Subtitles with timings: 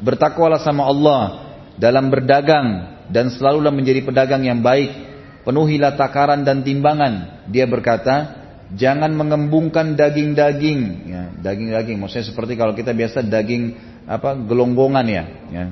[0.00, 1.22] bertakwalah sama Allah
[1.76, 5.08] dalam berdagang dan selalulah menjadi pedagang yang baik.
[5.40, 7.44] Penuhilah takaran dan timbangan.
[7.48, 8.40] Dia berkata,
[8.76, 10.80] jangan mengembungkan daging-daging.
[11.08, 13.74] Ya, daging-daging, maksudnya seperti kalau kita biasa daging
[14.04, 15.24] apa gelonggongan ya.
[15.48, 15.64] ya.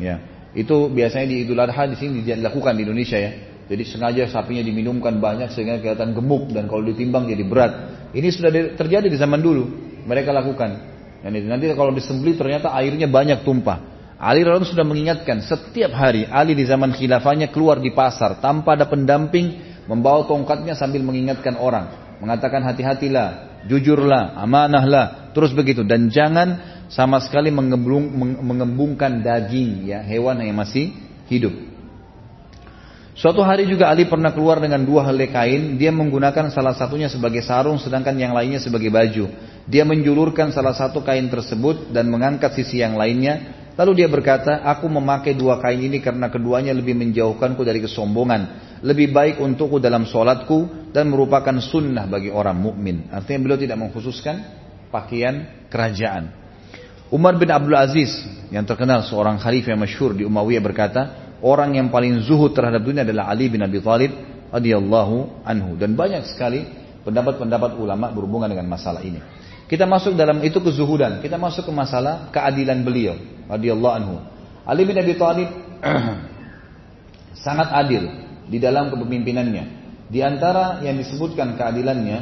[0.00, 0.16] Ya,
[0.56, 3.32] itu biasanya di Idul Adha di sini dilakukan di Indonesia ya.
[3.70, 7.72] Jadi sengaja sapinya diminumkan banyak sehingga kelihatan gemuk dan kalau ditimbang jadi berat.
[8.10, 9.62] Ini sudah terjadi di zaman dulu.
[10.10, 10.89] Mereka lakukan.
[11.24, 13.90] Nanti kalau disembeli ternyata airnya banyak tumpah.
[14.20, 18.84] Ali radhiallahu sudah mengingatkan setiap hari Ali di zaman khilafahnya keluar di pasar tanpa ada
[18.84, 19.56] pendamping
[19.88, 22.16] membawa tongkatnya sambil mengingatkan orang.
[22.20, 25.88] Mengatakan hati-hatilah jujurlah amanahlah terus begitu.
[25.88, 26.60] Dan jangan
[26.92, 28.12] sama sekali mengembung,
[28.44, 30.92] mengembungkan daging ya hewan yang masih
[31.32, 31.52] hidup
[33.20, 37.44] Suatu hari juga Ali pernah keluar dengan dua helai kain, dia menggunakan salah satunya sebagai
[37.44, 39.28] sarung sedangkan yang lainnya sebagai baju.
[39.68, 43.60] Dia menjulurkan salah satu kain tersebut dan mengangkat sisi yang lainnya.
[43.76, 48.72] Lalu dia berkata, aku memakai dua kain ini karena keduanya lebih menjauhkanku dari kesombongan.
[48.80, 53.12] Lebih baik untukku dalam sholatku dan merupakan sunnah bagi orang mukmin.
[53.12, 54.40] Artinya beliau tidak mengkhususkan
[54.88, 56.32] pakaian kerajaan.
[57.12, 58.16] Umar bin Abdul Aziz
[58.48, 63.04] yang terkenal seorang khalifah yang masyhur di Umayyah berkata, orang yang paling zuhud terhadap dunia
[63.04, 64.12] adalah Ali bin Abi Thalib
[64.52, 66.64] radhiyallahu anhu dan banyak sekali
[67.04, 69.20] pendapat-pendapat ulama berhubungan dengan masalah ini.
[69.70, 73.14] Kita masuk dalam itu kezuhudan, kita masuk ke masalah keadilan beliau
[73.46, 74.16] radhiyallahu anhu.
[74.66, 75.48] Ali bin Abi Thalib
[77.46, 78.04] sangat adil
[78.50, 79.80] di dalam kepemimpinannya.
[80.10, 82.18] Di antara yang disebutkan keadilannya,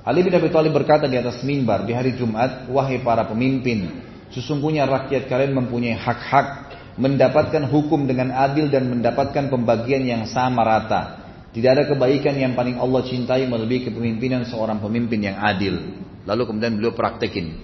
[0.00, 4.00] Ali bin Abi Thalib berkata di atas mimbar di hari Jumat, "Wahai para pemimpin,
[4.32, 11.02] sesungguhnya rakyat kalian mempunyai hak-hak mendapatkan hukum dengan adil dan mendapatkan pembagian yang sama rata.
[11.50, 15.98] Tidak ada kebaikan yang paling Allah cintai melebihi kepemimpinan seorang pemimpin yang adil.
[16.22, 17.58] Lalu kemudian beliau praktekin.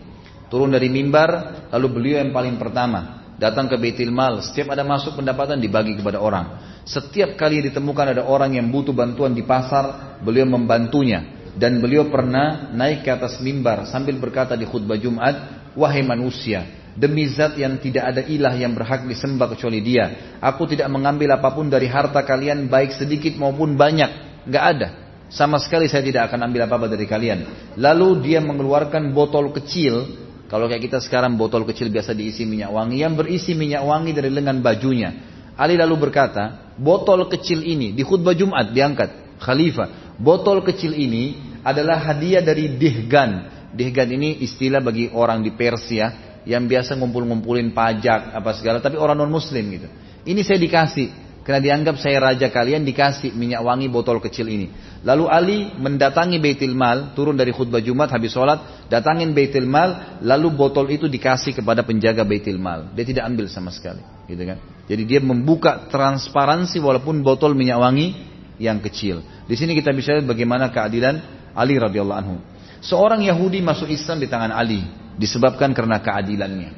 [0.50, 4.42] Turun dari mimbar, lalu beliau yang paling pertama datang ke Baitul Mal.
[4.42, 6.78] Setiap ada masuk pendapatan dibagi kepada orang.
[6.86, 11.34] Setiap kali ditemukan ada orang yang butuh bantuan di pasar, beliau membantunya.
[11.56, 15.34] Dan beliau pernah naik ke atas mimbar sambil berkata di khutbah Jumat,
[15.72, 20.36] wahai manusia, Demi zat yang tidak ada ilah yang berhak disembah kecuali dia.
[20.40, 24.08] Aku tidak mengambil apa pun dari harta kalian baik sedikit maupun banyak.
[24.48, 24.88] Gak ada.
[25.28, 27.44] Sama sekali saya tidak akan ambil apa-apa dari kalian.
[27.76, 30.24] Lalu dia mengeluarkan botol kecil.
[30.48, 33.04] Kalau kayak kita sekarang botol kecil biasa diisi minyak wangi.
[33.04, 35.10] Yang berisi minyak wangi dari lengan bajunya.
[35.52, 39.36] Ali lalu berkata, botol kecil ini di khutbah Jumat diangkat.
[39.36, 43.52] Khalifah, botol kecil ini adalah hadiah dari Dihgan.
[43.76, 49.18] Dihgan ini istilah bagi orang di Persia yang biasa ngumpul-ngumpulin pajak apa segala tapi orang
[49.18, 49.90] non muslim gitu.
[50.26, 54.66] Ini saya dikasih karena dianggap saya raja kalian dikasih minyak wangi botol kecil ini.
[55.06, 60.50] Lalu Ali mendatangi Baitul Mal, turun dari khutbah Jumat habis sholat, datangin Baitul Mal, lalu
[60.50, 62.90] botol itu dikasih kepada penjaga Baitul Mal.
[62.98, 64.58] Dia tidak ambil sama sekali, gitu kan?
[64.90, 68.18] Jadi dia membuka transparansi walaupun botol minyak wangi
[68.58, 69.22] yang kecil.
[69.46, 71.22] Di sini kita bisa lihat bagaimana keadilan
[71.54, 72.42] Ali radhiyallahu anhu.
[72.82, 74.82] Seorang Yahudi masuk Islam di tangan Ali
[75.16, 76.70] disebabkan karena keadilannya.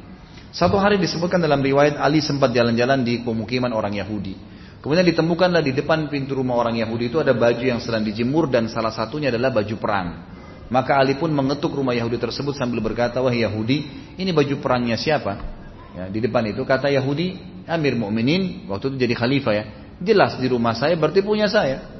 [0.48, 4.34] Satu hari disebutkan dalam riwayat Ali sempat jalan-jalan di pemukiman orang Yahudi.
[4.78, 8.70] Kemudian ditemukanlah di depan pintu rumah orang Yahudi itu ada baju yang sedang dijemur dan
[8.70, 10.08] salah satunya adalah baju perang.
[10.70, 13.84] Maka Ali pun mengetuk rumah Yahudi tersebut sambil berkata, wah Yahudi,
[14.16, 15.34] ini baju perangnya siapa?
[15.96, 19.64] Ya, di depan itu kata Yahudi, Amir Mukminin waktu itu jadi khalifah ya.
[19.98, 21.98] Jelas di rumah saya berarti punya saya.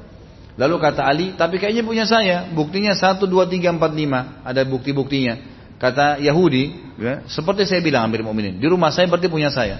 [0.55, 2.47] Lalu kata Ali, tapi kayaknya punya saya.
[2.51, 4.43] Buktinya 1, 2, 3, 4, 5.
[4.43, 5.58] Ada bukti-buktinya.
[5.79, 9.79] Kata Yahudi, ya, seperti saya bilang Amir Mu'minin, di rumah saya berarti punya saya.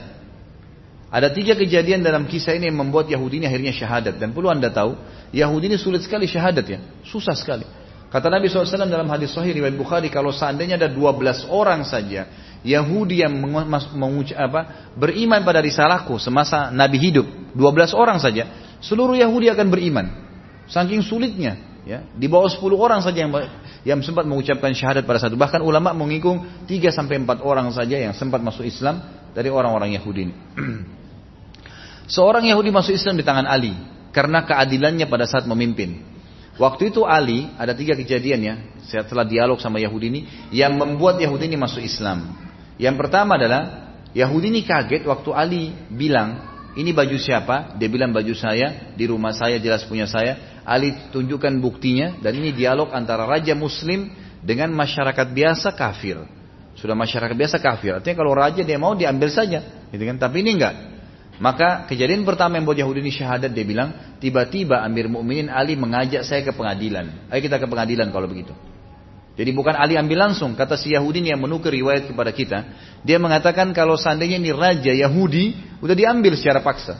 [1.12, 4.16] Ada tiga kejadian dalam kisah ini yang membuat Yahudi ini akhirnya syahadat.
[4.16, 4.96] Dan perlu anda tahu,
[5.36, 6.80] Yahudi ini sulit sekali syahadat ya.
[7.04, 7.68] Susah sekali.
[8.10, 12.26] Kata Nabi SAW dalam hadis sahih riwayat Bukhari, kalau seandainya ada 12 orang saja
[12.66, 14.62] Yahudi yang apa,
[14.98, 18.50] beriman pada risalahku semasa Nabi hidup, 12 orang saja,
[18.81, 20.08] seluruh Yahudi akan beriman.
[20.66, 22.05] Saking sulitnya, ya.
[22.13, 23.33] Di bawah 10 orang saja yang
[23.81, 25.33] yang sempat mengucapkan syahadat pada satu.
[25.33, 29.01] Bahkan ulama mengikung 3 sampai 4 orang saja yang sempat masuk Islam
[29.33, 30.36] dari orang-orang Yahudi ini.
[32.13, 33.74] Seorang Yahudi masuk Islam di tangan Ali
[34.13, 36.06] karena keadilannya pada saat memimpin.
[36.59, 40.21] Waktu itu Ali ada tiga kejadian ya setelah dialog sama Yahudi ini
[40.51, 42.35] yang membuat Yahudi ini masuk Islam.
[42.75, 47.80] Yang pertama adalah Yahudi ini kaget waktu Ali bilang ini baju siapa?
[47.80, 50.58] Dia bilang baju saya di rumah saya jelas punya saya.
[50.69, 54.13] Ali tunjukkan buktinya dan ini dialog antara raja muslim
[54.45, 56.21] dengan masyarakat biasa kafir.
[56.77, 57.98] Sudah masyarakat biasa kafir.
[57.98, 60.21] Artinya kalau raja dia mau diambil saja, gitu kan?
[60.21, 60.75] Tapi ini enggak.
[61.42, 66.21] Maka kejadian pertama yang buat Yahudi ini syahadat dia bilang, tiba-tiba Amir Mukminin Ali mengajak
[66.21, 67.31] saya ke pengadilan.
[67.33, 68.54] Ayo kita ke pengadilan kalau begitu.
[69.39, 72.60] Jadi bukan Ali ambil langsung, kata si Yahudi yang menukar riwayat kepada kita.
[73.07, 77.00] Dia mengatakan kalau seandainya ini raja Yahudi, udah diambil secara paksa.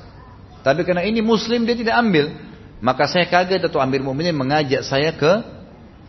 [0.64, 2.49] Tapi karena ini Muslim dia tidak ambil.
[2.80, 5.44] Maka saya kaget atau Amir Mu'minin mengajak saya ke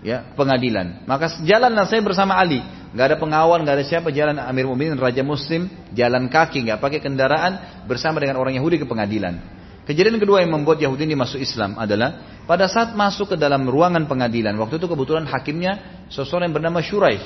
[0.07, 1.03] ya pengadilan.
[1.05, 2.63] Maka jalanlah saya bersama Ali.
[2.91, 6.99] Gak ada pengawal, gak ada siapa jalan Amir Mu'minin Raja Muslim jalan kaki, gak pakai
[6.99, 9.39] kendaraan bersama dengan orang Yahudi ke pengadilan.
[9.87, 14.07] Kejadian kedua yang membuat Yahudi ini masuk Islam adalah pada saat masuk ke dalam ruangan
[14.07, 14.55] pengadilan.
[14.59, 17.23] Waktu itu kebetulan hakimnya seseorang yang bernama Shuraih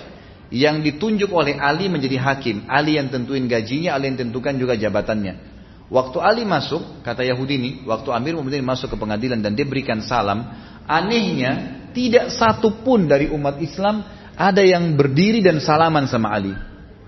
[0.53, 2.65] yang ditunjuk oleh Ali menjadi hakim.
[2.69, 5.54] Ali yang tentuin gajinya, Ali yang tentukan juga jabatannya.
[5.93, 10.01] Waktu Ali masuk, kata Yahudi ini, waktu Amir Mu'minin masuk ke pengadilan dan dia berikan
[10.01, 10.49] salam,
[10.89, 14.01] anehnya tidak satu pun dari umat Islam
[14.35, 16.57] ada yang berdiri dan salaman sama Ali.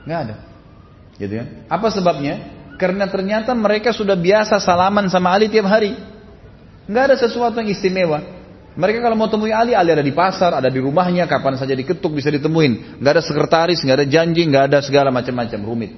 [0.05, 0.37] Nggak ada.
[1.17, 1.45] Gitu ya.
[1.73, 2.55] Apa sebabnya?
[2.77, 5.97] Karena ternyata mereka sudah biasa salaman sama Ali tiap hari.
[6.87, 8.23] Nggak ada sesuatu yang istimewa.
[8.77, 12.13] Mereka kalau mau temui Ali, Ali ada di pasar, ada di rumahnya, kapan saja diketuk
[12.13, 13.01] bisa ditemuin.
[13.01, 15.97] Nggak ada sekretaris, nggak ada janji, nggak ada segala macam-macam rumit.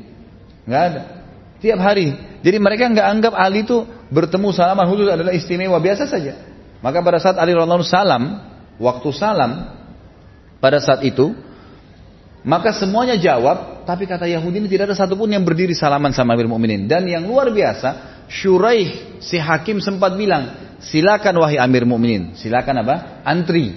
[0.63, 1.18] Nggak ada.
[1.59, 2.15] Tiap hari.
[2.43, 3.83] Jadi mereka nggak anggap Ali itu
[4.15, 6.39] bertemu salaman khusus adalah istimewa biasa saja.
[6.79, 8.39] Maka pada saat Ali radhiallahu salam,
[8.79, 9.75] waktu salam
[10.63, 11.35] pada saat itu
[12.47, 16.47] maka semuanya jawab, tapi kata Yahudi ini tidak ada satupun yang berdiri salaman sama Amir
[16.47, 16.87] Mu'minin.
[16.87, 22.39] Dan yang luar biasa, Shuraih si hakim sempat bilang, silakan wahai Amir Mu'minin.
[22.39, 23.21] Silakan apa?
[23.27, 23.75] Antri.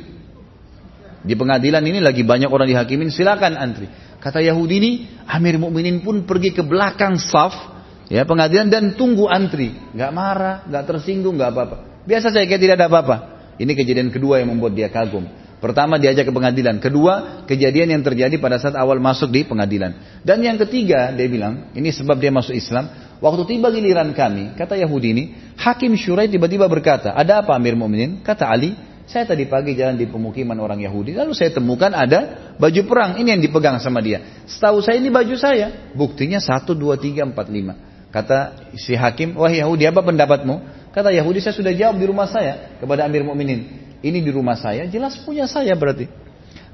[1.26, 3.90] Di pengadilan ini lagi banyak orang dihakimin, silakan antri.
[4.22, 4.92] Kata Yahudi ini,
[5.26, 7.71] Amir Mu'minin pun pergi ke belakang saf,
[8.12, 9.72] ya pengadilan dan tunggu antri.
[9.96, 12.04] Gak marah, gak tersinggung, gak apa-apa.
[12.04, 13.18] Biasa saya kayak tidak ada apa-apa.
[13.56, 15.24] Ini kejadian kedua yang membuat dia kagum.
[15.62, 16.82] Pertama diajak ke pengadilan.
[16.82, 20.22] Kedua, kejadian yang terjadi pada saat awal masuk di pengadilan.
[20.26, 22.90] Dan yang ketiga, dia bilang, ini sebab dia masuk Islam.
[23.22, 25.24] Waktu tiba giliran kami, kata Yahudi ini,
[25.62, 28.26] Hakim Syurai tiba-tiba berkata, ada apa Amir Mu'minin?
[28.26, 28.74] Kata Ali,
[29.06, 33.30] saya tadi pagi jalan di pemukiman orang Yahudi, lalu saya temukan ada baju perang, ini
[33.30, 34.42] yang dipegang sama dia.
[34.50, 37.91] Setahu saya ini baju saya, buktinya 1, 2, 3, 4, 5.
[38.12, 40.60] Kata si hakim, wah Yahudi apa pendapatmu?
[40.92, 43.60] Kata Yahudi saya sudah jawab di rumah saya kepada Amir Mu'minin
[44.04, 46.12] ini di rumah saya, jelas punya saya berarti.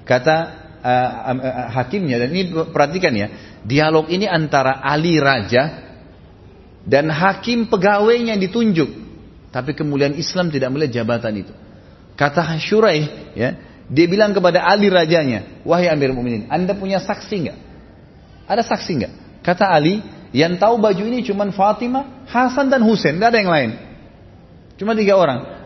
[0.01, 0.35] Kata
[0.81, 3.27] uh, uh, hakimnya, dan ini perhatikan ya,
[3.61, 5.85] dialog ini antara Ali Raja
[6.87, 8.89] dan hakim pegawainya yang ditunjuk.
[9.53, 11.53] Tapi kemuliaan Islam tidak melihat jabatan itu.
[12.17, 13.49] Kata Syurai, ya,
[13.87, 17.57] dia bilang kepada Ali rajanya, wahai Amir Mu'minin, anda punya saksi nggak?
[18.49, 19.13] Ada saksi nggak?
[19.45, 20.01] Kata Ali,
[20.35, 23.71] yang tahu baju ini cuma Fatimah, Hasan dan Husain, tidak ada yang lain.
[24.75, 25.57] Cuma tiga orang.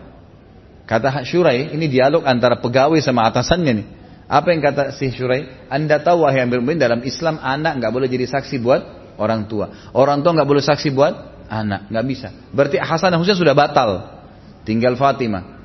[0.86, 3.88] Kata Syurai, ini dialog antara pegawai sama atasannya nih.
[4.32, 5.68] Apa yang kata si Syurai?
[5.68, 8.82] Anda tahu wahai Amir Mu'min dalam Islam anak nggak boleh jadi saksi buat
[9.20, 9.92] orang tua.
[9.92, 11.14] Orang tua nggak boleh saksi buat
[11.52, 12.32] anak, nggak bisa.
[12.56, 14.24] Berarti Hasan dan Husain sudah batal.
[14.64, 15.60] Tinggal Fatimah.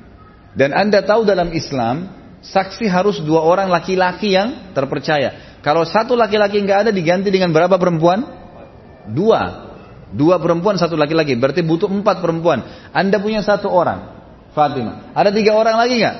[0.57, 2.11] Dan Anda tahu dalam Islam
[2.43, 5.59] saksi harus dua orang laki-laki yang terpercaya.
[5.63, 8.46] Kalau satu laki-laki nggak ada diganti dengan berapa perempuan?
[9.11, 9.69] Dua.
[10.07, 11.35] Dua perempuan, satu laki-laki.
[11.35, 12.63] Berarti butuh empat perempuan.
[12.95, 14.17] Anda punya satu orang.
[14.55, 15.13] Fatimah.
[15.13, 16.17] Ada tiga orang lagi nggak?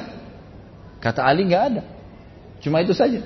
[1.01, 1.81] Kata Ali nggak ada.
[2.61, 3.23] Cuma itu saja.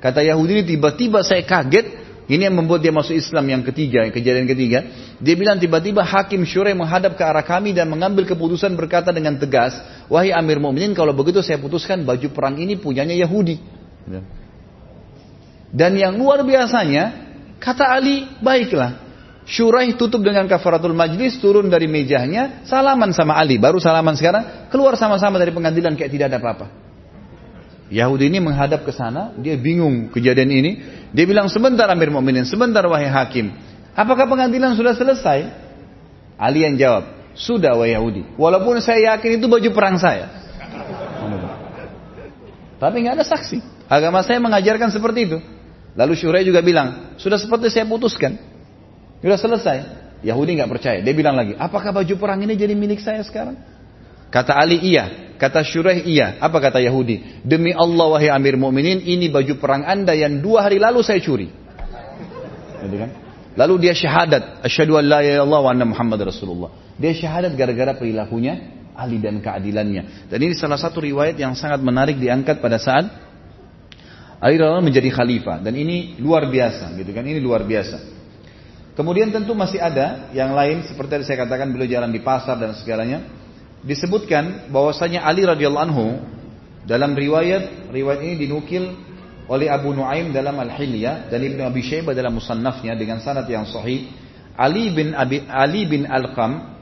[0.00, 2.04] Kata Yahudi ini tiba-tiba saya kaget.
[2.24, 4.80] Ini yang membuat dia masuk Islam yang ketiga, kejadian ketiga.
[5.20, 9.76] Dia bilang tiba-tiba Hakim Syurai menghadap ke arah kami dan mengambil keputusan berkata dengan tegas,
[10.08, 13.60] wahai Amir Mu'minin kalau begitu saya putuskan baju perang ini punyanya Yahudi.
[15.68, 17.12] Dan yang luar biasanya,
[17.60, 19.03] kata Ali, baiklah.
[19.44, 23.60] Syuraih tutup dengan kafaratul majlis, turun dari mejanya, salaman sama Ali.
[23.60, 26.66] Baru salaman sekarang, keluar sama-sama dari pengadilan kayak tidak ada apa-apa.
[27.92, 30.72] Yahudi ini menghadap ke sana, dia bingung kejadian ini.
[31.12, 33.52] Dia bilang, sebentar Amir Mu'minin, sebentar wahai hakim.
[33.92, 35.52] Apakah pengadilan sudah selesai?
[36.40, 37.04] Ali yang jawab,
[37.36, 38.24] sudah wahai Yahudi.
[38.40, 40.32] Walaupun saya yakin itu baju perang saya.
[42.80, 43.60] Tapi nggak ada saksi.
[43.92, 45.38] Agama saya mengajarkan seperti itu.
[45.94, 48.53] Lalu Syurai juga bilang, sudah seperti saya putuskan.
[49.24, 49.78] Sudah selesai.
[50.20, 50.98] Yahudi nggak percaya.
[51.00, 53.56] Dia bilang lagi, apakah baju perang ini jadi milik saya sekarang?
[54.28, 56.36] Kata Ali iya, kata Syuraih iya.
[56.44, 57.40] Apa kata Yahudi?
[57.40, 61.48] Demi Allah wahai Amir Mu'minin, ini baju perang anda yang dua hari lalu saya curi.
[62.84, 63.10] Kan?
[63.56, 66.74] Lalu dia syahadat, asyhadu an la ilaha wa anna Muhammad Rasulullah.
[67.00, 68.60] Dia syahadat gara-gara perilakunya
[68.92, 70.28] Ali dan keadilannya.
[70.28, 73.08] Dan ini salah satu riwayat yang sangat menarik diangkat pada saat
[74.42, 78.23] Ali menjadi khalifah dan ini luar biasa gitu kan ini luar biasa.
[78.94, 82.78] Kemudian tentu masih ada yang lain seperti yang saya katakan beliau jalan di pasar dan
[82.78, 83.26] segalanya.
[83.82, 86.06] Disebutkan bahwasanya Ali radhiyallahu anhu
[86.86, 88.94] dalam riwayat riwayat ini dinukil
[89.50, 94.08] oleh Abu Nuaim dalam Al-Hilyah dan Ibnu Abi Syaibah dalam musannafnya dengan sanad yang sahih.
[94.54, 96.78] Ali bin Abi, Ali bin Al-Qam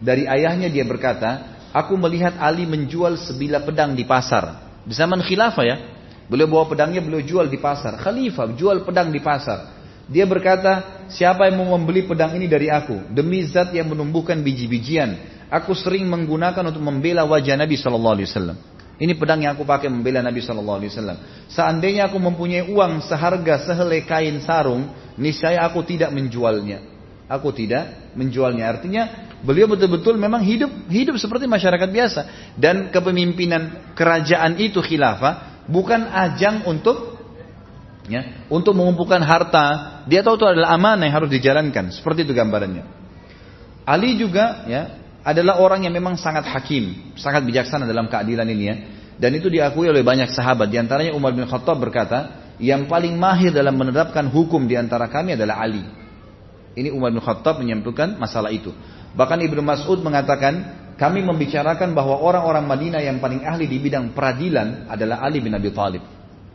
[0.00, 5.64] dari ayahnya dia berkata, "Aku melihat Ali menjual sebilah pedang di pasar." Di zaman khilafah
[5.64, 5.76] ya.
[6.24, 8.00] Beliau bawa pedangnya, beliau jual di pasar.
[8.00, 9.83] Khalifah jual pedang di pasar.
[10.04, 13.08] Dia berkata, siapa yang mau membeli pedang ini dari aku?
[13.08, 15.16] Demi zat yang menumbuhkan biji-bijian.
[15.48, 18.58] Aku sering menggunakan untuk membela wajah Nabi Shallallahu Alaihi Wasallam.
[18.94, 21.18] Ini pedang yang aku pakai membela Nabi Shallallahu Alaihi Wasallam.
[21.48, 26.84] Seandainya aku mempunyai uang seharga sehelai kain sarung, niscaya aku tidak menjualnya.
[27.24, 28.68] Aku tidak menjualnya.
[28.68, 29.02] Artinya
[29.40, 32.20] beliau betul-betul memang hidup hidup seperti masyarakat biasa.
[32.60, 37.13] Dan kepemimpinan kerajaan itu khilafah bukan ajang untuk
[38.08, 40.00] ya, untuk mengumpulkan harta.
[40.04, 41.92] Dia tahu itu adalah amanah yang harus dijalankan.
[41.92, 42.84] Seperti itu gambarannya.
[43.84, 44.82] Ali juga ya
[45.24, 48.76] adalah orang yang memang sangat hakim, sangat bijaksana dalam keadilan ini ya.
[49.16, 50.68] Dan itu diakui oleh banyak sahabat.
[50.68, 55.38] Di antaranya Umar bin Khattab berkata, yang paling mahir dalam menerapkan hukum di antara kami
[55.38, 55.82] adalah Ali.
[56.74, 58.74] Ini Umar bin Khattab menyampaikan masalah itu.
[59.14, 64.90] Bahkan Ibnu Mas'ud mengatakan, kami membicarakan bahwa orang-orang Madinah yang paling ahli di bidang peradilan
[64.90, 66.02] adalah Ali bin Abi Thalib.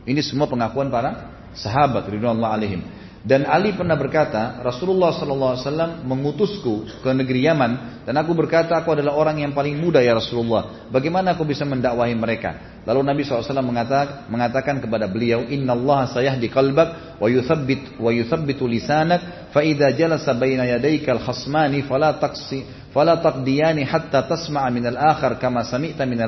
[0.04, 2.82] Ini semua pengakuan para sahabat ridwanullah alaihim.
[3.20, 9.12] Dan Ali pernah berkata, Rasulullah SAW mengutusku ke negeri Yaman dan aku berkata aku adalah
[9.12, 10.88] orang yang paling muda ya Rasulullah.
[10.88, 12.80] Bagaimana aku bisa mendakwahi mereka?
[12.88, 19.52] Lalu Nabi SAW mengatakan, kepada beliau, Inna Allah sayahdi qalbak wa yuthabbit wa yuthabbitu lisanak
[19.52, 25.68] fa idza jalasa baina yadayka al-khasmani fala taqsi fala taqdiyani hatta tasma'a min al-akhar kama
[25.68, 26.24] sami'ta min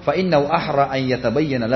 [0.00, 0.16] fa
[0.48, 1.68] ahra an yatabayyana.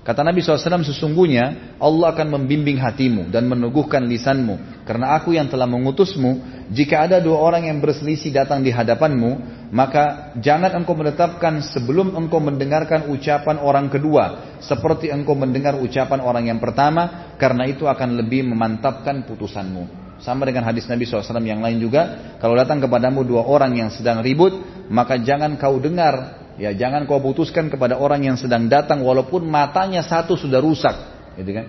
[0.00, 4.84] Kata Nabi SAW sesungguhnya Allah akan membimbing hatimu dan meneguhkan lisanmu.
[4.88, 10.32] Karena aku yang telah mengutusmu, jika ada dua orang yang berselisih datang di hadapanmu, maka
[10.40, 14.56] jangan engkau menetapkan sebelum engkau mendengarkan ucapan orang kedua.
[14.64, 20.16] Seperti engkau mendengar ucapan orang yang pertama, karena itu akan lebih memantapkan putusanmu.
[20.24, 24.24] Sama dengan hadis Nabi SAW yang lain juga, kalau datang kepadamu dua orang yang sedang
[24.24, 24.52] ribut,
[24.88, 30.04] maka jangan kau dengar Ya jangan kau putuskan kepada orang yang sedang datang walaupun matanya
[30.04, 30.92] satu sudah rusak,
[31.40, 31.66] gitu kan?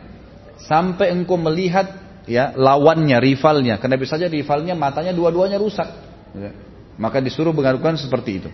[0.67, 1.95] Sampai engkau melihat
[2.27, 3.79] ya lawannya, rivalnya.
[3.79, 5.87] Karena bisa saja rivalnya matanya dua-duanya rusak.
[6.35, 6.51] Ya.
[6.99, 8.49] Maka disuruh mengadukan seperti itu.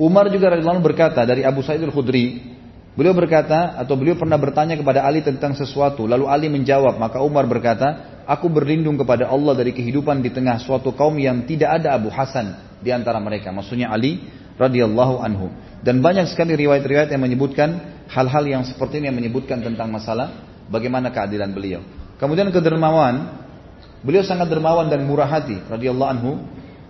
[0.00, 2.56] Umar juga radhiyallahu berkata dari Abu Sa'id al-Khudri,
[2.94, 7.44] beliau berkata atau beliau pernah bertanya kepada Ali tentang sesuatu, lalu Ali menjawab, maka Umar
[7.44, 12.08] berkata, aku berlindung kepada Allah dari kehidupan di tengah suatu kaum yang tidak ada Abu
[12.08, 13.52] Hasan di antara mereka.
[13.52, 14.24] Maksudnya Ali
[14.60, 15.48] radhiyallahu anhu.
[15.80, 21.08] Dan banyak sekali riwayat-riwayat yang menyebutkan hal-hal yang seperti ini yang menyebutkan tentang masalah bagaimana
[21.08, 21.80] keadilan beliau.
[22.20, 23.40] Kemudian kedermawan,
[24.04, 26.32] beliau sangat dermawan dan murah hati radhiyallahu anhu.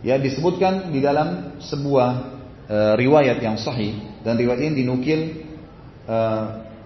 [0.01, 2.09] Ya disebutkan di dalam sebuah
[2.65, 5.45] e, riwayat yang sahih dan riwayat ini dinukil
[6.09, 6.17] e,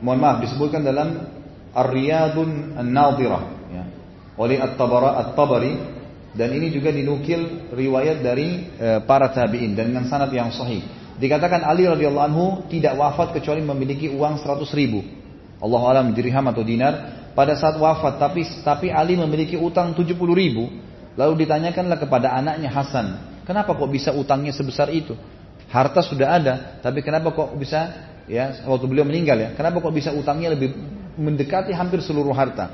[0.03, 1.23] mohon maaf disebutkan dalam
[1.71, 3.85] Ar-Riyadun An-Nadhirah ya,
[4.35, 5.94] oleh At-Tabari
[6.35, 10.83] dan ini juga dinukil riwayat dari e, para tabi'in dan dengan sanad yang sahih.
[11.15, 15.07] Dikatakan Ali radhiyallahu anhu tidak wafat kecuali memiliki uang 100 ribu.
[15.63, 16.95] Allah alam dirham atau dinar
[17.39, 20.67] pada saat wafat tapi tapi Ali memiliki utang 70 ribu.
[21.15, 25.15] Lalu ditanyakanlah kepada anaknya Hasan, kenapa kok bisa utangnya sebesar itu?
[25.71, 30.11] Harta sudah ada, tapi kenapa kok bisa ya waktu beliau meninggal ya, kenapa kok bisa
[30.11, 30.75] utangnya lebih
[31.15, 32.67] mendekati hampir seluruh harta?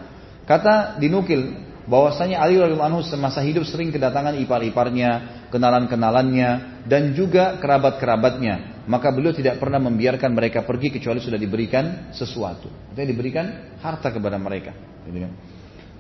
[0.49, 6.51] Kata dinukil bahwasanya Ali radhiyallahu anhu semasa hidup sering kedatangan ipar-iparnya, kenalan-kenalannya
[6.87, 8.87] dan juga kerabat-kerabatnya.
[8.87, 12.71] Maka beliau tidak pernah membiarkan mereka pergi kecuali sudah diberikan sesuatu.
[12.95, 14.71] Jadi diberikan harta kepada mereka.
[15.03, 15.33] Gitu kan.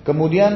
[0.06, 0.52] Kemudian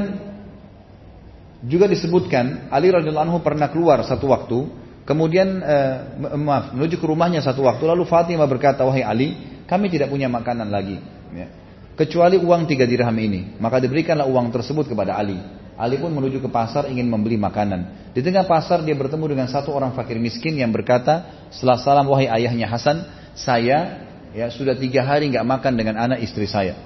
[1.66, 4.70] juga disebutkan Ali radhiyallahu anhu pernah keluar satu waktu,
[5.02, 5.94] kemudian eh,
[6.38, 9.34] maaf menuju ke rumahnya satu waktu, lalu Fatimah berkata, wahai Ali,
[9.66, 11.02] kami tidak punya makanan lagi.
[11.34, 11.63] Ya
[11.94, 13.58] kecuali uang tiga dirham ini.
[13.58, 15.38] Maka diberikanlah uang tersebut kepada Ali.
[15.74, 18.14] Ali pun menuju ke pasar ingin membeli makanan.
[18.14, 22.30] Di tengah pasar dia bertemu dengan satu orang fakir miskin yang berkata, setelah salam wahai
[22.30, 23.02] ayahnya Hasan,
[23.34, 26.78] saya ya sudah tiga hari nggak makan dengan anak istri saya.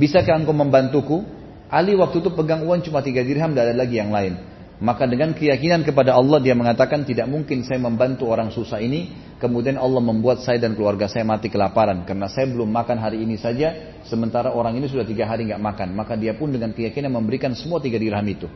[0.00, 1.20] Bisakah engkau membantuku?
[1.68, 4.40] Ali waktu itu pegang uang cuma tiga dirham, tidak ada lagi yang lain.
[4.78, 9.10] Maka dengan keyakinan kepada Allah dia mengatakan tidak mungkin saya membantu orang susah ini.
[9.42, 12.06] Kemudian Allah membuat saya dan keluarga saya mati kelaparan.
[12.06, 15.98] Karena saya belum makan hari ini saja sementara orang ini sudah tiga hari nggak makan.
[15.98, 18.46] Maka dia pun dengan keyakinan memberikan semua tiga dirham itu.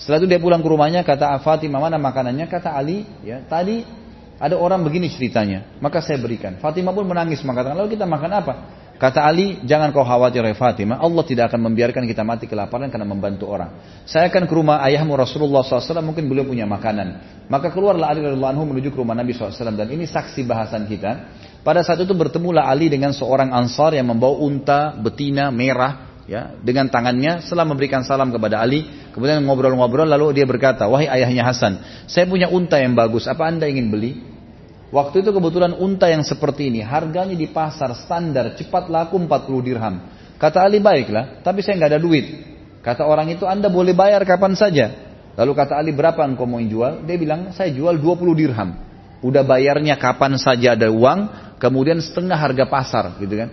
[0.00, 2.48] Setelah itu dia pulang ke rumahnya kata Fatimah mana makanannya?
[2.48, 3.84] Kata Ali ya tadi
[4.40, 5.76] ada orang begini ceritanya.
[5.84, 6.56] Maka saya berikan.
[6.56, 8.54] Fatimah pun menangis mengatakan lalu kita makan apa
[8.96, 13.04] Kata Ali, jangan kau khawatir ya Fatimah, Allah tidak akan membiarkan kita mati kelaparan karena
[13.04, 14.00] membantu orang.
[14.08, 17.44] Saya akan ke rumah ayahmu Rasulullah SAW, mungkin beliau punya makanan.
[17.52, 21.28] Maka keluarlah Ali radhiyallahu anhu menuju ke rumah Nabi SAW dan ini saksi bahasan kita.
[21.60, 26.90] Pada saat itu bertemulah Ali dengan seorang ansar yang membawa unta betina merah ya dengan
[26.90, 28.82] tangannya setelah memberikan salam kepada Ali
[29.14, 31.78] kemudian ngobrol-ngobrol lalu dia berkata wahai ayahnya Hasan
[32.10, 34.35] saya punya unta yang bagus apa anda ingin beli
[34.96, 40.00] Waktu itu kebetulan unta yang seperti ini, harganya di pasar standar cepat laku 40 dirham.
[40.40, 42.24] Kata Ali baiklah, tapi saya nggak ada duit.
[42.80, 44.88] Kata orang itu Anda boleh bayar kapan saja.
[45.36, 47.04] Lalu kata Ali berapa engkau mau jual?
[47.04, 48.72] Dia bilang saya jual 20 dirham.
[49.20, 53.52] Udah bayarnya kapan saja ada uang, kemudian setengah harga pasar gitu kan.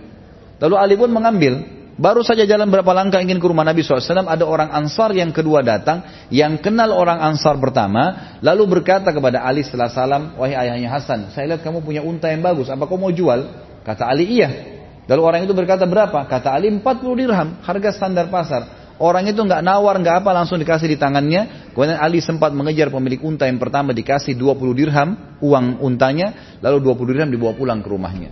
[0.64, 1.60] Lalu Ali pun mengambil.
[1.94, 5.62] Baru saja jalan berapa langkah ingin ke rumah Nabi SAW, ada orang Ansar yang kedua
[5.62, 11.30] datang, yang kenal orang Ansar pertama, lalu berkata kepada Ali setelah salam, wahai ayahnya Hasan,
[11.30, 13.46] saya lihat kamu punya unta yang bagus, apa kau mau jual?
[13.86, 14.74] Kata Ali, iya.
[15.06, 16.26] Lalu orang itu berkata berapa?
[16.26, 16.82] Kata Ali 40
[17.14, 18.84] dirham, harga standar pasar.
[18.98, 21.70] Orang itu nggak nawar, nggak apa, langsung dikasih di tangannya.
[21.74, 27.14] Kemudian Ali sempat mengejar pemilik unta yang pertama dikasih 20 dirham uang untanya, lalu 20
[27.14, 28.30] dirham dibawa pulang ke rumahnya.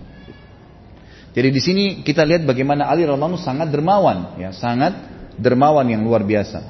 [1.33, 4.93] Jadi di sini kita lihat bagaimana Ali radhiyallahu sangat dermawan, ya, sangat
[5.41, 6.61] dermawan yang luar biasa.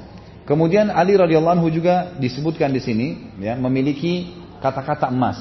[0.48, 4.32] Kemudian Ali radhiyallahu juga disebutkan di sini, ya, memiliki
[4.64, 5.36] kata-kata emas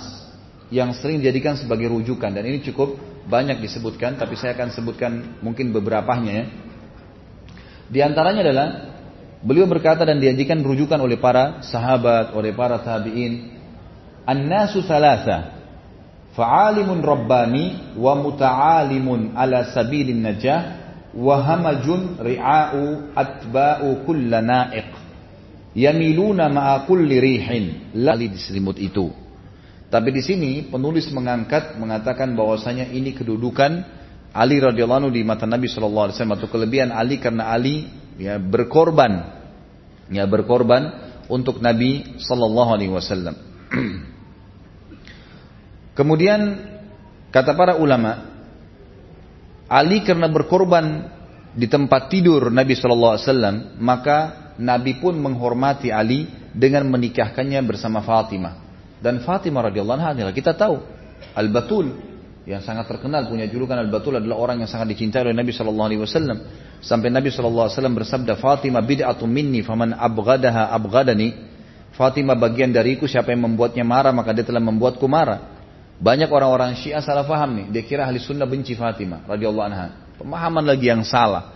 [0.67, 5.71] yang sering dijadikan sebagai rujukan dan ini cukup banyak disebutkan, tapi saya akan sebutkan mungkin
[5.71, 6.45] beberapanya ya.
[7.87, 8.67] Di antaranya adalah
[9.39, 13.55] beliau berkata dan diajikan rujukan oleh para sahabat, oleh para tabi'in,
[14.27, 15.62] an-nasu thalatha
[16.33, 20.61] fa'alimun rabbani wa muta'alimun ala sabilin najah
[21.13, 24.89] wa hamajun ri'a'u atba'u kulla na'iq.
[25.73, 27.65] Yamiluna ma'a kulli rihin.
[27.97, 29.09] Lali diselimut itu.
[29.89, 34.01] Tapi di sini penulis mengangkat mengatakan bahwasanya ini kedudukan
[34.33, 36.37] Ali radhiyallahu anhu di mata Nabi sallallahu alaihi wasallam.
[36.41, 37.85] Atau kelebihan Ali karena Ali
[38.17, 39.21] ya berkorban.
[40.09, 43.37] Ya berkorban untuk Nabi sallallahu alaihi wasallam
[45.93, 46.57] Kemudian
[47.29, 48.33] kata para ulama,
[49.69, 51.09] Ali karena berkorban
[51.53, 54.17] di tempat tidur Nabi Shallallahu Alaihi Wasallam, maka
[54.57, 58.61] Nabi pun menghormati Ali dengan menikahkannya bersama Fatimah.
[59.01, 60.79] Dan Fatimah radhiyallahu anha adalah kita tahu
[61.33, 61.91] Al-Batul
[62.43, 66.01] yang sangat terkenal punya julukan Al-Batul adalah orang yang sangat dicintai oleh Nabi Shallallahu Alaihi
[66.01, 66.37] Wasallam.
[66.83, 71.53] Sampai Nabi Shallallahu Alaihi Wasallam bersabda, Fatimah bid'atun minni, faman abghadaha abghadani.
[71.93, 75.52] Fatimah bagian dariku, siapa yang membuatnya marah maka dia telah membuatku marah.
[76.03, 77.65] Banyak orang-orang Syiah salah paham nih.
[77.71, 79.87] Dia kira ahli sunnah benci Fatimah radhiyallahu anha.
[80.19, 81.55] Pemahaman lagi yang salah.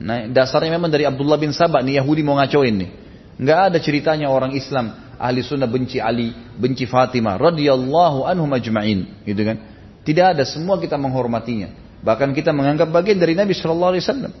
[0.00, 2.90] Nah, dasarnya memang dari Abdullah bin Sabah nih Yahudi mau ngacoin nih.
[3.36, 9.42] Nggak ada ceritanya orang Islam ahli sunnah benci Ali, benci Fatimah radhiyallahu anhu majma'in, gitu
[9.44, 9.56] kan?
[10.02, 11.70] Tidak ada, semua kita menghormatinya.
[12.02, 14.32] Bahkan kita menganggap bagian dari Nabi Shallallahu Alaihi Wasallam.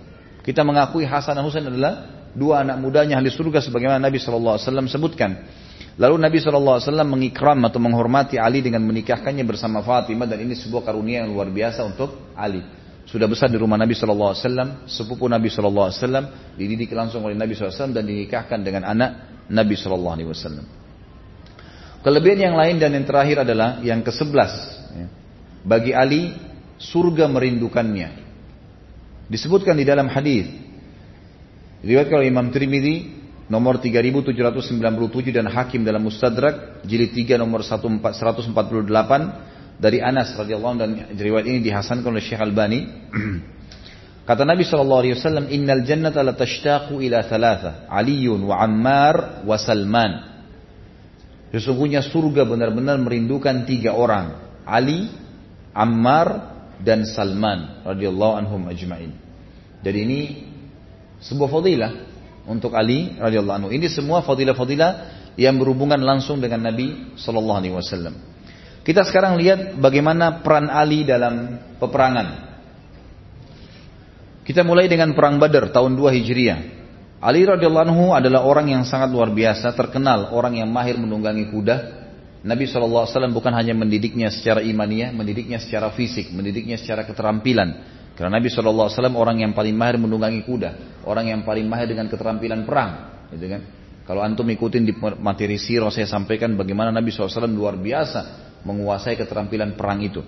[0.42, 4.66] Kita mengakui Hasan dan Husain adalah dua anak mudanya ahli surga sebagaimana Nabi Shallallahu Alaihi
[4.66, 5.30] Wasallam sebutkan.
[6.00, 11.24] Lalu Nabi SAW mengikram atau menghormati Ali dengan menikahkannya bersama Fatimah dan ini sebuah karunia
[11.24, 12.64] yang luar biasa untuk Ali.
[13.04, 15.92] Sudah besar di rumah Nabi SAW, sepupu Nabi SAW,
[16.56, 19.10] dididik langsung oleh Nabi SAW dan dinikahkan dengan anak
[19.52, 20.80] Nabi SAW.
[22.02, 24.52] Kelebihan yang lain dan yang terakhir adalah yang ke-11.
[24.96, 25.06] Ya.
[25.62, 26.34] Bagi Ali,
[26.80, 28.10] surga merindukannya.
[29.30, 30.50] Disebutkan di dalam hadis.
[31.84, 38.52] Riwayat oleh Imam Trimidi nomor 3797 dan Hakim dalam Mustadrak jilid 3 nomor 148
[39.82, 42.86] dari Anas radhiyallahu dan riwayat ini dihasankan oleh Syekh Albani.
[44.28, 49.58] Kata Nabi sallallahu alaihi wasallam, "Innal jannata la tashtaqu ila thalatha, Aliun wa Ammar wa
[49.58, 50.12] Salman."
[51.50, 55.10] Sesungguhnya surga benar-benar merindukan tiga orang, Ali,
[55.74, 56.52] Ammar,
[56.82, 59.14] dan Salman radhiyallahu anhum ajma'in.
[59.82, 60.20] Jadi ini
[61.22, 61.92] sebuah fadilah
[62.46, 63.70] untuk Ali radhiyallahu anhu.
[63.70, 64.90] Ini semua fadilah-fadilah
[65.38, 68.14] yang berhubungan langsung dengan Nabi sallallahu alaihi wasallam.
[68.82, 72.50] Kita sekarang lihat bagaimana peran Ali dalam peperangan.
[74.42, 76.60] Kita mulai dengan perang Badar tahun 2 Hijriah.
[77.22, 82.02] Ali radhiyallahu anhu adalah orang yang sangat luar biasa, terkenal orang yang mahir menunggangi kuda.
[82.42, 88.01] Nabi SAW bukan hanya mendidiknya secara imaniah, mendidiknya secara fisik, mendidiknya secara keterampilan.
[88.12, 92.68] Karena Nabi SAW orang yang paling mahir menunggangi kuda, orang yang paling mahir dengan keterampilan
[92.68, 92.90] perang,
[93.32, 93.62] gitu kan?
[94.02, 99.78] Kalau antum ikutin di materi sirah saya sampaikan bagaimana Nabi SAW luar biasa menguasai keterampilan
[99.78, 100.20] perang itu.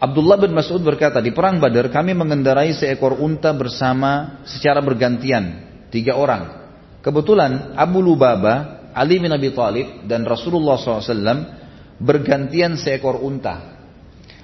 [0.00, 5.60] Abdullah bin Mas'ud berkata, di perang Badar kami mengendarai seekor unta bersama secara bergantian,
[5.92, 6.72] tiga orang.
[7.04, 11.60] Kebetulan Abu Lubaba, Ali bin Abi Thalib dan Rasulullah SAW
[12.00, 13.69] bergantian seekor unta.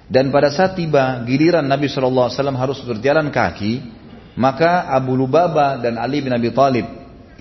[0.06, 3.82] Dan pada saat tiba giliran Nabi SAW harus berjalan kaki,
[4.38, 6.86] maka Abu Lubaba dan Ali bin Abi Thalib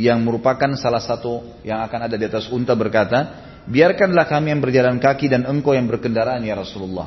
[0.02, 4.98] yang merupakan salah satu yang akan ada di atas unta berkata, biarkanlah kami yang berjalan
[4.98, 7.06] kaki dan engkau yang berkendaraan ya Rasulullah.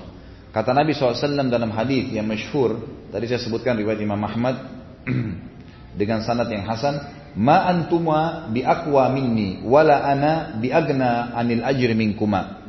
[0.55, 2.79] Kata Nabi SAW dalam hadis yang masyhur,
[3.13, 4.57] tadi saya sebutkan riwayat Imam Ahmad
[6.01, 7.03] dengan sanad yang hasan,
[7.35, 12.63] ma antuma bi aqwa minni wala ana bi agna anil ajri minkuma.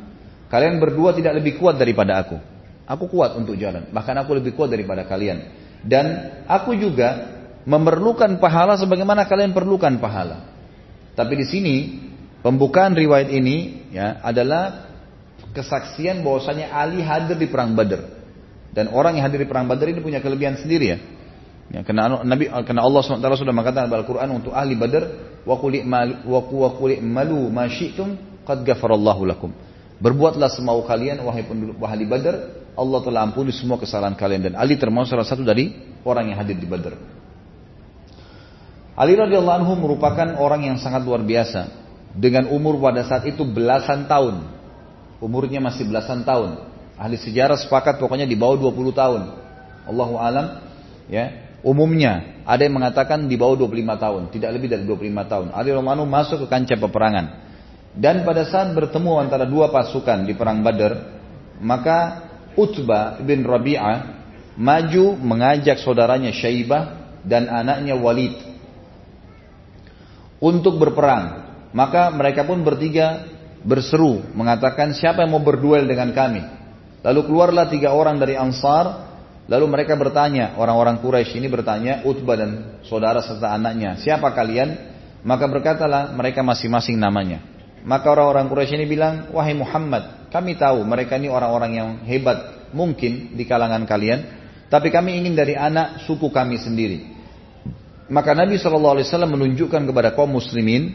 [0.50, 2.49] Kalian berdua tidak lebih kuat daripada aku.
[2.90, 5.46] Aku kuat untuk jalan, bahkan aku lebih kuat daripada kalian.
[5.86, 10.50] Dan aku juga memerlukan pahala sebagaimana kalian perlukan pahala.
[11.14, 11.74] Tapi di sini
[12.42, 14.90] pembukaan riwayat ini ya adalah
[15.54, 18.18] kesaksian bahwasanya Ali hadir di perang Badar.
[18.70, 20.98] Dan orang yang hadir di perang Badar ini punya kelebihan sendiri ya.
[21.70, 25.06] Ya, karena Nabi karena Allah SWT sudah mengatakan dalam Al-Qur'an untuk ahli Badar
[25.46, 29.54] wa qul malu ma syi'tum qad ghafarallahu lakum.
[30.02, 34.80] Berbuatlah semau kalian wahai penduduk ahli Badar, Allah telah ampuni semua kesalahan kalian dan Ali
[34.80, 36.96] termasuk salah satu dari orang yang hadir di Badar.
[38.96, 41.68] Ali radhiyallahu anhu merupakan orang yang sangat luar biasa
[42.16, 44.48] dengan umur pada saat itu belasan tahun.
[45.20, 46.64] Umurnya masih belasan tahun.
[46.96, 49.22] Ahli sejarah sepakat pokoknya di bawah 20 tahun.
[49.84, 50.64] Allahu alam
[51.08, 55.46] ya Umumnya ada yang mengatakan di bawah 25 tahun, tidak lebih dari 25 tahun.
[55.52, 57.26] Ali Romano masuk ke kancah peperangan.
[57.92, 61.20] Dan pada saat bertemu antara dua pasukan di perang Badar,
[61.60, 64.22] maka Utbah bin Rabi'ah
[64.58, 68.34] maju mengajak saudaranya Syaibah dan anaknya Walid
[70.40, 71.52] untuk berperang.
[71.70, 73.30] Maka mereka pun bertiga
[73.62, 76.42] berseru mengatakan siapa yang mau berduel dengan kami.
[77.00, 79.10] Lalu keluarlah tiga orang dari Ansar
[79.50, 84.78] Lalu mereka bertanya, orang-orang Quraisy ini bertanya, Utbah dan saudara serta anaknya, siapa kalian?
[85.26, 87.42] Maka berkatalah mereka masing-masing namanya.
[87.80, 93.32] Maka orang-orang Quraisy ini bilang, wahai Muhammad, kami tahu mereka ini orang-orang yang hebat, mungkin
[93.32, 94.20] di kalangan kalian,
[94.68, 97.08] tapi kami ingin dari anak suku kami sendiri.
[98.10, 100.92] Maka Nabi SAW menunjukkan kepada kaum muslimin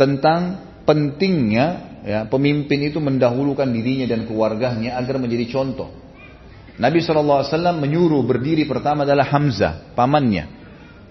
[0.00, 1.66] tentang pentingnya
[2.04, 5.92] ya, pemimpin itu mendahulukan dirinya dan keluarganya agar menjadi contoh.
[6.74, 7.46] Nabi SAW
[7.78, 10.50] menyuruh berdiri pertama adalah Hamzah, pamannya.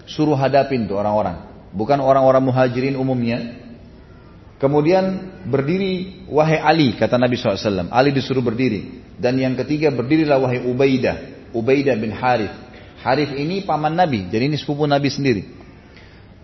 [0.04, 1.70] Suruh hadapin tuh orang-orang.
[1.72, 3.63] Bukan orang-orang muhajirin umumnya.
[4.54, 7.90] Kemudian berdiri wahai Ali, kata Nabi SAW.
[7.90, 9.02] Ali disuruh berdiri.
[9.18, 11.50] Dan yang ketiga berdirilah wahai Ubaidah.
[11.54, 12.54] Ubaidah bin Harith.
[13.02, 15.44] Harith ini paman Nabi, jadi ini sepupu Nabi sendiri.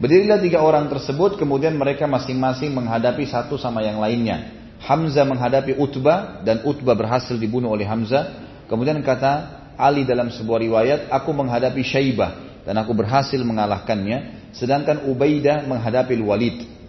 [0.01, 4.53] Berdirilah tiga orang tersebut, kemudian mereka masing-masing menghadapi satu sama yang lainnya.
[4.81, 8.49] Hamzah menghadapi Utbah, dan Utbah berhasil dibunuh oleh Hamzah.
[8.65, 15.65] Kemudian kata Ali dalam sebuah riwayat, aku menghadapi Syaibah dan aku berhasil mengalahkannya, sedangkan Ubaidah
[15.69, 16.80] menghadapi Walid.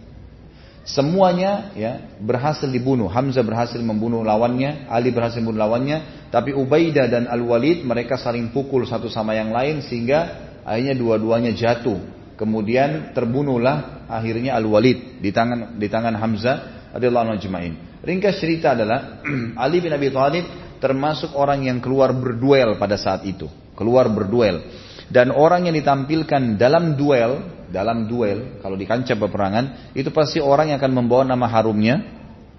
[0.82, 3.06] Semuanya ya berhasil dibunuh.
[3.06, 8.90] Hamzah berhasil membunuh lawannya, Ali berhasil membunuh lawannya, tapi Ubaidah dan Al-Walid mereka saling pukul
[8.90, 12.02] satu sama yang lain sehingga akhirnya dua-duanya jatuh.
[12.34, 16.58] Kemudian terbunuhlah akhirnya Al-Walid di tangan di tangan Hamzah
[16.98, 19.22] radhiyallahu anhu Ringkas cerita adalah
[19.64, 20.46] Ali bin Abi Thalib
[20.82, 23.46] termasuk orang yang keluar berduel pada saat itu,
[23.78, 24.66] keluar berduel.
[25.12, 30.76] Dan orang yang ditampilkan dalam duel, dalam duel, kalau di kancah peperangan, itu pasti orang
[30.76, 32.04] yang akan membawa nama harumnya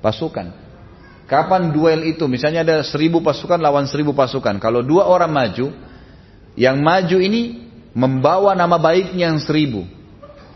[0.00, 0.50] pasukan.
[1.28, 2.24] Kapan duel itu?
[2.26, 4.58] Misalnya ada seribu pasukan lawan seribu pasukan.
[4.58, 5.72] Kalau dua orang maju,
[6.56, 9.84] yang maju ini membawa nama baiknya yang seribu.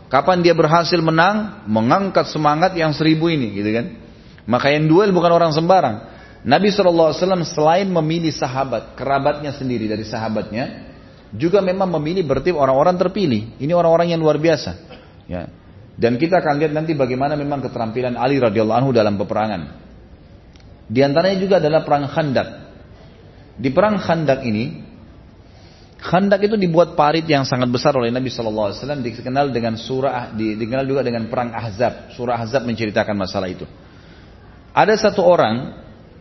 [0.09, 3.85] Kapan dia berhasil menang, mengangkat semangat yang seribu ini, gitu kan?
[4.47, 6.17] Maka yang duel bukan orang sembarang.
[6.47, 7.11] Nabi SAW
[7.43, 10.95] selain memilih sahabat, kerabatnya sendiri dari sahabatnya,
[11.35, 13.59] juga memang memilih berarti orang-orang terpilih.
[13.59, 14.71] Ini orang-orang yang luar biasa.
[15.27, 15.51] Ya.
[15.97, 19.61] Dan kita akan lihat nanti bagaimana memang keterampilan Ali radhiyallahu anhu dalam peperangan.
[20.87, 22.47] Di antaranya juga adalah perang Khandak.
[23.57, 24.87] Di perang Khandak ini,
[25.97, 31.01] Khandak itu dibuat parit yang sangat besar oleh Nabi SAW dikenal dengan surah dikenal juga
[31.01, 32.13] dengan perang Ahzab.
[32.13, 33.65] Surah Ahzab menceritakan masalah itu.
[34.77, 35.73] Ada satu orang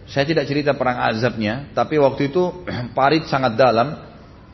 [0.06, 2.64] saya tidak cerita perang azabnya, tapi waktu itu
[2.96, 4.05] parit sangat dalam,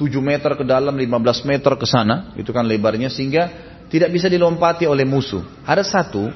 [0.03, 3.47] 7 meter ke dalam, 15 meter ke sana, itu kan lebarnya, sehingga
[3.87, 5.63] tidak bisa dilompati oleh musuh.
[5.63, 6.27] Ada satu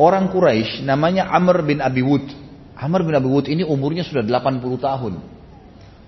[0.00, 2.24] orang Quraisy namanya Amr bin Abi Wud.
[2.80, 5.14] Amr bin Abi Wud ini umurnya sudah 80 tahun.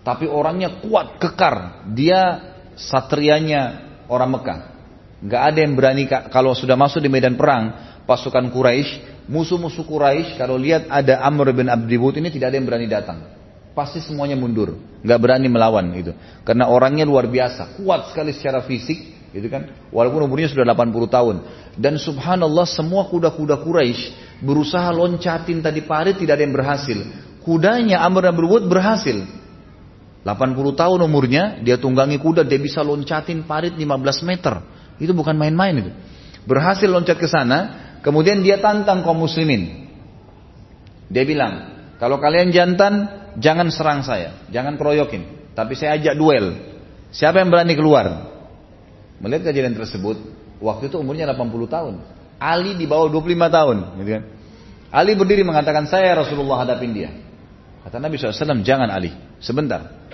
[0.00, 1.84] Tapi orangnya kuat, kekar.
[1.92, 4.60] Dia satrianya orang Mekah.
[5.26, 10.54] Gak ada yang berani kalau sudah masuk di medan perang, pasukan Quraisy Musuh-musuh Quraisy kalau
[10.54, 13.18] lihat ada Amr bin Abdibut ini tidak ada yang berani datang.
[13.76, 16.16] Pasti semuanya mundur, nggak berani melawan itu.
[16.48, 18.96] Karena orangnya luar biasa, kuat sekali secara fisik,
[19.36, 19.68] gitu kan.
[19.92, 21.36] Walaupun umurnya sudah 80 tahun.
[21.76, 26.98] Dan subhanallah semua kuda-kuda Quraisy berusaha loncatin tadi parit tidak ada yang berhasil.
[27.44, 29.20] Kudanya Amr bin Abdibut berhasil.
[30.24, 34.64] 80 tahun umurnya, dia tunggangi kuda, dia bisa loncatin parit 15 meter.
[34.96, 35.92] Itu bukan main-main itu.
[36.48, 39.90] Berhasil loncat ke sana, Kemudian dia tantang kaum muslimin.
[41.10, 45.52] Dia bilang, kalau kalian jantan, jangan serang saya, jangan keroyokin.
[45.56, 46.46] Tapi saya ajak duel.
[47.12, 48.28] Siapa yang berani keluar?
[49.24, 50.20] Melihat kejadian tersebut,
[50.60, 51.94] waktu itu umurnya 80 tahun.
[52.36, 53.76] Ali di bawah 25 tahun.
[54.04, 54.24] Gitu kan.
[54.92, 57.08] Ali berdiri mengatakan, saya Rasulullah hadapin dia.
[57.80, 60.04] Kata Nabi SAW, jangan Ali, sebentar.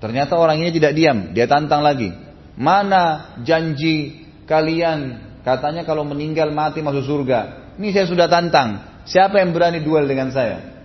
[0.00, 2.10] Ternyata orang ini tidak diam, dia tantang lagi.
[2.56, 7.40] Mana janji kalian katanya kalau meninggal mati masuk surga.
[7.76, 9.04] Ini saya sudah tantang.
[9.04, 10.79] Siapa yang berani duel dengan saya?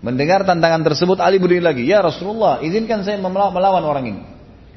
[0.00, 1.84] Mendengar tantangan tersebut Ali berdiri lagi.
[1.84, 4.22] Ya Rasulullah izinkan saya melawan orang ini.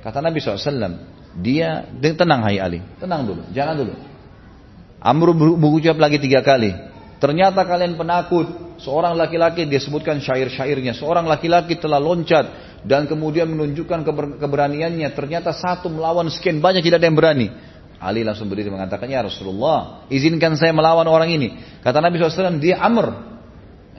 [0.03, 1.15] Kata Nabi SAW.
[1.39, 2.83] Dia, tenang hai Ali.
[2.99, 3.41] Tenang dulu.
[3.55, 3.93] Jangan dulu.
[4.99, 6.75] Amr berucap lagi tiga kali.
[7.23, 8.75] Ternyata kalian penakut.
[8.83, 10.91] Seorang laki-laki dia sebutkan syair-syairnya.
[10.91, 15.07] Seorang laki-laki telah loncat dan kemudian menunjukkan keber keberaniannya.
[15.15, 17.47] Ternyata satu melawan sekian banyak tidak ada yang berani.
[18.03, 21.55] Ali langsung berdiri mengatakan, Ya Rasulullah, izinkan saya melawan orang ini.
[21.79, 23.32] Kata Nabi SAW, dia Amr.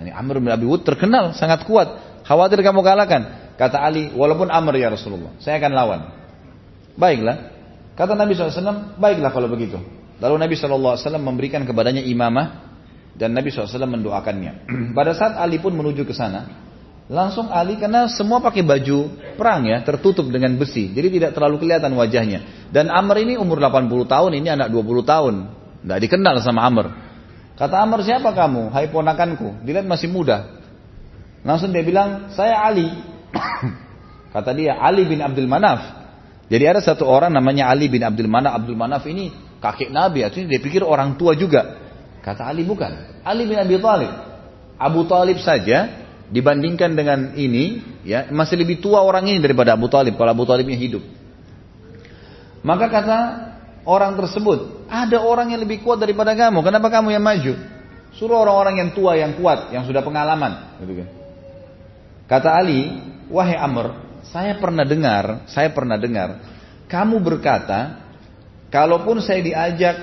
[0.04, 2.20] Ini Amr bin Abi Wud terkenal, sangat kuat.
[2.28, 3.56] Khawatir kamu kalahkan.
[3.56, 6.00] Kata Ali, walaupun Amr ya Rasulullah, saya akan lawan.
[7.00, 7.56] Baiklah.
[7.96, 9.80] Kata Nabi SAW, baiklah kalau begitu.
[10.20, 12.76] Lalu Nabi SAW memberikan kepadanya imamah
[13.16, 14.68] dan Nabi SAW mendoakannya.
[14.98, 16.64] Pada saat Ali pun menuju ke sana,
[17.04, 20.88] Langsung Ali karena semua pakai baju perang ya, tertutup dengan besi.
[20.88, 22.68] Jadi tidak terlalu kelihatan wajahnya.
[22.72, 25.34] Dan Amr ini umur 80 tahun, ini anak 20 tahun.
[25.84, 27.03] Tidak dikenal sama Amr.
[27.54, 28.74] Kata Amr, siapa kamu?
[28.74, 29.62] Hai ponakanku.
[29.62, 30.58] Dilihat masih muda.
[31.46, 32.90] Langsung dia bilang, saya Ali.
[34.34, 36.02] Kata dia, Ali bin Abdul Manaf.
[36.50, 38.58] Jadi ada satu orang namanya Ali bin Abdul Manaf.
[38.58, 39.30] Abdul Manaf ini
[39.62, 40.26] kakek Nabi.
[40.26, 41.78] Artinya dia pikir orang tua juga.
[42.26, 43.22] Kata Ali, bukan.
[43.22, 44.12] Ali bin Abi Talib.
[44.74, 50.16] Abu Talib saja dibandingkan dengan ini ya masih lebih tua orang ini daripada Abu Talib
[50.16, 51.04] kalau Abu Talibnya hidup
[52.64, 53.18] maka kata
[53.84, 57.54] orang tersebut ada orang yang lebih kuat daripada kamu kenapa kamu yang maju
[58.16, 61.08] suruh orang-orang yang tua yang kuat yang sudah pengalaman gitu kan
[62.28, 62.90] kata Ali
[63.28, 66.40] wahai Amr saya pernah dengar saya pernah dengar
[66.88, 68.02] kamu berkata
[68.72, 69.96] kalaupun saya diajak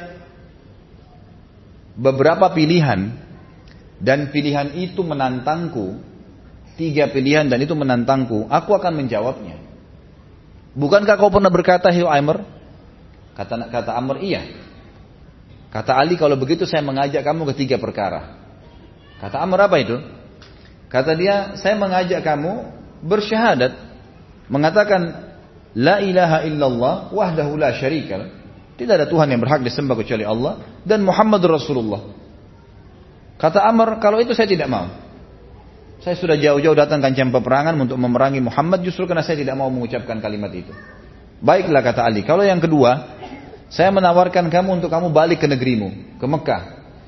[1.98, 3.14] beberapa pilihan
[4.02, 6.12] dan pilihan itu menantangku
[6.82, 9.62] tiga pilihan dan itu menantangku, aku akan menjawabnya.
[10.74, 12.42] Bukankah kau pernah berkata, Hiu Amr?
[13.36, 14.44] Kata, kata Amr, iya.
[15.72, 18.36] Kata Ali, kalau begitu saya mengajak kamu ke tiga perkara.
[19.24, 19.98] Kata Amr, apa itu?
[20.92, 22.52] Kata dia, saya mengajak kamu
[23.08, 23.72] bersyahadat.
[24.52, 25.32] Mengatakan,
[25.72, 28.28] La ilaha illallah wahdahu la syarikal.
[28.76, 30.84] Tidak ada Tuhan yang berhak disembah kecuali Allah.
[30.84, 32.12] Dan Muhammad Rasulullah.
[33.40, 34.92] Kata Amr, kalau itu saya tidak mau.
[36.02, 40.18] Saya sudah jauh-jauh datang kancam peperangan untuk memerangi Muhammad justru karena saya tidak mau mengucapkan
[40.18, 40.74] kalimat itu.
[41.42, 42.26] Baiklah kata Ali.
[42.26, 43.21] Kalau yang kedua,
[43.72, 46.64] saya menawarkan kamu untuk kamu balik ke negerimu, ke Mekah.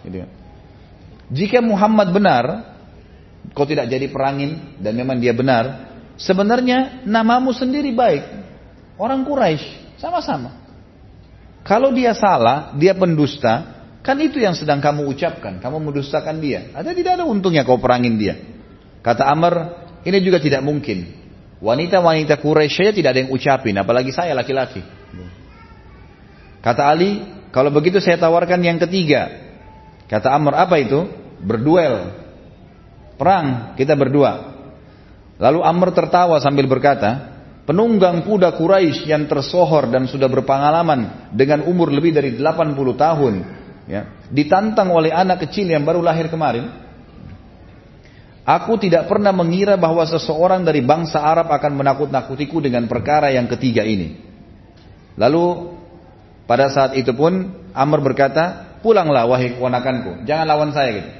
[0.08, 0.23] Gitu.
[0.23, 0.28] Ya.
[1.28, 2.43] Jika Muhammad benar,
[3.52, 8.23] kau tidak jadi perangin dan memang dia benar, sebenarnya namamu sendiri baik.
[8.95, 10.56] Orang Quraisy sama-sama.
[11.67, 15.60] Kalau dia salah, dia pendusta, kan itu yang sedang kamu ucapkan.
[15.60, 16.71] Kamu mendustakan dia.
[16.71, 18.39] Ada tidak ada untungnya kau perangin dia.
[19.04, 19.54] Kata Amr,
[20.08, 21.12] ini juga tidak mungkin.
[21.60, 25.04] Wanita-wanita Quraisy tidak ada yang ucapin, apalagi saya laki-laki.
[26.63, 27.19] Kata Ali,
[27.52, 29.28] kalau begitu saya tawarkan yang ketiga.
[30.08, 31.04] Kata Amr, apa itu?
[31.43, 32.15] Berduel.
[33.19, 34.56] Perang, kita berdua.
[35.43, 37.36] Lalu Amr tertawa sambil berkata,
[37.67, 43.34] penunggang kuda Quraisy yang tersohor dan sudah berpengalaman dengan umur lebih dari 80 tahun,
[43.91, 46.84] ya, ditantang oleh anak kecil yang baru lahir kemarin,
[48.43, 53.88] Aku tidak pernah mengira bahwa seseorang dari bangsa Arab akan menakut-nakutiku dengan perkara yang ketiga
[53.88, 54.19] ini.
[55.15, 55.71] Lalu
[56.43, 61.12] pada saat itu pun Amr berkata, pulanglah wahai keponakanku, jangan lawan saya gitu.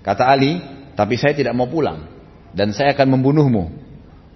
[0.00, 0.60] Kata Ali,
[0.96, 2.08] tapi saya tidak mau pulang
[2.56, 3.64] dan saya akan membunuhmu.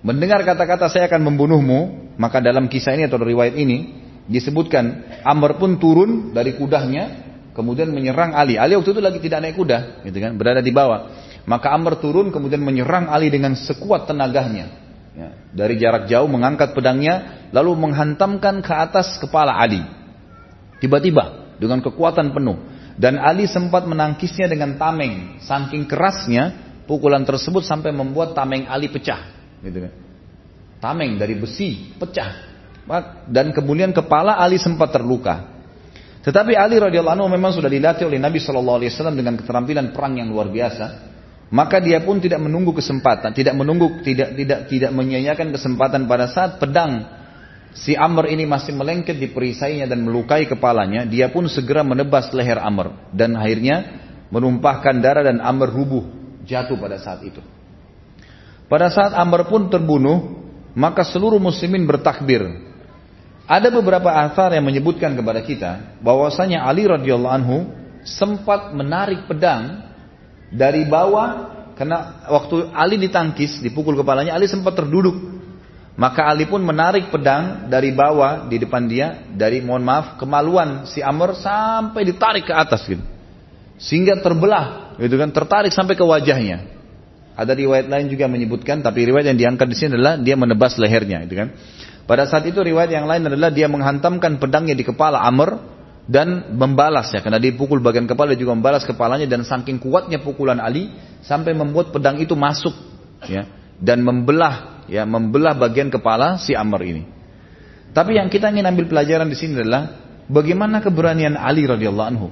[0.05, 5.81] Mendengar kata-kata saya akan membunuhmu, maka dalam kisah ini atau riwayat ini disebutkan Amr pun
[5.81, 7.25] turun dari kudahnya
[7.57, 8.61] kemudian menyerang Ali.
[8.61, 11.09] Ali waktu itu lagi tidak naik kuda, gitu kan, berada di bawah.
[11.49, 14.84] Maka Amr turun kemudian menyerang Ali dengan sekuat tenaganya.
[15.15, 19.79] Ya, dari jarak jauh mengangkat pedangnya lalu menghantamkan ke atas kepala Ali.
[20.83, 22.59] Tiba-tiba dengan kekuatan penuh.
[22.95, 25.39] Dan Ali sempat menangkisnya dengan tameng.
[25.43, 26.55] Saking kerasnya
[26.87, 29.23] pukulan tersebut sampai membuat tameng Ali pecah.
[29.63, 29.93] Gitu kan.
[30.83, 32.55] Tameng dari besi pecah.
[33.31, 35.55] Dan kemudian kepala Ali sempat terluka.
[36.27, 40.17] Tetapi Ali radhiyallahu anhu memang sudah dilatih oleh Nabi Shallallahu alaihi wasallam dengan keterampilan perang
[40.19, 41.14] yang luar biasa.
[41.55, 46.59] Maka dia pun tidak menunggu kesempatan, tidak menunggu, tidak tidak tidak menyanyiakan kesempatan pada saat
[46.59, 47.07] pedang
[47.71, 52.59] si Amr ini masih melengket di perisainya dan melukai kepalanya, dia pun segera menebas leher
[52.59, 54.03] Amr dan akhirnya
[54.35, 56.03] menumpahkan darah dan Amr rubuh
[56.43, 57.39] jatuh pada saat itu.
[58.67, 60.43] Pada saat Amr pun terbunuh,
[60.75, 62.73] maka seluruh muslimin bertakbir.
[63.45, 67.57] Ada beberapa athar yang menyebutkan kepada kita bahwasanya Ali radhiyallahu anhu
[68.03, 69.94] sempat menarik pedang
[70.55, 75.19] dari bawah Karena waktu Ali ditangkis, dipukul kepalanya, Ali sempat terduduk.
[75.95, 81.03] Maka Ali pun menarik pedang dari bawah di depan dia, dari mohon maaf kemaluan si
[81.03, 83.03] Amr sampai ditarik ke atas gitu.
[83.79, 86.67] Sehingga terbelah, gitu kan, tertarik sampai ke wajahnya.
[87.35, 91.27] Ada riwayat lain juga menyebutkan, tapi riwayat yang diangkat di sini adalah dia menebas lehernya,
[91.27, 91.49] gitu kan.
[92.07, 95.74] Pada saat itu riwayat yang lain adalah dia menghantamkan pedangnya di kepala Amr
[96.05, 100.61] dan membalas ya karena dipukul bagian kepala dia juga membalas kepalanya dan saking kuatnya pukulan
[100.61, 100.93] Ali
[101.25, 102.77] sampai membuat pedang itu masuk
[103.25, 103.49] ya
[103.81, 107.03] dan membelah ya membelah bagian kepala si Amr ini.
[107.95, 109.97] Tapi yang kita ingin ambil pelajaran di sini adalah
[110.29, 112.29] bagaimana keberanian Ali radhiyallahu anhu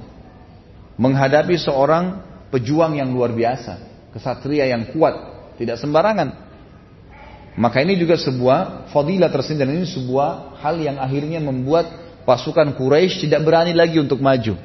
[0.99, 2.21] menghadapi seorang
[2.53, 3.81] pejuang yang luar biasa,
[4.13, 5.15] kesatria yang kuat,
[5.57, 6.53] tidak sembarangan.
[7.53, 11.85] Maka ini juga sebuah fadilah tersendiri ini sebuah hal yang akhirnya membuat
[12.23, 14.55] pasukan Quraisy tidak berani lagi untuk maju.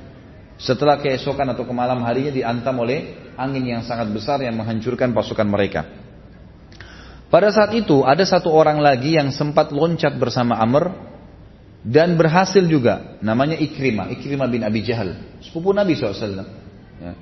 [0.59, 5.47] Setelah keesokan atau ke malam harinya diantam oleh angin yang sangat besar yang menghancurkan pasukan
[5.47, 5.87] mereka.
[7.29, 10.91] Pada saat itu ada satu orang lagi yang sempat loncat bersama Amr
[11.85, 13.21] dan berhasil juga.
[13.23, 16.43] Namanya Ikrimah, Ikrimah bin Abi Jahal, sepupu Nabi SAW.
[16.99, 17.13] Ya.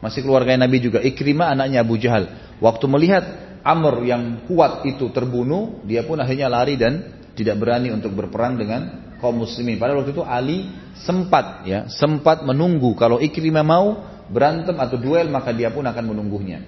[0.00, 1.04] Masih keluarga Nabi juga.
[1.04, 2.56] Ikrimah anaknya Abu Jahal.
[2.58, 3.24] Waktu melihat
[3.60, 9.09] Amr yang kuat itu terbunuh, dia pun akhirnya lari dan tidak berani untuk berperang dengan
[9.20, 9.76] kaum muslimin.
[9.76, 14.02] Pada waktu itu Ali sempat ya, sempat menunggu kalau Ikrimah mau
[14.32, 16.64] berantem atau duel maka dia pun akan menunggunya.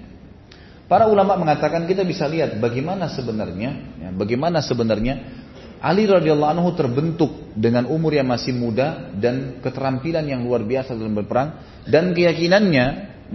[0.87, 5.41] Para ulama mengatakan kita bisa lihat bagaimana sebenarnya, ya, bagaimana sebenarnya
[5.83, 11.11] Ali radhiyallahu anhu terbentuk dengan umur yang masih muda dan keterampilan yang luar biasa dalam
[11.11, 12.85] berperang dan keyakinannya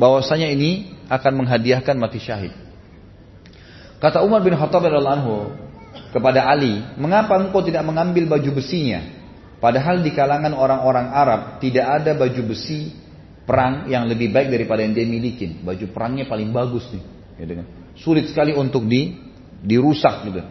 [0.00, 2.56] bahwasanya ini akan menghadiahkan mati syahid.
[4.00, 5.36] Kata Umar bin Khattab radhiyallahu anhu
[6.10, 9.00] kepada Ali, "Mengapa engkau tidak mengambil baju besinya?
[9.58, 12.94] Padahal di kalangan orang-orang Arab tidak ada baju besi
[13.48, 15.64] perang yang lebih baik daripada yang dia miliki.
[15.64, 17.02] Baju perangnya paling bagus nih,
[17.42, 17.66] gitu kan.
[17.98, 19.18] Sulit sekali untuk di
[19.64, 20.46] dirusak juga.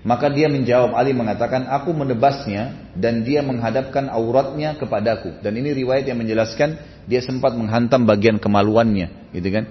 [0.00, 5.44] Maka dia menjawab Ali mengatakan, aku menebasnya dan dia menghadapkan auratnya kepadaku.
[5.44, 9.68] Dan ini riwayat yang menjelaskan dia sempat menghantam bagian kemaluannya, gitu kan.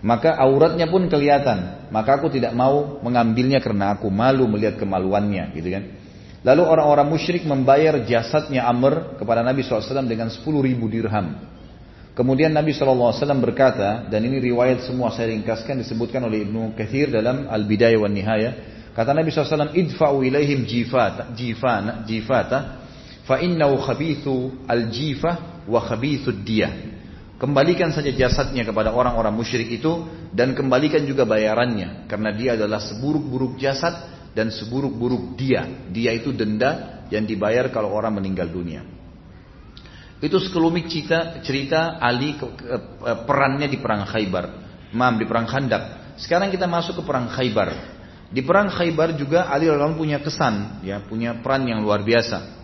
[0.00, 1.88] Maka auratnya pun kelihatan.
[1.92, 5.84] Maka aku tidak mau mengambilnya karena aku malu melihat kemaluannya, gitu kan.
[6.40, 11.36] Lalu orang-orang musyrik membayar jasadnya Amr kepada Nabi SAW dengan 10 ribu dirham.
[12.16, 13.12] Kemudian Nabi SAW
[13.44, 18.50] berkata, dan ini riwayat semua saya ringkaskan disebutkan oleh Ibnu Kathir dalam Al-Bidayah wa Nihaya.
[18.96, 22.88] Kata Nabi SAW, idfa'u ilaihim jifata, jifana, jifata,
[23.28, 26.72] fa innahu khabithu al-jifah wa khabithu diyah.
[27.40, 33.56] Kembalikan saja jasadnya kepada orang-orang musyrik itu dan kembalikan juga bayarannya karena dia adalah seburuk-buruk
[33.56, 33.96] jasad
[34.36, 35.64] dan seburuk-buruk dia.
[35.88, 38.84] Dia itu denda yang dibayar kalau orang meninggal dunia.
[40.20, 42.44] Itu sekelumit cerita, cerita Ali ke,
[43.24, 44.44] perannya di perang Khaybar.
[44.92, 46.14] Mam di perang Khandak.
[46.20, 47.72] Sekarang kita masuk ke perang Khaybar.
[48.28, 52.60] Di perang Khaybar juga Ali radhiyallahu punya kesan, ya, punya peran yang luar biasa.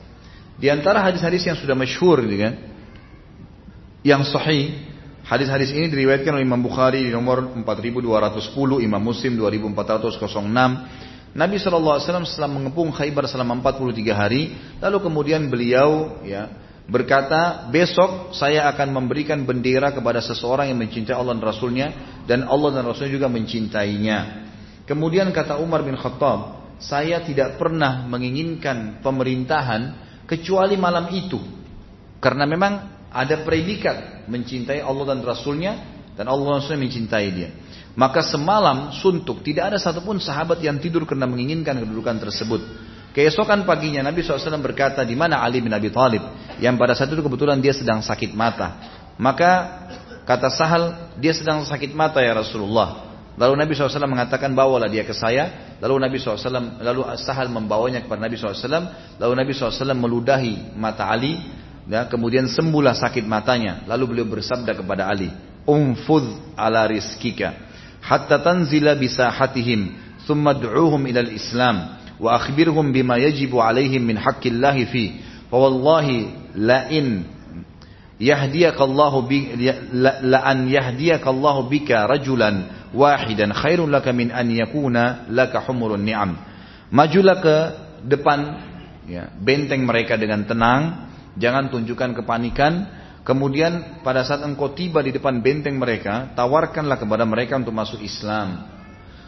[0.61, 2.76] Di antara hadis-hadis yang sudah masyhur gitu kan,
[4.07, 4.87] yang sahih
[5.27, 11.35] Hadis-hadis ini diriwayatkan oleh Imam Bukhari di nomor 4210, Imam Muslim 2406.
[11.35, 16.47] Nabi SAW setelah mengepung Khaybar selama 43 hari, lalu kemudian beliau ya
[16.87, 21.87] berkata, besok saya akan memberikan bendera kepada seseorang yang mencintai Allah dan Rasulnya,
[22.23, 24.47] dan Allah dan Rasulnya juga mencintainya.
[24.87, 31.43] Kemudian kata Umar bin Khattab, saya tidak pernah menginginkan pemerintahan kecuali malam itu.
[32.23, 35.73] Karena memang ada predikat mencintai Allah dan Rasulnya
[36.17, 37.51] dan Allah dan Rasulnya mencintai dia.
[37.97, 42.61] Maka semalam suntuk tidak ada satupun sahabat yang tidur karena menginginkan kedudukan tersebut.
[43.17, 46.21] Keesokan paginya Nabi SAW berkata di mana Ali bin Abi Thalib
[46.61, 48.77] yang pada saat itu kebetulan dia sedang sakit mata.
[49.17, 49.51] Maka
[50.29, 53.09] kata Sahal dia sedang sakit mata ya Rasulullah.
[53.41, 55.77] Lalu Nabi SAW mengatakan bawalah dia ke saya.
[55.81, 59.17] Lalu Nabi SAW lalu Sahal membawanya kepada Nabi SAW.
[59.17, 61.41] Lalu Nabi SAW meludahi mata Ali
[61.87, 63.87] Ya, kemudian sembuhlah sakit matanya.
[63.87, 65.31] Lalu beliau bersabda kepada Ali,
[65.63, 67.55] "Umfudh ala rizkika
[68.03, 69.95] hatta tanzila bisahatihim,
[70.27, 71.77] thumma du'uhum ila al-Islam
[72.19, 75.05] wa akhbirhum bima yajibu alaihim min haqqillahi fi.
[75.47, 77.23] Fa wallahi la in
[78.19, 79.55] yahdiyaka Allah bi
[79.95, 86.35] la, an yahdiyaka Allah bika rajulan wahidan khairun laka min an yakuna laka humurun ni'am."
[86.91, 87.57] Majulah ke
[88.11, 88.39] depan
[89.07, 91.06] ya, benteng mereka dengan tenang
[91.37, 93.05] Jangan tunjukkan kepanikan.
[93.27, 98.71] Kemudian pada saat engkau tiba di depan benteng mereka, tawarkanlah kepada mereka untuk masuk Islam.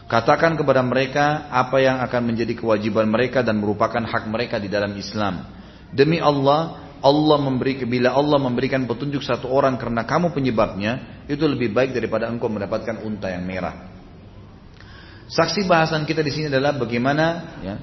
[0.07, 4.95] Katakan kepada mereka apa yang akan menjadi kewajiban mereka dan merupakan hak mereka di dalam
[4.95, 5.45] Islam.
[5.91, 11.75] Demi Allah, Allah memberi bila Allah memberikan petunjuk satu orang karena kamu penyebabnya, itu lebih
[11.75, 13.99] baik daripada engkau mendapatkan unta yang merah.
[15.29, 17.25] Saksi bahasan kita di sini adalah bagaimana
[17.61, 17.75] ya,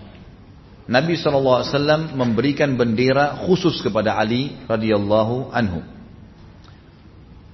[0.87, 5.83] Nabi SAW memberikan bendera khusus kepada Ali radhiyallahu anhu.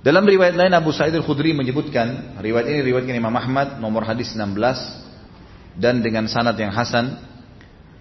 [0.03, 5.78] Dalam riwayat lain Abu Sa'id al-Khudri menyebutkan, riwayat ini riwayat Imam Ahmad nomor hadis 16
[5.78, 7.16] dan dengan sanad yang hasan,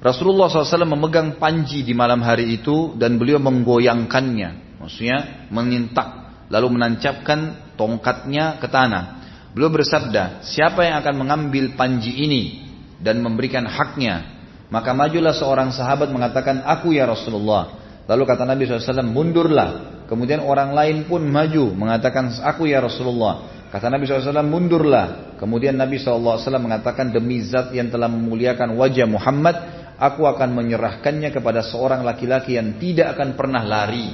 [0.02, 6.10] Rasulullah SAW memegang panji di malam hari itu dan beliau menggoyangkannya, maksudnya mengintak,
[6.50, 9.22] lalu menancapkan tongkatnya ke tanah.
[9.54, 12.66] Beliau bersabda, siapa yang akan mengambil panji ini
[12.98, 14.41] dan memberikan haknya,
[14.72, 17.76] maka majulah seorang sahabat mengatakan, aku ya Rasulullah.
[18.08, 20.04] Lalu kata Nabi SAW, mundurlah.
[20.08, 23.68] Kemudian orang lain pun maju mengatakan, aku ya Rasulullah.
[23.68, 25.36] Kata Nabi SAW, mundurlah.
[25.36, 29.56] Kemudian Nabi SAW mengatakan, demi zat yang telah memuliakan wajah Muhammad,
[30.00, 34.08] aku akan menyerahkannya kepada seorang laki-laki yang tidak akan pernah lari.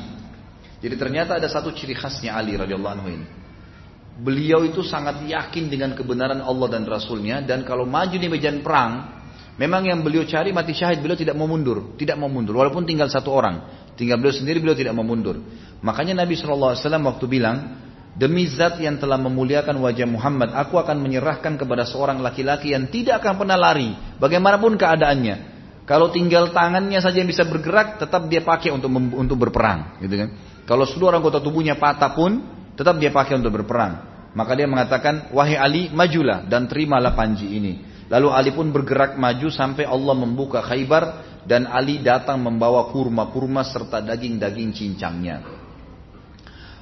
[0.82, 3.28] Jadi ternyata ada satu ciri khasnya Ali radhiyallahu anhu ini.
[4.18, 9.17] Beliau itu sangat yakin dengan kebenaran Allah dan Rasulnya dan kalau maju di medan perang,
[9.58, 13.10] memang yang beliau cari mati syahid, beliau tidak mau mundur, tidak mau mundur walaupun tinggal
[13.12, 13.86] satu orang.
[13.98, 15.42] Tinggal beliau sendiri beliau tidak mau mundur.
[15.82, 17.58] Makanya Nabi SAW waktu bilang,
[18.18, 23.22] Demi zat yang telah memuliakan wajah Muhammad, aku akan menyerahkan kepada seorang laki-laki yang tidak
[23.22, 25.58] akan pernah lari, bagaimanapun keadaannya.
[25.86, 30.30] Kalau tinggal tangannya saja yang bisa bergerak, tetap dia pakai untuk untuk berperang, gitu kan?
[30.66, 32.42] Kalau seluruh anggota tubuhnya patah pun,
[32.74, 34.02] tetap dia pakai untuk berperang.
[34.34, 37.87] Maka dia mengatakan, wahai Ali, majulah dan terimalah panji ini.
[38.08, 44.00] Lalu Ali pun bergerak maju sampai Allah membuka Khaybar dan Ali datang membawa kurma-kurma serta
[44.00, 45.44] daging-daging cincangnya.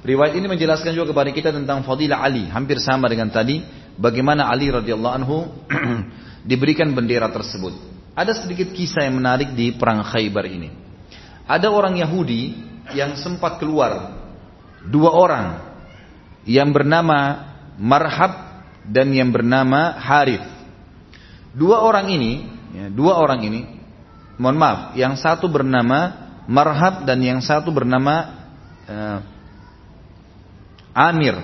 [0.06, 3.58] Riwayat ini menjelaskan juga kepada kita tentang fadilah Ali, hampir sama dengan tadi,
[3.98, 5.50] bagaimana Ali radhiyallahu anhu
[6.50, 7.74] diberikan bendera tersebut.
[8.14, 10.70] Ada sedikit kisah yang menarik di perang Khaybar ini.
[11.46, 12.54] Ada orang Yahudi
[12.94, 14.14] yang sempat keluar.
[14.86, 15.46] Dua orang.
[16.46, 17.18] Yang bernama
[17.76, 18.32] Marhab
[18.86, 20.55] dan yang bernama Harith.
[21.56, 22.32] Dua orang ini,
[22.76, 23.60] ya, dua orang ini,
[24.36, 28.14] mohon maaf, yang satu bernama Marhab dan yang satu bernama
[28.86, 29.18] uh,
[30.92, 31.34] Amir.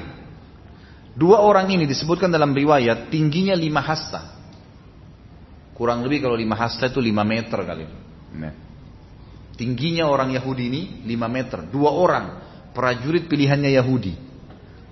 [1.16, 4.40] Dua orang ini disebutkan dalam riwayat tingginya lima hasta.
[5.72, 7.84] Kurang lebih kalau lima hasta itu lima meter kali.
[8.36, 8.54] Nah.
[9.52, 11.68] Tingginya orang Yahudi ini lima meter.
[11.68, 12.24] Dua orang
[12.72, 14.14] prajurit pilihannya Yahudi.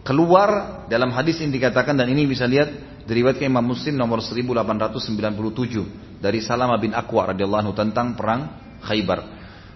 [0.05, 6.39] Keluar dalam hadis ini dikatakan dan ini bisa lihat diriwayatkan Imam Muslim nomor 1897 dari
[6.39, 8.55] Salama bin Aqwa radhiyallahu tentang perang
[8.87, 9.27] Khaybar.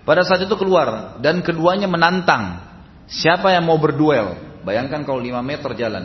[0.07, 2.63] Pada saat itu keluar dan keduanya menantang
[3.11, 4.39] siapa yang mau berduel.
[4.63, 6.05] Bayangkan kalau 5 meter jalan.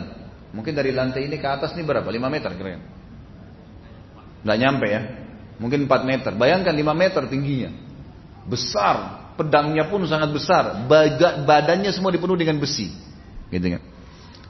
[0.50, 2.10] Mungkin dari lantai ini ke atas ini berapa?
[2.10, 2.82] 5 meter kira-kira.
[4.42, 5.00] Nggak nyampe ya.
[5.62, 6.34] Mungkin 4 meter.
[6.34, 7.70] Bayangkan 5 meter tingginya.
[8.44, 9.30] Besar.
[9.38, 10.90] Pedangnya pun sangat besar.
[11.46, 12.90] Badannya semua dipenuhi dengan besi.
[13.48, 13.82] Gitu kan.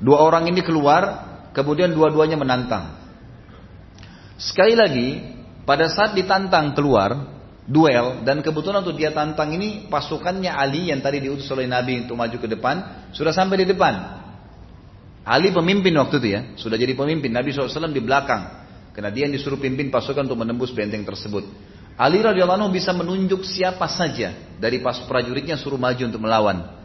[0.00, 1.29] Dua orang ini keluar.
[1.50, 2.98] Kemudian dua-duanya menantang.
[4.38, 5.08] Sekali lagi.
[5.66, 7.38] Pada saat ditantang keluar.
[7.66, 8.22] Duel.
[8.26, 9.86] Dan kebetulan untuk dia tantang ini.
[9.90, 13.08] Pasukannya Ali yang tadi diutus oleh Nabi untuk maju ke depan.
[13.14, 13.94] Sudah sampai di depan.
[15.26, 16.40] Ali pemimpin waktu itu ya.
[16.58, 17.30] Sudah jadi pemimpin.
[17.30, 18.60] Nabi SAW di belakang.
[18.90, 21.46] Karena dia yang disuruh pimpin pasukan untuk menembus benteng tersebut.
[22.00, 26.80] Ali radhiyallahu bisa menunjuk siapa saja dari pas prajuritnya suruh maju untuk melawan.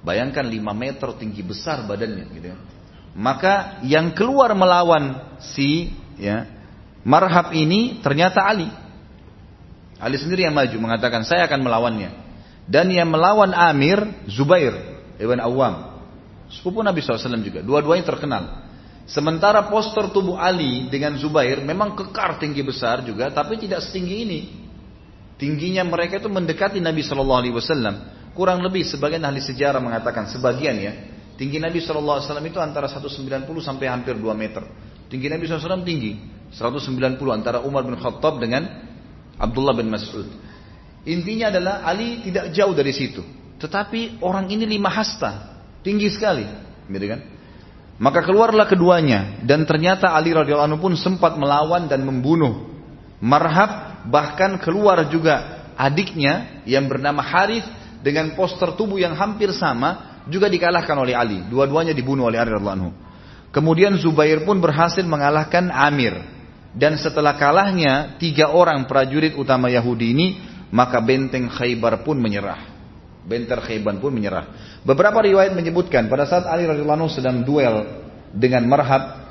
[0.00, 2.56] Bayangkan 5 meter tinggi besar badannya gitu ya.
[3.14, 6.50] Maka yang keluar melawan si ya
[7.04, 8.66] Marhab ini ternyata Ali.
[10.00, 12.10] Ali sendiri yang maju mengatakan saya akan melawannya.
[12.64, 14.72] Dan yang melawan Amir Zubair
[15.20, 16.00] ibn Awam.
[16.48, 17.60] Sepupu Nabi SAW juga.
[17.60, 18.44] Dua-duanya terkenal.
[19.04, 24.40] Sementara poster tubuh Ali dengan Zubair memang kekar tinggi besar juga, tapi tidak setinggi ini.
[25.36, 27.94] Tingginya mereka itu mendekati Nabi Wasallam.
[28.32, 30.92] Kurang lebih sebagian ahli sejarah mengatakan sebagian ya,
[31.34, 34.62] tinggi Nabi Wasallam itu antara 190 sampai hampir 2 meter.
[35.08, 36.16] Tinggi Nabi SAW tinggi
[36.50, 38.66] 190 antara Umar bin Khattab dengan
[39.38, 40.26] Abdullah bin Mas'ud.
[41.04, 43.20] Intinya adalah Ali tidak jauh dari situ.
[43.60, 46.42] Tetapi orang ini lima hasta, tinggi sekali,
[46.90, 47.20] gitu kan?
[47.94, 52.74] Maka keluarlah keduanya dan ternyata Ali radhiyallahu anhu pun sempat melawan dan membunuh
[53.22, 57.64] Marhab bahkan keluar juga adiknya yang bernama Harith
[58.02, 61.38] dengan poster tubuh yang hampir sama juga dikalahkan oleh Ali.
[61.48, 62.90] Dua-duanya dibunuh oleh Ali radhiyallahu anhu.
[63.54, 66.18] Kemudian Zubair pun berhasil mengalahkan Amir.
[66.74, 70.26] Dan setelah kalahnya tiga orang prajurit utama Yahudi ini,
[70.74, 72.74] maka benteng Khaybar pun menyerah.
[73.24, 74.76] Benter Khaybar pun menyerah.
[74.84, 78.04] Beberapa riwayat menyebutkan pada saat Ali radhiyallahu anhu sedang duel
[78.34, 79.22] dengan Marhab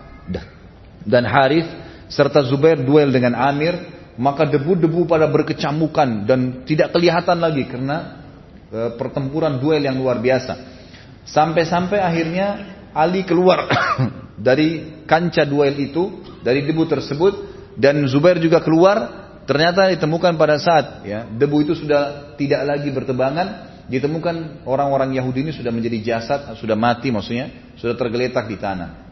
[1.04, 1.68] dan Harith
[2.08, 3.76] serta Zubair duel dengan Amir,
[4.16, 8.24] maka debu-debu pada berkecamukan dan tidak kelihatan lagi karena
[8.70, 10.82] e, pertempuran duel yang luar biasa.
[11.24, 12.47] Sampai-sampai akhirnya
[12.93, 13.65] Ali keluar
[14.47, 17.34] dari kancah duel itu, dari debu tersebut,
[17.80, 19.26] dan Zubair juga keluar.
[19.43, 23.47] Ternyata ditemukan pada saat ya debu itu sudah tidak lagi bertebangan,
[23.91, 29.03] ditemukan orang-orang Yahudi ini sudah menjadi jasad, sudah mati maksudnya, sudah tergeletak di tanah.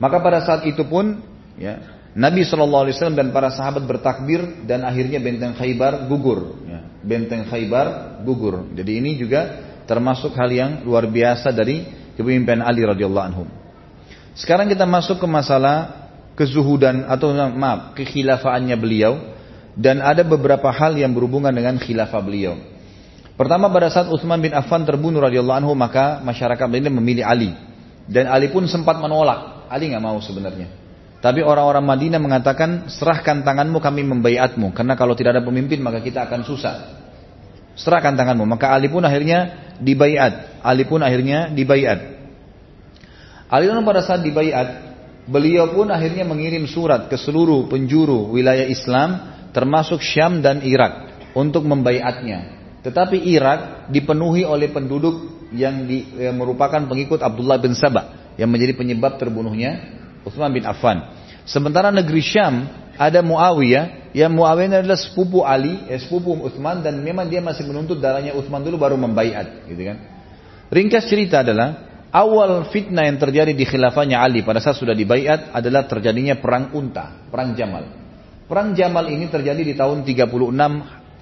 [0.00, 1.20] Maka pada saat itu pun
[1.60, 6.64] ya Nabi SAW dan para sahabat bertakbir dan akhirnya benteng Khaybar gugur.
[6.64, 8.72] Ya, benteng Khaybar gugur.
[8.72, 11.86] Jadi ini juga termasuk hal yang luar biasa dari
[12.18, 13.44] kepemimpinan Ali radhiyallahu anhu.
[14.36, 19.16] Sekarang kita masuk ke masalah kezuhudan atau maaf kekhilafaannya beliau
[19.72, 22.60] dan ada beberapa hal yang berhubungan dengan khilafah beliau.
[23.36, 27.52] Pertama pada saat Utsman bin Affan terbunuh radhiyallahu anhu maka masyarakat Madinah memilih Ali
[28.08, 29.68] dan Ali pun sempat menolak.
[29.68, 30.86] Ali nggak mau sebenarnya.
[31.16, 34.70] Tapi orang-orang Madinah mengatakan, serahkan tanganmu kami membaiatmu.
[34.76, 36.74] Karena kalau tidak ada pemimpin maka kita akan susah.
[37.76, 38.48] Serahkan tanganmu.
[38.48, 40.64] Maka Ali pun akhirnya dibaiat.
[40.64, 42.16] Ali pun akhirnya dibaiat.
[43.46, 44.68] Ali pun pada saat dibaiat,
[45.28, 51.06] beliau pun akhirnya mengirim surat ke seluruh penjuru wilayah Islam, termasuk Syam dan Irak,
[51.36, 52.58] untuk membaiatnya.
[52.82, 58.74] Tetapi Irak dipenuhi oleh penduduk yang, di, yang merupakan pengikut Abdullah bin Sabah, yang menjadi
[58.74, 59.78] penyebab terbunuhnya
[60.26, 61.06] Utsman bin Affan.
[61.46, 62.66] Sementara negeri Syam
[62.98, 68.00] ada Muawiyah, yang Muawiyah adalah sepupu Ali, eh, sepupu Utsman dan memang dia masih menuntut
[68.00, 70.00] darahnya Utsman dulu baru membaiat, gitu kan.
[70.72, 75.84] Ringkas cerita adalah awal fitnah yang terjadi di khilafahnya Ali pada saat sudah dibaiat adalah
[75.84, 77.92] terjadinya perang unta, perang Jamal.
[78.48, 80.32] Perang Jamal ini terjadi di tahun 36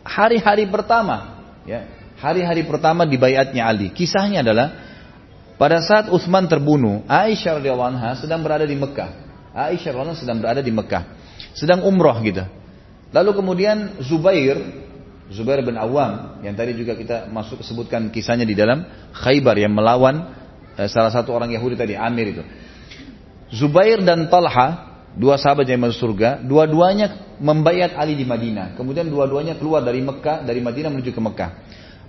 [0.07, 1.91] hari-hari pertama, ya.
[2.15, 3.91] Hari-hari pertama dibaiatnya Ali.
[3.91, 4.71] Kisahnya adalah
[5.59, 9.11] pada saat Utsman terbunuh, Aisyah radhiyallahu anha sedang berada di Mekah.
[9.51, 11.03] Aisyah radhiyallahu sedang berada di Mekah,
[11.59, 12.47] sedang umroh gitu.
[13.15, 14.59] Lalu kemudian Zubair,
[15.31, 18.83] Zubair bin Awam yang tadi juga kita masuk sebutkan kisahnya di dalam
[19.15, 20.35] Khaybar yang melawan
[20.75, 22.43] eh, salah satu orang Yahudi tadi Amir itu.
[23.55, 28.75] Zubair dan Talha, dua sahabat yang masuk surga, dua-duanya membayat Ali di Madinah.
[28.75, 31.51] Kemudian dua-duanya keluar dari Mekah, dari Madinah menuju ke Mekah.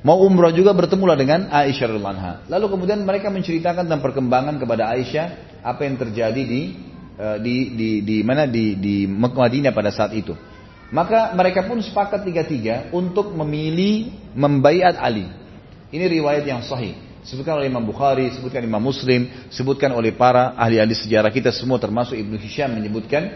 [0.02, 5.26] Mau umroh juga bertemulah dengan Aisyah radhiallahu Lalu kemudian mereka menceritakan tentang perkembangan kepada Aisyah
[5.62, 6.62] apa yang terjadi di
[7.14, 10.34] eh, di di, di mana di di Madinah pada saat itu.
[10.94, 15.26] Maka mereka pun sepakat tiga-tiga untuk memilih membaiat Ali.
[15.90, 16.94] Ini riwayat yang sahih.
[17.26, 22.14] Sebutkan oleh Imam Bukhari, sebutkan Imam Muslim, sebutkan oleh para ahli-ahli sejarah kita semua termasuk
[22.14, 23.34] Ibnu Hisham menyebutkan.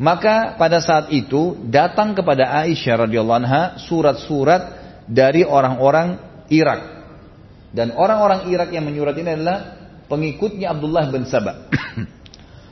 [0.00, 4.62] Maka pada saat itu datang kepada Aisyah radhiyallahu anha surat-surat
[5.04, 6.16] dari orang-orang
[6.48, 6.80] Irak.
[7.68, 9.76] Dan orang-orang Irak yang menyurat ini adalah
[10.08, 11.68] pengikutnya Abdullah bin Sabah.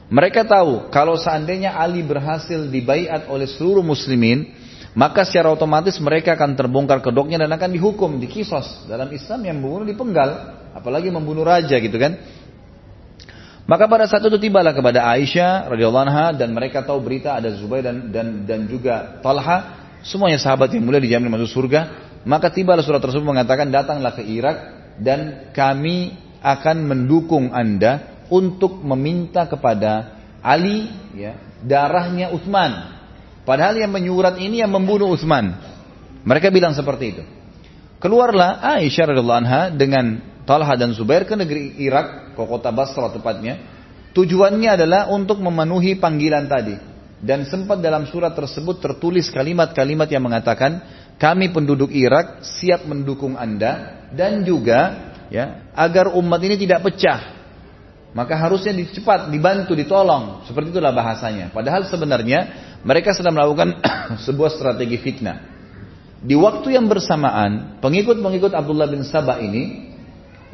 [0.07, 4.55] Mereka tahu kalau seandainya Ali berhasil dibaiat oleh seluruh muslimin,
[4.95, 8.87] maka secara otomatis mereka akan terbongkar kedoknya dan akan dihukum, dikisos.
[8.87, 12.23] Dalam Islam yang membunuh dipenggal, apalagi membunuh raja gitu kan.
[13.67, 17.83] Maka pada saat itu tibalah kepada Aisyah radhiyallahu anha dan mereka tahu berita ada Zubair
[17.83, 22.07] dan dan dan juga Talha, semuanya sahabat yang mulia dijamin masuk surga.
[22.23, 24.57] Maka tibalah surat tersebut mengatakan datanglah ke Irak
[25.03, 26.15] dan kami
[26.47, 32.97] akan mendukung anda untuk meminta kepada Ali ya, darahnya Utsman.
[33.47, 35.55] Padahal yang menyurat ini yang membunuh Utsman.
[36.27, 37.23] Mereka bilang seperti itu.
[38.03, 43.59] Keluarlah Aisyah radhiallahu anha dengan Talha dan Zubair ke negeri Irak, ke kota Basra tepatnya.
[44.15, 46.77] Tujuannya adalah untuk memenuhi panggilan tadi.
[47.17, 50.85] Dan sempat dalam surat tersebut tertulis kalimat-kalimat yang mengatakan
[51.17, 57.36] kami penduduk Irak siap mendukung Anda dan juga ya agar umat ini tidak pecah.
[58.13, 60.47] Maka harusnya dicepat, dibantu, ditolong.
[60.47, 61.51] Seperti itulah bahasanya.
[61.53, 62.39] Padahal sebenarnya
[62.87, 63.83] mereka sedang melakukan
[64.27, 65.57] sebuah strategi fitnah.
[66.23, 69.93] Di waktu yang bersamaan, pengikut-pengikut Abdullah bin Sabah ini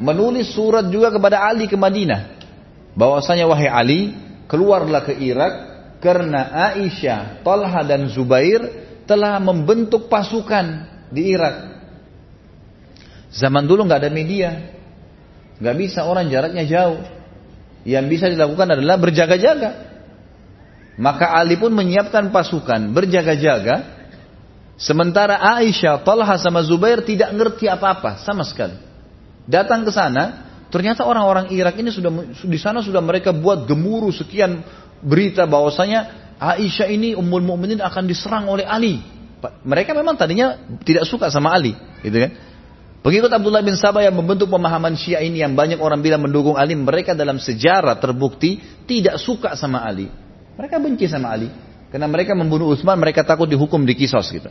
[0.01, 2.41] menulis surat juga kepada Ali ke Madinah.
[2.93, 4.01] Bahwasanya wahai Ali,
[4.51, 5.53] keluarlah ke Irak
[6.03, 8.59] karena Aisyah, Talha dan Zubair
[9.07, 11.73] telah membentuk pasukan di Irak.
[13.33, 14.77] Zaman dulu nggak ada media,
[15.57, 17.01] nggak bisa orang jaraknya jauh.
[17.83, 19.91] Yang bisa dilakukan adalah berjaga-jaga.
[20.95, 24.05] Maka Ali pun menyiapkan pasukan berjaga-jaga.
[24.79, 28.77] Sementara Aisyah, Talha sama Zubair tidak ngerti apa-apa sama sekali.
[29.43, 34.63] Datang ke sana, ternyata orang-orang Irak ini sudah di sana sudah mereka buat gemuruh sekian
[35.03, 39.03] berita bahwasanya Aisyah ini Ummul Mukminin akan diserang oleh Ali.
[39.43, 40.55] Mereka memang tadinya
[40.87, 42.31] tidak suka sama Ali, gitu kan?
[43.03, 46.71] Pengikut Abdullah bin Sabah yang membentuk pemahaman Syiah ini yang banyak orang bilang mendukung Ali,
[46.71, 50.07] mereka dalam sejarah terbukti tidak suka sama Ali.
[50.55, 51.51] Mereka benci sama Ali
[51.91, 54.47] karena mereka membunuh Utsman, mereka takut dihukum di kisos gitu.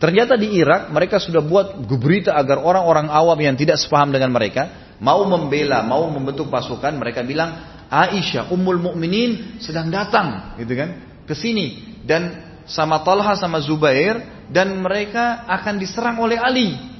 [0.00, 4.96] Ternyata di Irak mereka sudah buat berita agar orang-orang awam yang tidak sepaham dengan mereka
[5.04, 7.52] mau membela, mau membentuk pasukan, mereka bilang
[7.92, 14.72] Aisyah Ummul Mukminin sedang datang, gitu kan, ke sini dan sama Talha sama Zubair dan
[14.80, 16.93] mereka akan diserang oleh Ali.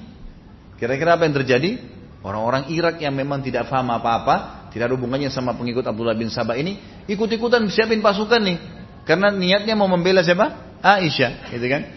[0.84, 1.80] Kira-kira apa yang terjadi?
[2.20, 6.60] Orang-orang Irak yang memang tidak paham apa-apa, tidak ada hubungannya sama pengikut Abdullah bin Sabah
[6.60, 6.76] ini,
[7.08, 8.60] ikut-ikutan siapin pasukan nih.
[9.08, 10.76] Karena niatnya mau membela siapa?
[10.84, 11.88] Aisyah, gitu kan?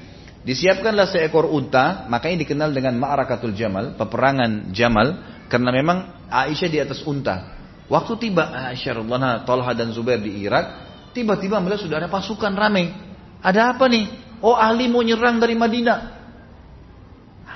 [0.48, 5.20] Disiapkanlah seekor unta, makanya dikenal dengan Ma'rakatul Jamal, peperangan Jamal,
[5.52, 5.98] karena memang
[6.32, 7.60] Aisyah di atas unta.
[7.92, 10.64] Waktu tiba Aisyah radhiyallahu Talha dan Zubair di Irak,
[11.12, 12.96] tiba-tiba melihat sudah ada pasukan ramai.
[13.44, 14.40] Ada apa nih?
[14.40, 16.17] Oh Ali mau nyerang dari Madinah.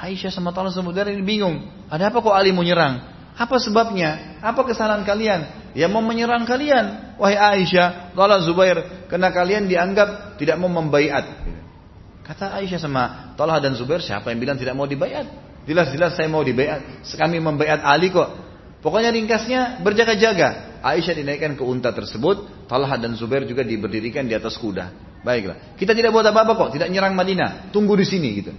[0.01, 1.61] Aisyah sama Talha Zubair ini bingung.
[1.85, 3.05] Ada apa kok Ali mau nyerang?
[3.37, 4.41] Apa sebabnya?
[4.41, 5.71] Apa kesalahan kalian?
[5.77, 7.15] Ya mau menyerang kalian.
[7.21, 11.45] Wahai Aisyah, Talha Zubair, karena kalian dianggap tidak mau membaiat.
[12.25, 15.29] Kata Aisyah sama Talha dan Zubair, siapa yang bilang tidak mau dibayat?
[15.69, 17.05] Jelas-jelas saya mau dibayat.
[17.05, 18.29] Kami membayat Ali kok.
[18.81, 20.81] Pokoknya ringkasnya berjaga-jaga.
[20.81, 24.89] Aisyah dinaikkan ke unta tersebut, Talha dan Zubair juga diberdirikan di atas kuda.
[25.21, 25.77] Baiklah.
[25.77, 27.69] Kita tidak buat apa-apa kok, tidak nyerang Madinah.
[27.69, 28.49] Tunggu di sini gitu.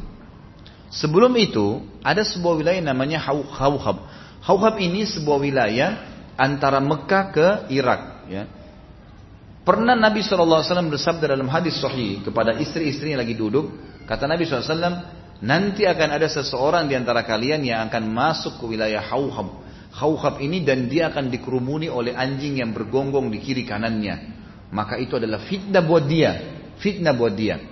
[0.92, 4.04] Sebelum itu, ada sebuah wilayah namanya Hauhab.
[4.44, 5.90] Hauhab ini sebuah wilayah
[6.36, 8.28] antara Mekah ke Irak.
[8.28, 8.44] Ya.
[9.64, 10.60] Pernah Nabi SAW
[10.92, 13.72] bersabda dalam hadis sahih kepada istri-istri yang lagi duduk.
[14.04, 19.00] Kata Nabi SAW, nanti akan ada seseorang di antara kalian yang akan masuk ke wilayah
[19.00, 19.64] Hauhab.
[19.96, 24.44] Hauhab ini dan dia akan dikerumuni oleh anjing yang bergonggong di kiri kanannya.
[24.72, 26.32] Maka itu adalah fitnah buat dia.
[26.76, 27.71] Fitnah buat dia.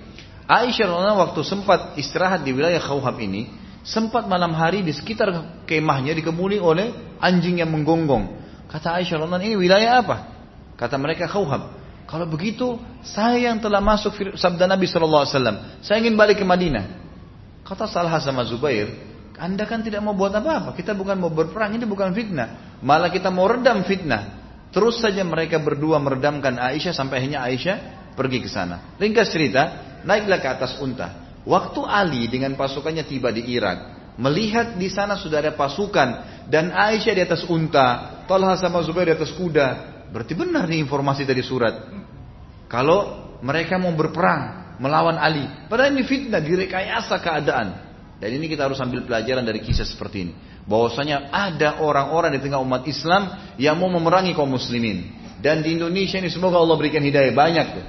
[0.50, 3.46] Aisyah radhiyallahu waktu sempat istirahat di wilayah Hauhab ini,
[3.86, 6.90] sempat malam hari di sekitar kemahnya dikemuni oleh
[7.22, 8.34] anjing yang menggonggong.
[8.66, 10.16] Kata Aisyah radhiyallahu ini wilayah apa?
[10.74, 11.78] Kata mereka Hauhab.
[12.10, 16.98] Kalau begitu, saya yang telah masuk sabda Nabi Wasallam, saya ingin balik ke Madinah.
[17.62, 18.90] Kata Salah sama Zubair,
[19.38, 20.74] anda kan tidak mau buat apa-apa.
[20.74, 22.82] Kita bukan mau berperang, ini bukan fitnah.
[22.82, 24.42] Malah kita mau redam fitnah.
[24.74, 27.76] Terus saja mereka berdua meredamkan Aisyah sampai akhirnya Aisyah
[28.18, 28.98] pergi ke sana.
[28.98, 31.38] Ringkas cerita, naiklah ke atas unta.
[31.44, 36.08] Waktu Ali dengan pasukannya tiba di Irak, melihat di sana sudah ada pasukan
[36.52, 41.22] dan Aisyah di atas unta, Talha sama Zubair di atas kuda, Berarti benar nih informasi
[41.22, 41.86] dari surat.
[42.66, 47.68] Kalau mereka mau berperang melawan Ali, padahal ini fitnah, direkayasa keadaan.
[48.20, 50.32] Dan ini kita harus ambil pelajaran dari kisah seperti ini.
[50.68, 55.16] Bahwasanya ada orang-orang di tengah umat Islam yang mau memerangi kaum muslimin.
[55.40, 57.86] Dan di Indonesia ini semoga Allah berikan hidayah banyak tuh.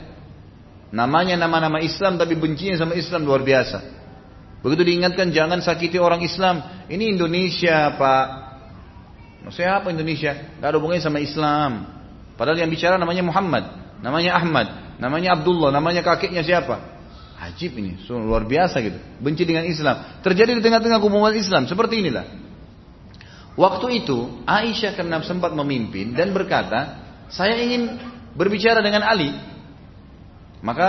[0.92, 3.80] Namanya nama-nama Islam tapi bencinya sama Islam luar biasa.
[4.62, 6.86] Begitu diingatkan jangan sakiti orang Islam.
[6.92, 8.28] Ini Indonesia Pak.
[9.48, 10.38] Maksudnya apa Indonesia?
[10.62, 11.90] Gak ada hubungannya sama Islam.
[12.38, 13.64] Padahal yang bicara namanya Muhammad,
[14.06, 14.68] namanya Ahmad,
[15.02, 16.78] namanya Abdullah, namanya kakeknya siapa?
[17.42, 19.02] Ajib ini, luar biasa gitu.
[19.18, 20.22] Benci dengan Islam.
[20.22, 22.26] Terjadi di tengah-tengah umat Islam seperti inilah.
[23.58, 27.02] Waktu itu Aisyah karena sempat memimpin dan berkata,
[27.34, 27.98] saya ingin
[28.38, 29.34] berbicara dengan Ali.
[30.62, 30.88] Maka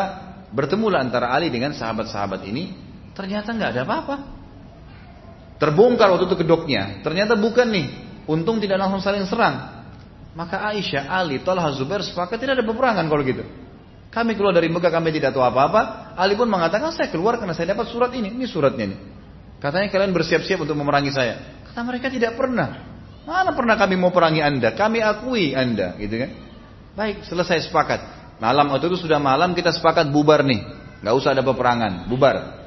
[0.52, 2.72] bertemulah antara Ali dengan sahabat-sahabat ini.
[3.16, 4.16] Ternyata nggak ada apa-apa.
[5.60, 7.00] Terbongkar waktu itu kedoknya.
[7.04, 7.86] Ternyata bukan nih.
[8.28, 9.84] Untung tidak langsung saling serang.
[10.32, 13.44] Maka Aisyah, Ali, Talha, Zubair sepakat tidak ada peperangan kalau gitu.
[14.12, 16.12] Kami keluar dari Mekah, kami tidak tahu apa-apa.
[16.16, 18.32] Ali pun mengatakan, saya keluar karena saya dapat surat ini.
[18.32, 18.96] Ini suratnya ini.
[19.60, 21.62] Katanya kalian bersiap-siap untuk memerangi saya.
[21.68, 22.92] Kata mereka tidak pernah.
[23.22, 24.74] Mana pernah kami mau perangi anda?
[24.74, 26.30] Kami akui anda, gitu kan?
[26.98, 28.21] Baik, selesai sepakat.
[28.42, 30.66] Malam waktu itu sudah malam kita sepakat bubar nih.
[30.98, 32.58] Gak usah ada peperangan, bubar.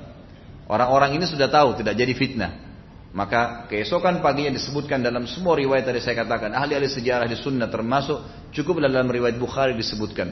[0.72, 2.52] Orang-orang ini sudah tahu tidak jadi fitnah.
[3.12, 8.24] Maka keesokan paginya disebutkan dalam semua riwayat tadi saya katakan ahli-ahli sejarah di sunnah termasuk
[8.56, 10.32] cukup dalam riwayat Bukhari disebutkan.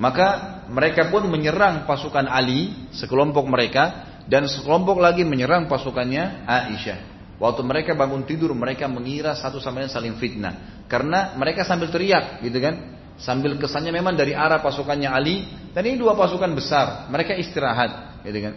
[0.00, 6.98] Maka mereka pun menyerang pasukan Ali sekelompok mereka dan sekelompok lagi menyerang pasukannya Aisyah.
[7.40, 12.40] Waktu mereka bangun tidur mereka mengira satu sama lain saling fitnah karena mereka sambil teriak
[12.44, 17.34] gitu kan sambil kesannya memang dari arah pasukannya Ali dan ini dua pasukan besar mereka
[17.34, 18.54] istirahat gitu kan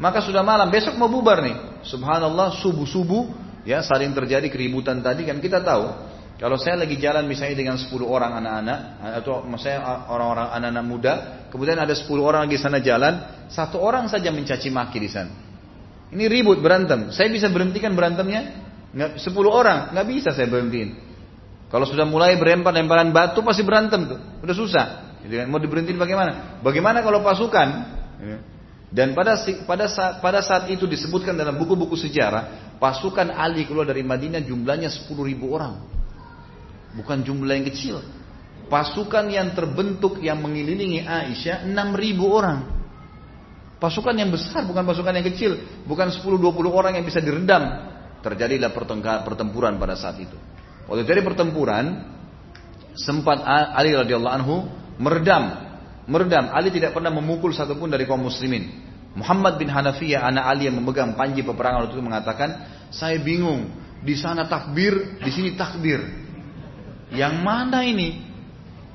[0.00, 1.84] maka sudah malam, besok mau bubar nih.
[1.84, 3.36] Subhanallah, subuh-subuh,
[3.68, 6.08] ya saling terjadi keributan tadi kan kita tahu.
[6.40, 8.78] Kalau saya lagi jalan misalnya dengan 10 orang anak-anak
[9.20, 11.14] atau misalnya orang-orang anak-anak muda,
[11.52, 15.28] kemudian ada 10 orang lagi sana jalan, satu orang saja mencaci maki di sana.
[16.08, 17.12] Ini ribut berantem.
[17.12, 18.56] Saya bisa berhentikan berantemnya?
[18.96, 21.09] Nggak, 10 orang, nggak bisa saya berhentiin.
[21.70, 24.86] Kalau sudah mulai berempar-lemparan batu pasti berantem tuh, udah susah.
[25.22, 25.46] Kan?
[25.46, 26.58] Mau diberhentiin bagaimana?
[26.66, 27.68] Bagaimana kalau pasukan?
[28.18, 28.38] Ya.
[28.90, 29.38] Dan pada
[29.70, 34.90] pada saat, pada saat itu disebutkan dalam buku-buku sejarah, pasukan Ali keluar dari Madinah jumlahnya
[34.90, 35.78] 10 ribu orang.
[36.98, 38.02] Bukan jumlah yang kecil.
[38.66, 42.66] Pasukan yang terbentuk yang mengelilingi Aisyah 6 ribu orang.
[43.78, 45.54] Pasukan yang besar, bukan pasukan yang kecil.
[45.86, 47.62] Bukan 10-20 orang yang bisa diredam.
[48.26, 48.74] Terjadilah
[49.22, 50.34] pertempuran pada saat itu.
[50.90, 52.02] Waktu dari pertempuran,
[52.98, 54.66] sempat Ali radhiyallahu anhu
[54.98, 55.70] meredam.
[56.10, 56.50] Meredam.
[56.50, 58.90] Ali tidak pernah memukul satupun dari kaum muslimin.
[59.14, 63.70] Muhammad bin Hanafiyah, anak Ali yang memegang panji peperangan itu mengatakan, saya bingung.
[64.02, 66.02] Di sana takbir, di sini takbir.
[67.14, 68.26] Yang mana ini?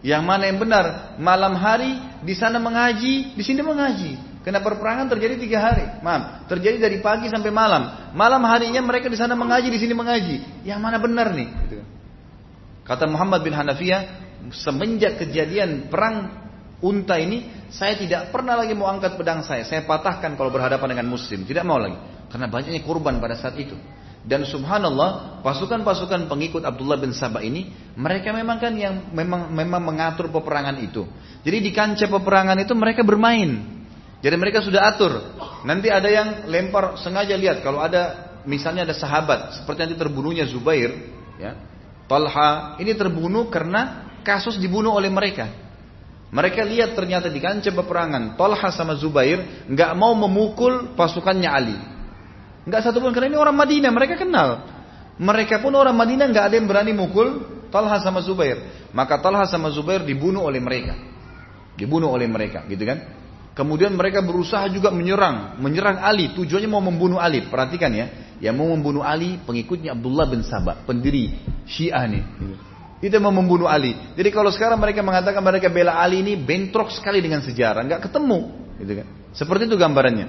[0.04, 1.16] Yang mana yang benar?
[1.16, 4.18] Malam hari di sana mengaji, di sini mengaji.
[4.46, 6.06] Karena perperangan terjadi tiga hari.
[6.06, 8.14] Maaf, terjadi dari pagi sampai malam.
[8.14, 10.62] Malam harinya mereka di sana mengaji, di sini mengaji.
[10.62, 11.50] Yang mana benar nih?
[11.66, 11.82] Gitu.
[12.86, 14.06] Kata Muhammad bin Hanafiyah,
[14.54, 16.46] semenjak kejadian perang
[16.78, 19.66] unta ini, saya tidak pernah lagi mau angkat pedang saya.
[19.66, 21.42] Saya patahkan kalau berhadapan dengan muslim.
[21.42, 21.98] Tidak mau lagi.
[22.30, 23.74] Karena banyaknya korban pada saat itu.
[24.26, 30.30] Dan subhanallah, pasukan-pasukan pengikut Abdullah bin Sabah ini, mereka memang kan yang memang memang mengatur
[30.30, 31.10] peperangan itu.
[31.42, 33.75] Jadi di kancah peperangan itu mereka bermain.
[34.26, 35.38] Jadi mereka sudah atur.
[35.70, 40.98] Nanti ada yang lempar sengaja lihat kalau ada misalnya ada sahabat seperti nanti terbunuhnya Zubair,
[41.38, 41.54] ya.
[42.10, 45.46] Talha ini terbunuh karena kasus dibunuh oleh mereka.
[46.34, 51.78] Mereka lihat ternyata di kancah peperangan Talha sama Zubair nggak mau memukul pasukannya Ali.
[52.66, 54.66] Nggak satu pun karena ini orang Madinah mereka kenal.
[55.22, 58.90] Mereka pun orang Madinah nggak ada yang berani mukul Talha sama Zubair.
[58.90, 60.98] Maka Talha sama Zubair dibunuh oleh mereka.
[61.78, 63.25] Dibunuh oleh mereka, gitu kan?
[63.56, 66.36] Kemudian mereka berusaha juga menyerang, menyerang Ali.
[66.36, 67.48] Tujuannya mau membunuh Ali.
[67.48, 71.32] Perhatikan ya, yang mau membunuh Ali pengikutnya Abdullah bin Sabah, pendiri
[71.64, 72.24] Syiah nih.
[73.00, 73.96] Itu mau membunuh Ali.
[74.20, 78.40] Jadi kalau sekarang mereka mengatakan mereka bela Ali ini bentrok sekali dengan sejarah, nggak ketemu,
[78.84, 79.08] gitu kan?
[79.32, 80.28] Seperti itu gambarannya.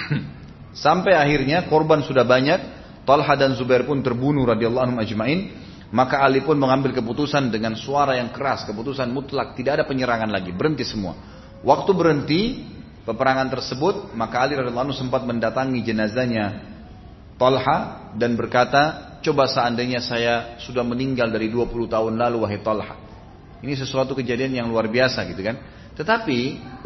[0.84, 2.60] Sampai akhirnya korban sudah banyak,
[3.06, 5.70] Talha dan Zubair pun terbunuh radhiyallahu anhum ajmain.
[5.90, 10.54] Maka Ali pun mengambil keputusan dengan suara yang keras, keputusan mutlak, tidak ada penyerangan lagi,
[10.54, 11.18] berhenti semua.
[11.60, 12.64] Waktu berhenti
[13.04, 16.70] peperangan tersebut, maka Ali radhiyallahu anhu sempat mendatangi jenazahnya
[17.36, 22.96] Talha dan berkata, coba seandainya saya sudah meninggal dari 20 tahun lalu wahai Talha.
[23.60, 25.56] Ini sesuatu kejadian yang luar biasa gitu kan.
[25.96, 26.38] Tetapi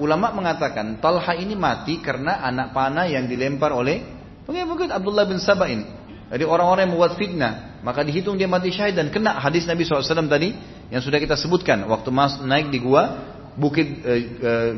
[0.02, 4.02] ulama mengatakan Talha ini mati karena anak panah yang dilempar oleh
[4.42, 5.86] pengikut Abdullah bin Sabain.
[6.34, 10.26] Jadi orang-orang yang membuat fitnah, maka dihitung dia mati syahid dan kena hadis Nabi SAW
[10.26, 10.50] tadi
[10.90, 14.22] yang sudah kita sebutkan waktu mas naik di gua bukit eh,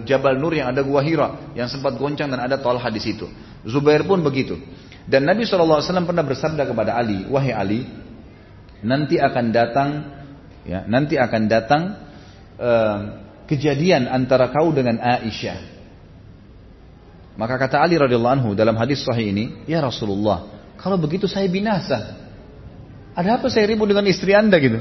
[0.04, 3.28] Jabal Nur yang ada gua Hira yang sempat goncang dan ada Talha di situ.
[3.66, 4.60] Zubair pun begitu.
[5.06, 7.80] Dan Nabi SAW pernah bersabda kepada Ali, wahai Ali,
[8.82, 9.88] nanti akan datang,
[10.66, 11.82] ya, nanti akan datang
[12.58, 12.98] eh,
[13.46, 15.78] kejadian antara kau dengan Aisyah.
[17.36, 20.48] Maka kata Ali radhiyallahu anhu dalam hadis sahih ini, ya Rasulullah,
[20.80, 22.26] kalau begitu saya binasa.
[23.16, 24.80] Ada apa saya ribut dengan istri anda gitu?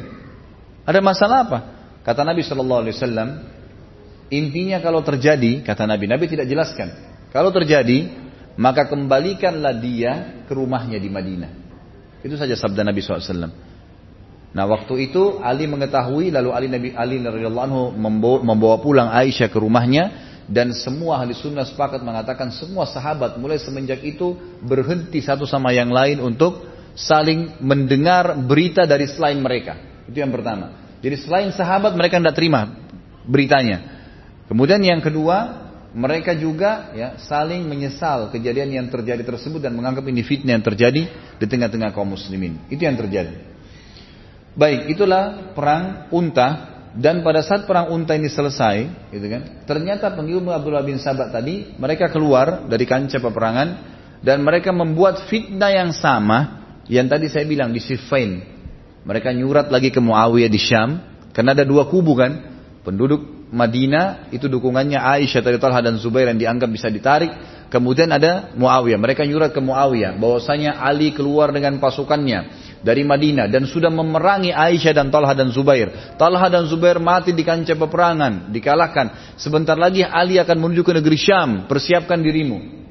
[0.84, 1.60] Ada masalah apa?
[2.04, 3.30] Kata Nabi Shallallahu Alaihi Wasallam,
[4.34, 6.90] Intinya kalau terjadi, kata Nabi, Nabi tidak jelaskan.
[7.30, 8.10] Kalau terjadi,
[8.58, 11.52] maka kembalikanlah dia ke rumahnya di Madinah.
[12.26, 13.54] Itu saja sabda Nabi SAW.
[14.56, 19.60] Nah waktu itu Ali mengetahui lalu Ali Nabi Ali anhu membawa, membawa pulang Aisyah ke
[19.60, 20.04] rumahnya
[20.48, 25.92] dan semua ahli sunnah sepakat mengatakan semua sahabat mulai semenjak itu berhenti satu sama yang
[25.92, 26.64] lain untuk
[26.96, 29.76] saling mendengar berita dari selain mereka.
[30.08, 30.98] Itu yang pertama.
[31.04, 32.80] Jadi selain sahabat mereka tidak terima
[33.28, 33.95] beritanya.
[34.46, 35.66] Kemudian yang kedua,
[35.96, 41.02] mereka juga ya saling menyesal kejadian yang terjadi tersebut dan menganggap ini fitnah yang terjadi
[41.40, 42.68] di tengah-tengah kaum muslimin.
[42.68, 43.56] Itu yang terjadi.
[44.56, 49.68] Baik, itulah perang unta dan pada saat perang unta ini selesai, gitu kan?
[49.68, 53.68] Ternyata pengikut Abdullah bin Sabah tadi mereka keluar dari kancah peperangan
[54.24, 58.42] dan mereka membuat fitnah yang sama yang tadi saya bilang di Siffin.
[59.06, 61.04] Mereka nyurat lagi ke Muawiyah di Syam
[61.36, 62.56] karena ada dua kubu kan.
[62.86, 67.30] Penduduk Madinah itu dukungannya Aisyah dari Talha dan Zubair yang dianggap bisa ditarik.
[67.70, 68.98] Kemudian ada Muawiyah.
[68.98, 74.94] Mereka nyurat ke Muawiyah bahwasanya Ali keluar dengan pasukannya dari Madinah dan sudah memerangi Aisyah
[74.94, 76.18] dan Talha dan Zubair.
[76.18, 79.38] Talha dan Zubair mati di kancah peperangan, dikalahkan.
[79.38, 81.70] Sebentar lagi Ali akan menuju ke negeri Syam.
[81.70, 82.86] Persiapkan dirimu.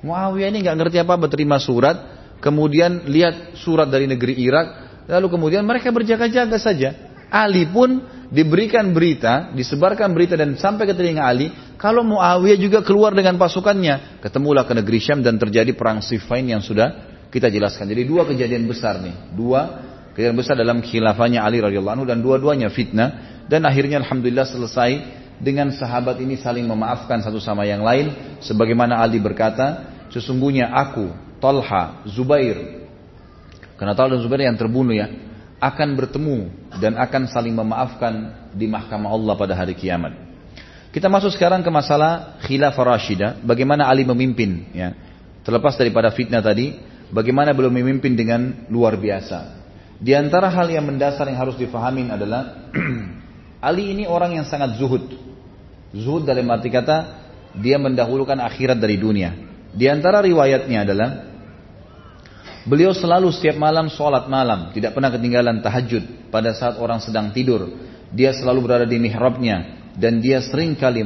[0.00, 1.96] Muawiyah ini nggak ngerti apa berterima surat,
[2.40, 4.66] kemudian lihat surat dari negeri Irak,
[5.04, 7.09] lalu kemudian mereka berjaga-jaga saja.
[7.30, 13.14] Ali pun diberikan berita, disebarkan berita dan sampai ke telinga Ali, kalau Muawiyah juga keluar
[13.14, 17.90] dengan pasukannya, ketemulah ke negeri Syam dan terjadi perang Siffin yang sudah kita jelaskan.
[17.90, 19.60] Jadi dua kejadian besar nih, dua
[20.14, 23.42] kejadian besar dalam khilafahnya Ali radhiyallahu anhu dan dua-duanya fitnah.
[23.50, 24.90] Dan akhirnya alhamdulillah selesai
[25.42, 28.38] dengan sahabat ini saling memaafkan satu sama yang lain.
[28.44, 31.10] Sebagaimana Ali berkata, sesungguhnya aku,
[31.42, 32.86] Talha, Zubair.
[33.74, 35.10] Karena Talha dan Zubair yang terbunuh ya,
[35.60, 36.48] akan bertemu
[36.80, 40.16] dan akan saling memaafkan di mahkamah Allah pada hari kiamat.
[40.90, 44.96] Kita masuk sekarang ke masalah khilafah Rashidah, bagaimana Ali memimpin ya.
[45.46, 46.74] Terlepas daripada fitnah tadi,
[47.14, 49.60] bagaimana belum memimpin dengan luar biasa.
[50.00, 52.72] Di antara hal yang mendasar yang harus difahamin adalah
[53.70, 55.12] Ali ini orang yang sangat zuhud.
[55.92, 57.20] Zuhud dalam arti kata
[57.60, 59.36] dia mendahulukan akhirat dari dunia.
[59.70, 61.29] Di antara riwayatnya adalah
[62.66, 67.68] beliau selalu setiap malam sholat malam, tidak pernah ketinggalan tahajud pada saat orang sedang tidur.
[68.10, 71.02] Dia selalu berada di mihrabnya, dan dia sering kali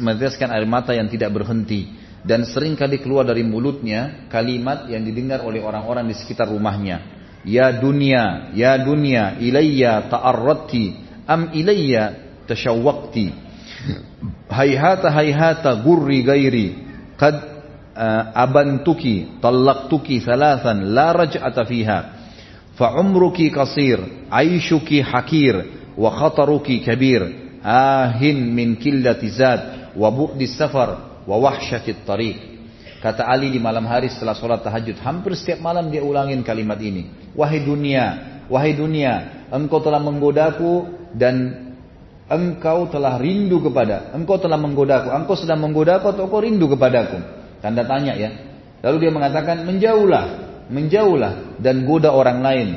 [0.00, 1.90] meneteskan air mata yang tidak berhenti
[2.22, 7.02] dan sering kali keluar dari mulutnya kalimat yang didengar oleh orang-orang di sekitar rumahnya
[7.46, 10.84] ya dunia ya dunia ilayya ta'arratti
[11.28, 12.04] am ilayya
[12.50, 13.26] tashawwaqti
[14.50, 16.66] hayhata hayhata gurri gairi
[17.14, 17.57] qad
[18.34, 21.98] abantuki tallaqtuki thalathan la raj'ata fiha
[22.78, 25.54] fa umruki qasir aishuki hakir
[25.98, 27.26] wa khataruki kabir
[27.62, 29.60] ahin min killati zad
[29.98, 32.38] wa bu'di safar wa wahsyatit tariq.
[32.98, 37.30] Kata Ali di malam hari setelah sholat tahajud, hampir setiap malam dia ulangin kalimat ini.
[37.38, 41.68] Wahai dunia, wahai dunia, engkau telah menggodaku dan
[42.26, 47.37] engkau telah rindu kepada, engkau telah menggodaku, engkau sedang menggodaku atau engkau rindu kepadaku?
[47.58, 48.30] Tanda tanya ya.
[48.82, 50.26] Lalu dia mengatakan, menjauhlah,
[50.70, 52.68] menjauhlah dan goda orang lain.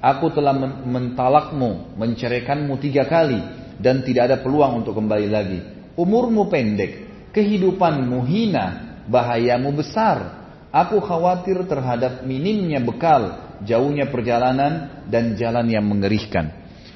[0.00, 0.56] Aku telah
[0.88, 3.36] mentalakmu, menceraikanmu tiga kali
[3.76, 5.60] dan tidak ada peluang untuk kembali lagi.
[5.92, 6.92] Umurmu pendek,
[7.36, 8.66] kehidupanmu hina,
[9.04, 10.40] bahayamu besar.
[10.72, 16.48] Aku khawatir terhadap minimnya bekal, jauhnya perjalanan dan jalan yang mengerikan.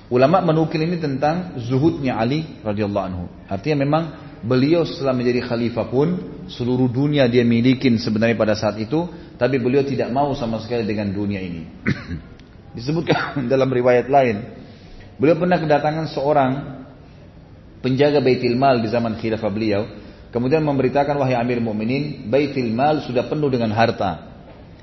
[0.08, 3.24] Ulama menukil ini tentang zuhudnya Ali radhiyallahu anhu.
[3.50, 4.04] Artinya memang
[4.44, 6.08] beliau setelah menjadi khalifah pun
[6.46, 9.08] seluruh dunia dia milikin sebenarnya pada saat itu,
[9.40, 11.64] tapi beliau tidak mau sama sekali dengan dunia ini.
[12.76, 14.64] Disebutkan dalam riwayat lain,
[15.14, 16.52] Beliau pernah kedatangan seorang
[17.78, 19.86] penjaga Baitul Mal di zaman khilafah beliau,
[20.34, 24.26] kemudian memberitakan wahai Amir Mu'minin, Baitul Mal sudah penuh dengan harta,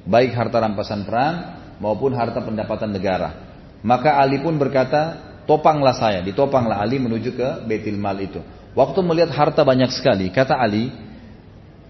[0.07, 1.35] baik harta rampasan perang
[1.83, 3.51] maupun harta pendapatan negara.
[3.83, 8.39] Maka Ali pun berkata, topanglah saya, ditopanglah Ali menuju ke Baitul Mal itu.
[8.71, 10.95] Waktu melihat harta banyak sekali, kata Ali,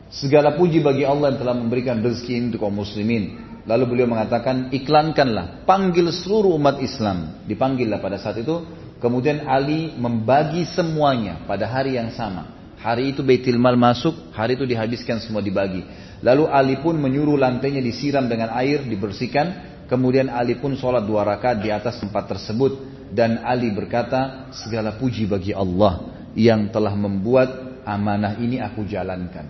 [0.10, 3.38] segala puji bagi Allah yang telah memberikan rezeki untuk kaum muslimin.
[3.70, 7.46] Lalu beliau mengatakan, iklankanlah, panggil seluruh umat Islam.
[7.46, 8.66] Dipanggillah pada saat itu.
[8.98, 12.74] Kemudian Ali membagi semuanya pada hari yang sama.
[12.82, 15.86] Hari itu Baitul Mal masuk, hari itu dihabiskan semua dibagi.
[16.26, 19.70] Lalu Ali pun menyuruh lantainya disiram dengan air, dibersihkan.
[19.86, 22.90] Kemudian Ali pun sholat dua rakaat di atas tempat tersebut.
[23.14, 29.48] Dan Ali berkata, segala puji bagi Allah yang telah membuat amanah ini aku jalankan.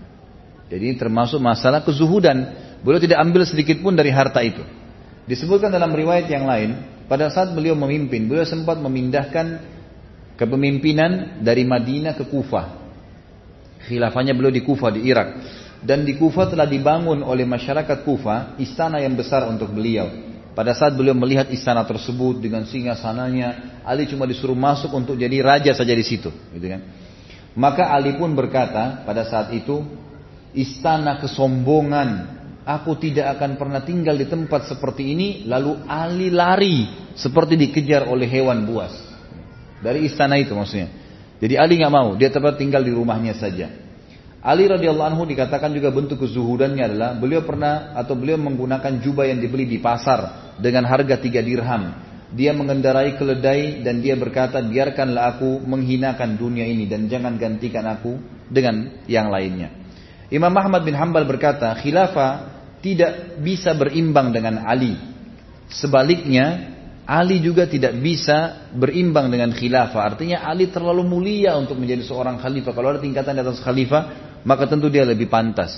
[0.71, 2.47] Jadi ini termasuk masalah kezuhudan.
[2.81, 4.63] Beliau tidak ambil sedikit pun dari harta itu.
[5.27, 6.79] Disebutkan dalam riwayat yang lain,
[7.11, 9.59] pada saat beliau memimpin, beliau sempat memindahkan
[10.39, 12.79] kepemimpinan dari Madinah ke Kufah.
[13.85, 15.29] Khilafahnya beliau di Kufah di Irak.
[15.83, 20.30] Dan di Kufah telah dibangun oleh masyarakat Kufah istana yang besar untuk beliau.
[20.51, 25.39] Pada saat beliau melihat istana tersebut dengan singa sananya, Ali cuma disuruh masuk untuk jadi
[25.39, 26.81] raja saja di situ, gitu kan.
[27.55, 29.83] Maka Ali pun berkata pada saat itu,
[30.51, 35.27] istana kesombongan Aku tidak akan pernah tinggal di tempat seperti ini.
[35.49, 38.93] Lalu Ali lari seperti dikejar oleh hewan buas.
[39.81, 40.93] Dari istana itu maksudnya.
[41.41, 43.65] Jadi Ali nggak mau, dia tempat tinggal di rumahnya saja.
[44.41, 49.37] Ali radhiyallahu anhu dikatakan juga bentuk kezuhudannya adalah beliau pernah atau beliau menggunakan jubah yang
[49.37, 51.93] dibeli di pasar dengan harga tiga dirham.
[52.33, 58.17] Dia mengendarai keledai dan dia berkata, biarkanlah aku menghinakan dunia ini dan jangan gantikan aku
[58.49, 59.77] dengan yang lainnya.
[60.33, 62.49] Imam Ahmad bin Hambal berkata, khilafah
[62.81, 64.97] tidak bisa berimbang dengan Ali.
[65.69, 66.71] Sebaliknya,
[67.05, 70.15] Ali juga tidak bisa berimbang dengan khilafah.
[70.15, 72.71] Artinya Ali terlalu mulia untuk menjadi seorang khalifah.
[72.71, 75.73] Kalau ada tingkatan di atas khalifah, maka tentu dia lebih pantas.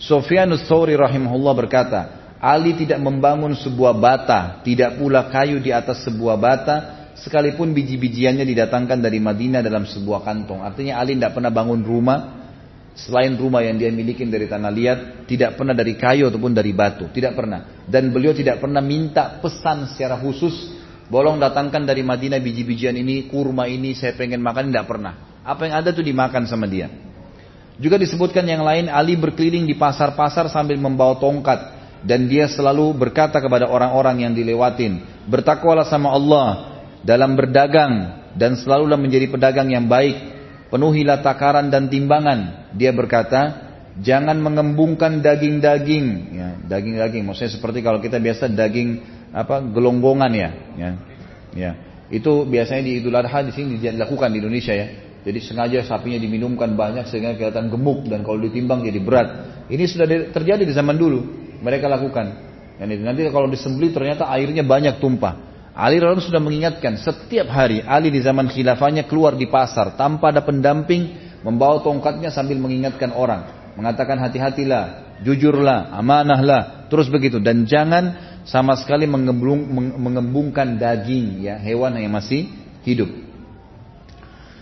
[0.00, 2.00] Sofyanus Thawri rahimahullah berkata,
[2.40, 6.76] Ali tidak membangun sebuah bata, tidak pula kayu di atas sebuah bata,
[7.20, 10.64] sekalipun biji-bijiannya didatangkan dari Madinah dalam sebuah kantong.
[10.64, 12.40] Artinya Ali tidak pernah bangun rumah,
[13.00, 14.98] Selain rumah yang dia miliki dari tanah liat,
[15.30, 17.86] tidak pernah dari kayu ataupun dari batu, tidak pernah.
[17.86, 20.74] Dan beliau tidak pernah minta pesan secara khusus,
[21.06, 25.40] bolong datangkan dari Madinah biji-bijian ini, kurma ini, saya pengen makan, tidak pernah.
[25.46, 26.90] Apa yang ada itu dimakan sama dia.
[27.80, 31.80] Juga disebutkan yang lain, Ali berkeliling di pasar-pasar sambil membawa tongkat.
[32.04, 36.48] Dan dia selalu berkata kepada orang-orang yang dilewatin, bertakwalah sama Allah
[37.04, 42.70] dalam berdagang dan selalulah menjadi pedagang yang baik penuhilah takaran dan timbangan.
[42.72, 43.68] Dia berkata,
[43.98, 47.26] jangan mengembungkan daging-daging, ya, daging-daging.
[47.26, 49.02] Maksudnya seperti kalau kita biasa daging
[49.34, 50.90] apa gelonggongan ya, ya,
[51.52, 51.72] ya.
[52.10, 55.09] Itu biasanya di Idul Adha di sini dilakukan di Indonesia ya.
[55.20, 59.28] Jadi sengaja sapinya diminumkan banyak sehingga kelihatan gemuk dan kalau ditimbang jadi berat.
[59.68, 61.20] Ini sudah terjadi di zaman dulu.
[61.60, 62.26] Mereka lakukan.
[62.80, 65.50] Yani nanti kalau disembeli ternyata airnya banyak tumpah.
[65.76, 70.42] Ali lalu sudah mengingatkan setiap hari Ali di zaman khilafahnya keluar di pasar tanpa ada
[70.42, 71.14] pendamping
[71.46, 73.72] membawa tongkatnya sambil mengingatkan orang.
[73.78, 77.38] Mengatakan hati-hatilah, jujurlah, amanahlah, terus begitu.
[77.38, 79.68] Dan jangan sama sekali mengembung,
[80.00, 82.50] mengembungkan daging ya hewan yang masih
[82.82, 83.29] hidup.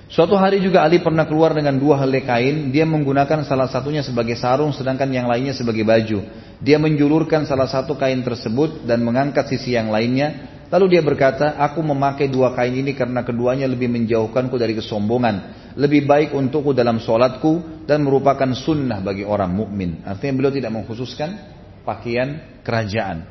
[0.09, 4.41] Suatu hari juga Ali pernah keluar dengan dua helai kain, dia menggunakan salah satunya sebagai
[4.41, 6.25] sarung sedangkan yang lainnya sebagai baju.
[6.65, 10.57] Dia menjulurkan salah satu kain tersebut dan mengangkat sisi yang lainnya.
[10.73, 15.69] Lalu dia berkata, aku memakai dua kain ini karena keduanya lebih menjauhkanku dari kesombongan.
[15.77, 20.01] Lebih baik untukku dalam sholatku dan merupakan sunnah bagi orang mukmin.
[20.09, 21.37] Artinya beliau tidak mengkhususkan
[21.85, 23.29] pakaian kerajaan.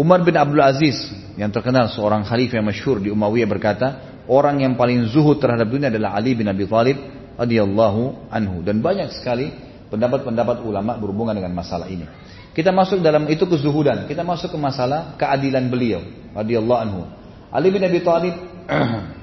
[0.00, 4.78] Umar bin Abdul Aziz yang terkenal seorang khalifah yang masyhur di Umayyah berkata, orang yang
[4.78, 6.96] paling zuhud terhadap dunia adalah Ali bin Abi Thalib
[7.34, 9.50] radhiyallahu anhu dan banyak sekali
[9.90, 12.06] pendapat-pendapat ulama berhubungan dengan masalah ini.
[12.54, 17.02] Kita masuk dalam itu kezuhudan, kita masuk ke masalah keadilan beliau radhiyallahu anhu.
[17.50, 18.38] Ali bin Abi Thalib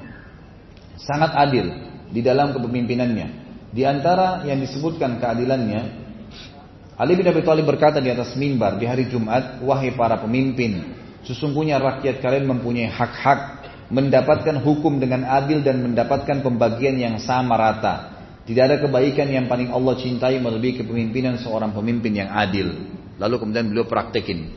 [1.07, 1.71] sangat adil
[2.11, 3.47] di dalam kepemimpinannya.
[3.71, 5.81] Di antara yang disebutkan keadilannya,
[6.99, 11.79] Ali bin Abi Thalib berkata di atas mimbar di hari Jumat, "Wahai para pemimpin, sesungguhnya
[11.79, 13.56] rakyat kalian mempunyai hak-hak
[13.87, 17.95] mendapatkan hukum dengan adil dan mendapatkan pembagian yang sama rata.
[18.47, 22.95] Tidak ada kebaikan yang paling Allah cintai melebihi kepemimpinan seorang pemimpin yang adil.
[23.19, 24.55] Lalu kemudian beliau praktekin.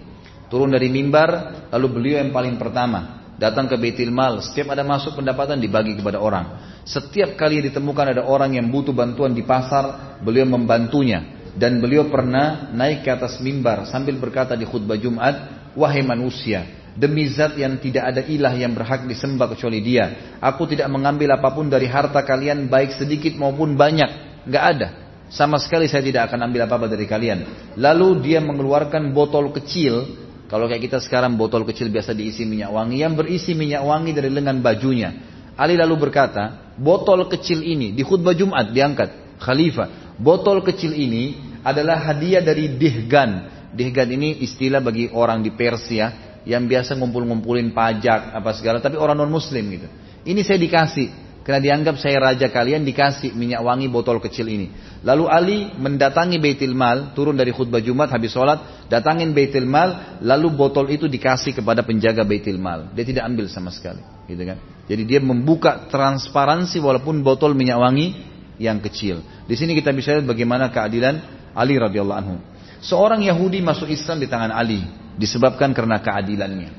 [0.51, 4.45] Turun dari mimbar, lalu beliau yang paling pertama datang ke Baitul Mal.
[4.45, 6.78] Setiap ada masuk pendapatan dibagi kepada orang.
[6.85, 11.41] Setiap kali ditemukan ada orang yang butuh bantuan di pasar, beliau membantunya.
[11.51, 16.62] Dan beliau pernah naik ke atas mimbar sambil berkata di khutbah Jumat, wahai manusia,
[16.99, 20.36] Demi zat yang tidak ada ilah yang berhak disembah kecuali dia.
[20.43, 24.43] Aku tidak mengambil apa pun dari harta kalian baik sedikit maupun banyak.
[24.51, 24.88] Gak ada.
[25.30, 27.70] Sama sekali saya tidak akan ambil apa-apa dari kalian.
[27.78, 30.18] Lalu dia mengeluarkan botol kecil.
[30.51, 32.99] Kalau kayak kita sekarang botol kecil biasa diisi minyak wangi.
[32.99, 35.14] Yang berisi minyak wangi dari lengan bajunya.
[35.55, 39.38] Ali lalu berkata, botol kecil ini di khutbah Jumat diangkat.
[39.38, 43.30] Khalifah, botol kecil ini adalah hadiah dari Dihgan.
[43.70, 49.16] Dihgan ini istilah bagi orang di Persia yang biasa ngumpul-ngumpulin pajak apa segala tapi orang
[49.18, 49.88] non muslim gitu.
[50.24, 54.68] Ini saya dikasih karena dianggap saya raja kalian dikasih minyak wangi botol kecil ini.
[55.01, 60.53] Lalu Ali mendatangi Baitul Mal, turun dari khutbah Jumat habis sholat, datangin Baitul Mal, lalu
[60.53, 62.93] botol itu dikasih kepada penjaga Baitul Mal.
[62.93, 64.61] Dia tidak ambil sama sekali, gitu kan?
[64.84, 68.20] Jadi dia membuka transparansi walaupun botol minyak wangi
[68.61, 69.24] yang kecil.
[69.49, 71.16] Di sini kita bisa lihat bagaimana keadilan
[71.57, 72.36] Ali radhiyallahu anhu.
[72.84, 74.84] Seorang Yahudi masuk Islam di tangan Ali
[75.20, 76.72] disebabkan karena keadilannya.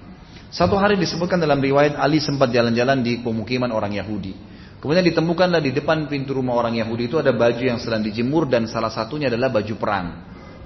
[0.49, 4.33] Satu hari disebutkan dalam riwayat Ali sempat jalan-jalan di pemukiman orang Yahudi.
[4.81, 8.65] Kemudian ditemukanlah di depan pintu rumah orang Yahudi itu ada baju yang sedang dijemur dan
[8.65, 10.07] salah satunya adalah baju perang.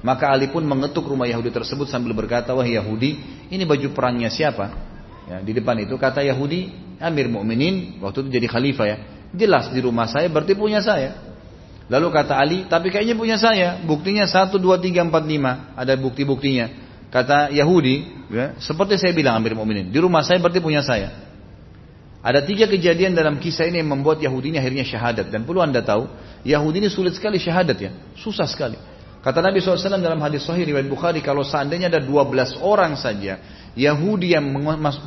[0.01, 3.19] Maka Ali pun mengetuk rumah Yahudi tersebut sambil berkata, wah Yahudi,
[3.51, 4.71] ini baju perangnya siapa?
[5.27, 6.71] Ya, di depan itu kata Yahudi,
[7.01, 8.97] Amir Mukminin waktu itu jadi khalifah ya.
[9.35, 11.35] Jelas di rumah saya berarti punya saya.
[11.85, 13.77] Lalu kata Ali, tapi kayaknya punya saya.
[13.83, 15.75] Buktinya satu, dua, tiga, empat, lima.
[15.77, 16.84] Ada bukti-buktinya.
[17.15, 21.15] Kata Yahudi, ya, seperti saya bilang Amir Mu'minin, di rumah saya berarti punya saya.
[22.19, 25.31] Ada tiga kejadian dalam kisah ini yang membuat Yahudi ini akhirnya syahadat.
[25.31, 26.11] Dan perlu anda tahu,
[26.43, 27.95] Yahudi ini sulit sekali syahadat ya.
[28.19, 28.75] Susah sekali.
[29.23, 33.39] Kata Nabi SAW dalam hadis sahih riwayat Bukhari, kalau seandainya ada 12 orang saja
[33.79, 34.43] Yahudi yang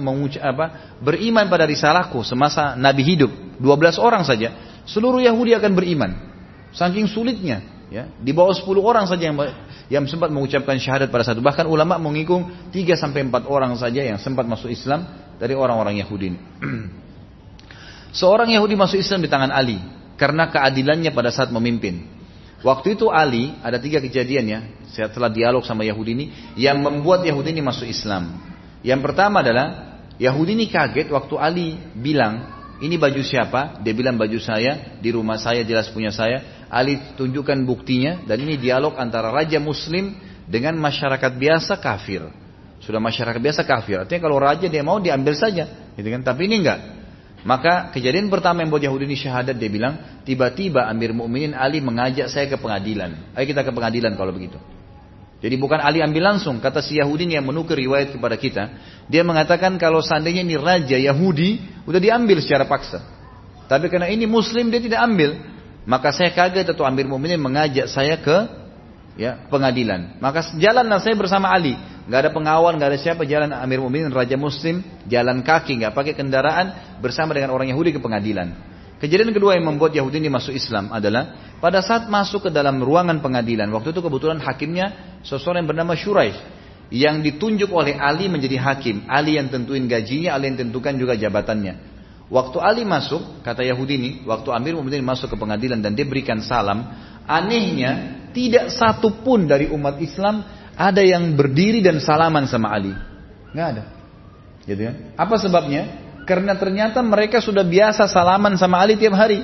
[0.01, 0.67] mengucap apa,
[1.05, 6.11] beriman pada risalahku semasa Nabi hidup, 12 orang saja, seluruh Yahudi akan beriman.
[6.73, 7.61] Saking sulitnya.
[7.89, 9.37] Ya, di bawah 10 orang saja yang
[9.89, 11.41] yang sempat mengucapkan syahadat pada satu.
[11.41, 15.09] Bahkan ulama mengikung 3 sampai 4 orang saja yang sempat masuk Islam
[15.41, 16.39] dari orang-orang Yahudi ini.
[18.21, 19.81] Seorang Yahudi masuk Islam di tangan Ali
[20.21, 22.05] karena keadilannya pada saat memimpin.
[22.61, 24.61] Waktu itu Ali ada tiga kejadian ya
[24.91, 26.27] setelah dialog sama Yahudi ini
[26.59, 28.35] yang membuat Yahudi ini masuk Islam.
[28.83, 33.79] Yang pertama adalah Yahudi ini kaget waktu Ali bilang ini baju siapa?
[33.83, 36.58] Dia bilang baju saya di rumah saya jelas punya saya.
[36.69, 40.13] Ali tunjukkan buktinya dan ini dialog antara raja muslim
[40.45, 42.29] dengan masyarakat biasa kafir.
[42.85, 44.05] Sudah masyarakat biasa kafir.
[44.05, 46.23] Artinya kalau raja dia mau diambil saja, gitu kan?
[46.25, 46.81] Tapi ini enggak.
[47.47, 52.29] Maka kejadian pertama yang buat Yahudi ini syahadat dia bilang, tiba-tiba Amir Mukminin Ali mengajak
[52.29, 53.33] saya ke pengadilan.
[53.37, 54.59] Ayo kita ke pengadilan kalau begitu.
[55.39, 58.75] Jadi bukan Ali ambil langsung, kata si Yahudi yang menukar riwayat kepada kita.
[59.07, 62.99] Dia mengatakan kalau seandainya ini raja Yahudi, udah diambil secara paksa.
[63.71, 65.39] Tapi karena ini Muslim dia tidak ambil.
[65.89, 68.45] Maka saya kaget atau Amir Mu'minin mengajak saya ke
[69.17, 70.21] ya pengadilan.
[70.21, 71.73] Maka jalanlah saya bersama Ali.
[72.09, 76.13] Gak ada pengawal, gak ada siapa jalan Amir Mu'minin Raja Muslim jalan kaki, gak pakai
[76.13, 78.53] kendaraan bersama dengan orang Yahudi ke pengadilan.
[79.01, 83.25] Kejadian kedua yang membuat Yahudi ini masuk Islam adalah pada saat masuk ke dalam ruangan
[83.25, 83.71] pengadilan.
[83.73, 86.37] Waktu itu kebetulan hakimnya seseorang yang bernama Shuraih
[86.93, 89.09] yang ditunjuk oleh Ali menjadi hakim.
[89.09, 91.98] Ali yang tentuin gajinya, Ali yang tentukan juga jabatannya.
[92.29, 96.45] Waktu Ali masuk, kata Yahudi ini, waktu Amir Mu'minin masuk ke pengadilan dan dia berikan
[96.45, 96.85] salam,
[97.25, 100.45] anehnya tidak satu pun dari umat Islam
[100.77, 102.93] ada yang berdiri dan salaman sama Ali.
[103.57, 103.85] Nggak ada.
[104.69, 104.95] Gitu kan?
[105.17, 105.83] Apa sebabnya?
[106.29, 109.41] Karena ternyata mereka sudah biasa salaman sama Ali tiap hari.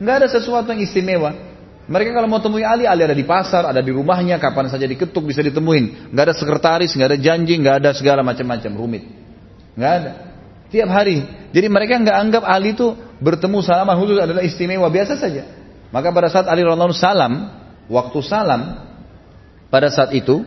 [0.00, 1.52] Nggak ada sesuatu yang istimewa.
[1.92, 5.28] Mereka kalau mau temui Ali, Ali ada di pasar, ada di rumahnya, kapan saja diketuk
[5.28, 6.08] bisa ditemuin.
[6.08, 9.04] Nggak ada sekretaris, nggak ada janji, nggak ada segala macam-macam rumit.
[9.76, 10.31] Nggak ada.
[10.72, 11.22] Tiap hari.
[11.52, 15.44] Jadi mereka nggak anggap Ali itu bertemu salaman khusus adalah istimewa biasa saja.
[15.92, 17.52] Maka pada saat Ali radhiallahu salam,
[17.92, 18.80] waktu salam
[19.68, 20.40] pada saat itu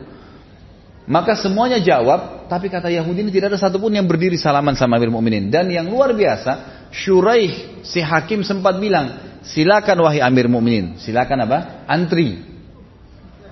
[1.06, 5.14] maka semuanya jawab, tapi kata Yahudi ini tidak ada satupun yang berdiri salaman sama Amir
[5.14, 5.54] Mukminin.
[5.54, 11.86] Dan yang luar biasa, Shuraih si hakim sempat bilang, silakan wahai Amir Mukminin, silakan apa?
[11.86, 12.42] Antri.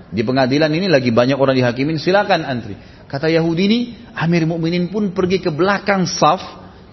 [0.09, 2.73] Di pengadilan ini lagi banyak orang dihakimin, silakan antri.
[3.05, 3.79] Kata Yahudi ini,
[4.17, 6.41] Amir Mukminin pun pergi ke belakang saf,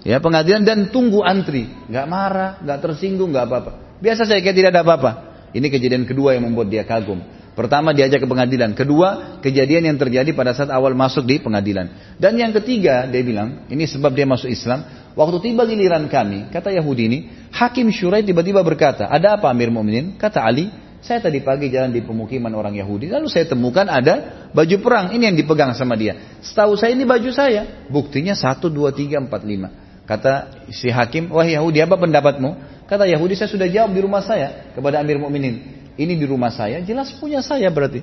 [0.05, 1.69] ya pengadilan dan tunggu antri.
[1.89, 3.73] Gak marah, gak tersinggung, gak apa-apa.
[4.01, 5.11] Biasa saja kayak tidak ada apa-apa.
[5.51, 7.21] Ini kejadian kedua yang membuat dia kagum.
[7.59, 8.73] Pertama diajak ke pengadilan.
[8.73, 12.17] Kedua, kejadian yang terjadi pada saat awal masuk di pengadilan.
[12.17, 14.87] Dan yang ketiga, dia bilang, ini sebab dia masuk Islam.
[15.19, 17.19] Waktu tiba giliran kami, kata Yahudi ini,
[17.51, 20.15] Hakim Syurai tiba-tiba berkata, ada apa Amir Mu'minin?
[20.15, 20.71] Kata Ali,
[21.03, 25.33] saya tadi pagi jalan di pemukiman orang Yahudi, lalu saya temukan ada baju perang, ini
[25.33, 26.39] yang dipegang sama dia.
[26.45, 29.90] Setahu saya ini baju saya, buktinya satu, dua, tiga, empat, lima.
[30.11, 32.83] Kata si hakim, wah Yahudi apa pendapatmu?
[32.91, 36.83] Kata Yahudi saya sudah jawab di rumah saya kepada Amir Mu'minin ini di rumah saya,
[36.83, 38.03] jelas punya saya berarti.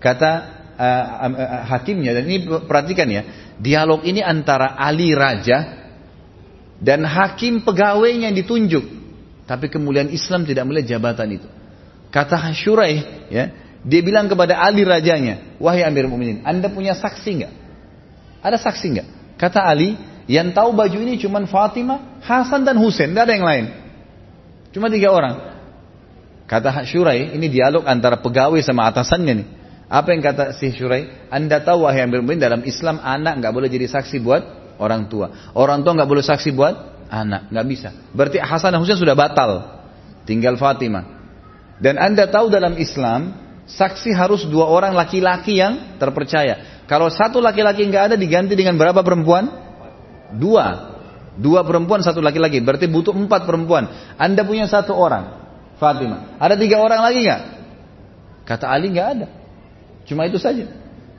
[0.00, 0.30] Kata
[0.80, 5.84] uh, uh, hakimnya, dan ini perhatikan ya, dialog ini antara Ali Raja
[6.80, 8.84] dan hakim pegawainya yang ditunjuk.
[9.44, 11.48] Tapi kemuliaan Islam tidak melihat jabatan itu.
[12.08, 13.52] Kata Syuraih, ya,
[13.84, 17.52] dia bilang kepada Ali rajanya, wahai Amir Mu'minin, anda punya saksi nggak?
[18.40, 19.08] Ada saksi nggak?
[19.36, 23.66] Kata Ali, yang tahu baju ini cuma Fatimah, Hasan dan Husain, tidak ada yang lain.
[24.74, 25.56] Cuma tiga orang.
[26.46, 29.48] Kata Syurai, ini dialog antara pegawai sama atasannya nih.
[29.86, 31.30] Apa yang kata si Syurai?
[31.30, 34.42] Anda tahu wahai yang bermain dalam Islam anak nggak boleh jadi saksi buat
[34.82, 35.54] orang tua.
[35.54, 37.88] Orang tua nggak boleh saksi buat anak, nggak bisa.
[38.10, 39.78] Berarti Hasan dan Husain sudah batal.
[40.26, 41.06] Tinggal Fatimah.
[41.78, 46.82] Dan Anda tahu dalam Islam saksi harus dua orang laki-laki yang terpercaya.
[46.86, 49.65] Kalau satu laki-laki nggak ada diganti dengan berapa perempuan?
[50.34, 50.96] Dua.
[51.36, 52.64] Dua perempuan, satu laki-laki.
[52.64, 53.86] Berarti butuh empat perempuan.
[54.16, 55.46] Anda punya satu orang.
[55.76, 56.40] Fatimah.
[56.40, 57.42] Ada tiga orang lagi nggak?
[58.48, 59.26] Kata Ali nggak ada.
[60.08, 60.64] Cuma itu saja.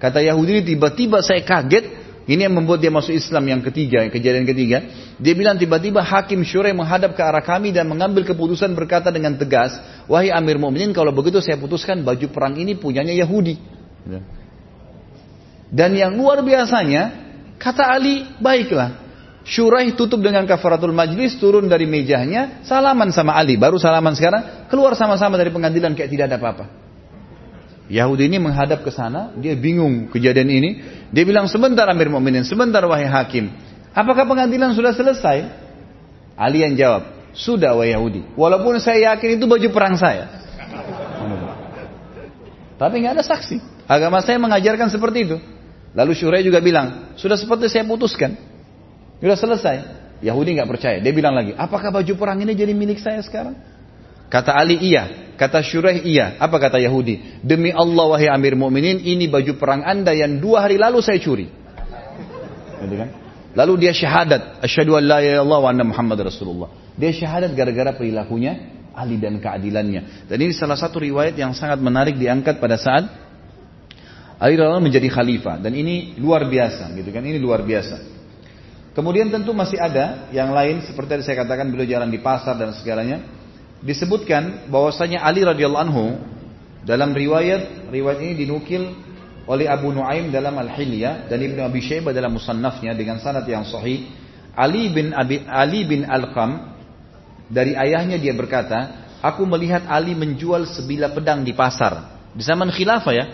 [0.02, 2.10] Kata Yahudi tiba-tiba saya kaget.
[2.28, 4.84] Ini yang membuat dia masuk Islam yang ketiga, yang kejadian ketiga.
[5.16, 9.80] Dia bilang tiba-tiba Hakim Syurai menghadap ke arah kami dan mengambil keputusan berkata dengan tegas,
[10.12, 13.56] wahai Amir Mu'minin kalau begitu saya putuskan baju perang ini punyanya Yahudi.
[15.72, 17.27] Dan yang luar biasanya,
[17.58, 19.08] kata Ali, baiklah,
[19.48, 23.56] Syuraih tutup dengan kafaratul majlis, turun dari mejanya, salaman sama Ali.
[23.56, 26.66] Baru salaman sekarang, keluar sama-sama dari pengadilan kayak tidak ada apa-apa.
[27.88, 30.70] Yahudi ini menghadap ke sana, dia bingung kejadian ini.
[31.16, 33.48] Dia bilang, sebentar Amir Mu'minin, sebentar wahai hakim.
[33.96, 35.48] Apakah pengadilan sudah selesai?
[36.36, 38.36] Ali yang jawab, sudah wahai Yahudi.
[38.36, 40.28] Walaupun saya yakin itu baju perang saya.
[42.76, 43.88] Tapi nggak ada saksi.
[43.88, 45.38] Agama saya mengajarkan seperti itu.
[45.98, 48.38] Lalu Syurai juga bilang, sudah seperti saya putuskan.
[49.18, 49.78] Sudah selesai.
[50.22, 50.98] Yahudi nggak percaya.
[51.02, 53.58] Dia bilang lagi, apakah baju perang ini jadi milik saya sekarang?
[54.30, 56.38] Kata Ali iya, kata Syuraih iya.
[56.38, 57.42] Apa kata Yahudi?
[57.42, 61.50] Demi Allah wahai Amir Mu'minin, ini baju perang anda yang dua hari lalu saya curi.
[62.78, 63.10] Kan?
[63.58, 66.70] Lalu dia syahadat, asyhadu an la ilaha wa anna Muhammad Rasulullah.
[66.94, 70.30] Dia syahadat gara-gara perilakunya Ali dan keadilannya.
[70.30, 73.27] Dan ini salah satu riwayat yang sangat menarik diangkat pada saat
[74.38, 78.18] Ali radhiyallahu menjadi khalifah dan ini luar biasa gitu kan ini luar biasa.
[78.94, 82.74] Kemudian tentu masih ada yang lain seperti yang saya katakan beliau jalan di pasar dan
[82.74, 83.22] segalanya.
[83.82, 86.06] Disebutkan bahwasanya Ali radhiyallahu anhu
[86.82, 88.94] dalam riwayat riwayat ini dinukil
[89.48, 94.10] oleh Abu Nuaim dalam Al-Hilyah dan Ibnu Abi Syaibah dalam musannafnya dengan sanad yang sahih.
[94.58, 96.02] Ali bin Abi, Ali bin
[97.48, 103.14] dari ayahnya dia berkata, "Aku melihat Ali menjual sebilah pedang di pasar." Di zaman khilafah
[103.16, 103.26] ya.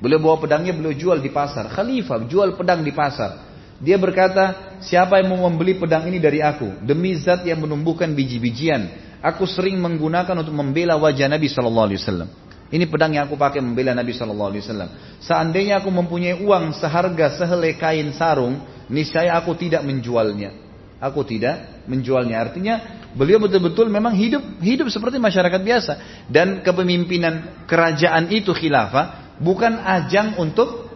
[0.00, 1.68] Beliau bawa pedangnya beliau jual di pasar.
[1.68, 3.52] Khalifah jual pedang di pasar.
[3.80, 6.84] Dia berkata, siapa yang mau membeli pedang ini dari aku?
[6.84, 8.88] Demi zat yang menumbuhkan biji-bijian.
[9.20, 12.28] Aku sering menggunakan untuk membela wajah Nabi Shallallahu Alaihi Wasallam.
[12.70, 14.90] Ini pedang yang aku pakai membela Nabi Shallallahu Alaihi Wasallam.
[15.20, 20.56] Seandainya aku mempunyai uang seharga sehelai kain sarung, niscaya aku tidak menjualnya.
[21.00, 22.36] Aku tidak menjualnya.
[22.40, 22.74] Artinya
[23.16, 25.92] beliau betul-betul memang hidup hidup seperti masyarakat biasa
[26.28, 30.92] dan kepemimpinan kerajaan itu khilafah bukan ajang untuk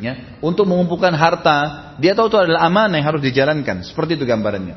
[0.00, 1.92] ya, untuk mengumpulkan harta.
[2.00, 3.84] Dia tahu itu adalah amanah yang harus dijalankan.
[3.84, 4.76] Seperti itu gambarannya.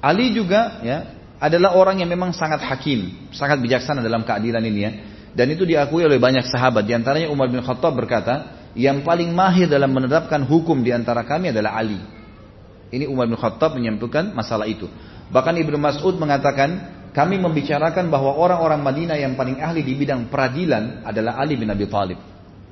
[0.00, 0.98] Ali juga ya
[1.36, 4.92] adalah orang yang memang sangat hakim, sangat bijaksana dalam keadilan ini ya.
[5.34, 6.86] Dan itu diakui oleh banyak sahabat.
[6.88, 11.50] Di antaranya Umar bin Khattab berkata, yang paling mahir dalam menerapkan hukum di antara kami
[11.50, 11.98] adalah Ali.
[12.94, 14.86] Ini Umar bin Khattab menyampaikan masalah itu.
[15.34, 21.06] Bahkan Ibnu Mas'ud mengatakan, kami membicarakan bahwa orang-orang Madinah yang paling ahli di bidang peradilan
[21.06, 22.18] adalah Ali bin Abi Thalib.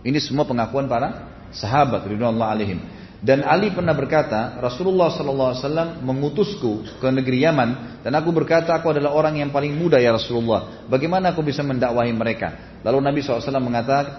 [0.02, 2.82] Ini semua pengakuan para sahabat ridwanullah alaihim.
[3.22, 9.14] Dan Ali pernah berkata, Rasulullah SAW mengutusku ke negeri Yaman dan aku berkata aku adalah
[9.14, 10.82] orang yang paling muda ya Rasulullah.
[10.90, 12.82] Bagaimana aku bisa mendakwahi mereka?
[12.82, 13.62] Lalu Nabi SAW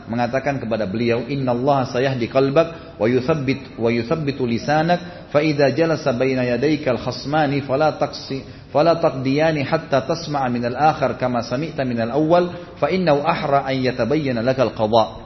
[0.08, 6.16] mengatakan, kepada beliau, Inna Allah sayahdi qalbak wa yuthabbit wa yuthabbitu lisanak fa idza jalasa
[6.16, 12.90] baina yadayka al-khasmani fala taqsi fala taqdiyani tasma'a min al-akhar kama sami'ta min al-awwal fa
[12.90, 15.24] innahu ahra an yatabayyana laka al-qada'.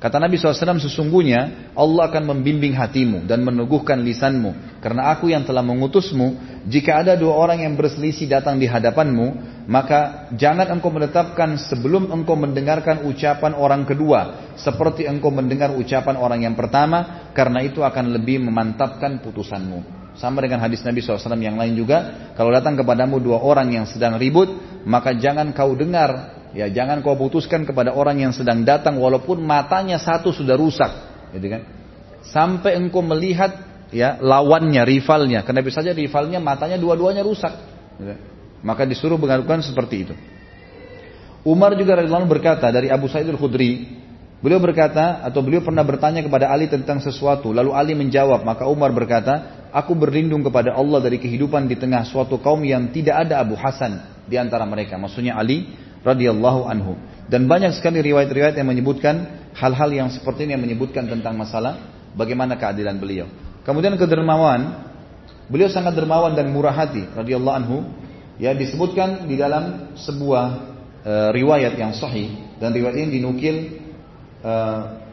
[0.00, 4.80] Kata Nabi SAW sesungguhnya Allah akan membimbing hatimu dan meneguhkan lisanmu.
[4.80, 6.40] Karena aku yang telah mengutusmu,
[6.72, 12.32] jika ada dua orang yang berselisih datang di hadapanmu, maka jangan engkau menetapkan sebelum engkau
[12.32, 14.48] mendengarkan ucapan orang kedua.
[14.56, 19.99] Seperti engkau mendengar ucapan orang yang pertama, karena itu akan lebih memantapkan putusanmu.
[20.20, 24.20] Sama dengan hadis Nabi SAW yang lain juga, kalau datang kepadamu dua orang yang sedang
[24.20, 24.52] ribut,
[24.84, 30.02] maka jangan kau dengar Ya jangan kau putuskan kepada orang yang sedang datang walaupun matanya
[30.02, 30.90] satu sudah rusak,
[31.30, 31.62] gitu kan?
[32.26, 33.54] Sampai engkau melihat
[33.94, 35.46] ya lawannya, rivalnya.
[35.46, 37.54] Karena bisa saja rivalnya matanya dua-duanya rusak.
[38.02, 38.14] Gitu.
[38.66, 40.14] Maka disuruh mengadukan seperti itu.
[41.46, 43.96] Umar juga radhiyallahu berkata dari Abu Sa'id al-Khudri,
[44.42, 48.92] beliau berkata atau beliau pernah bertanya kepada Ali tentang sesuatu, lalu Ali menjawab, maka Umar
[48.92, 53.54] berkata, aku berlindung kepada Allah dari kehidupan di tengah suatu kaum yang tidak ada Abu
[53.54, 54.98] Hasan di antara mereka.
[54.98, 55.70] Maksudnya Ali
[56.02, 56.98] radhiyallahu anhu.
[57.30, 61.78] Dan banyak sekali riwayat-riwayat yang menyebutkan hal-hal yang seperti ini yang menyebutkan tentang masalah
[62.18, 63.30] bagaimana keadilan beliau.
[63.62, 64.90] Kemudian kedermawan,
[65.46, 67.78] beliau sangat dermawan dan murah hati radhiyallahu anhu.
[68.40, 70.44] Ya disebutkan di dalam sebuah
[71.04, 73.84] e, riwayat yang sahih dan riwayat ini dinukil
[74.40, 74.52] e,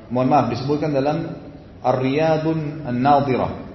[0.07, 1.35] mohon maaf disebutkan dalam
[1.83, 3.66] Ar-Riyadun An-Nadhirah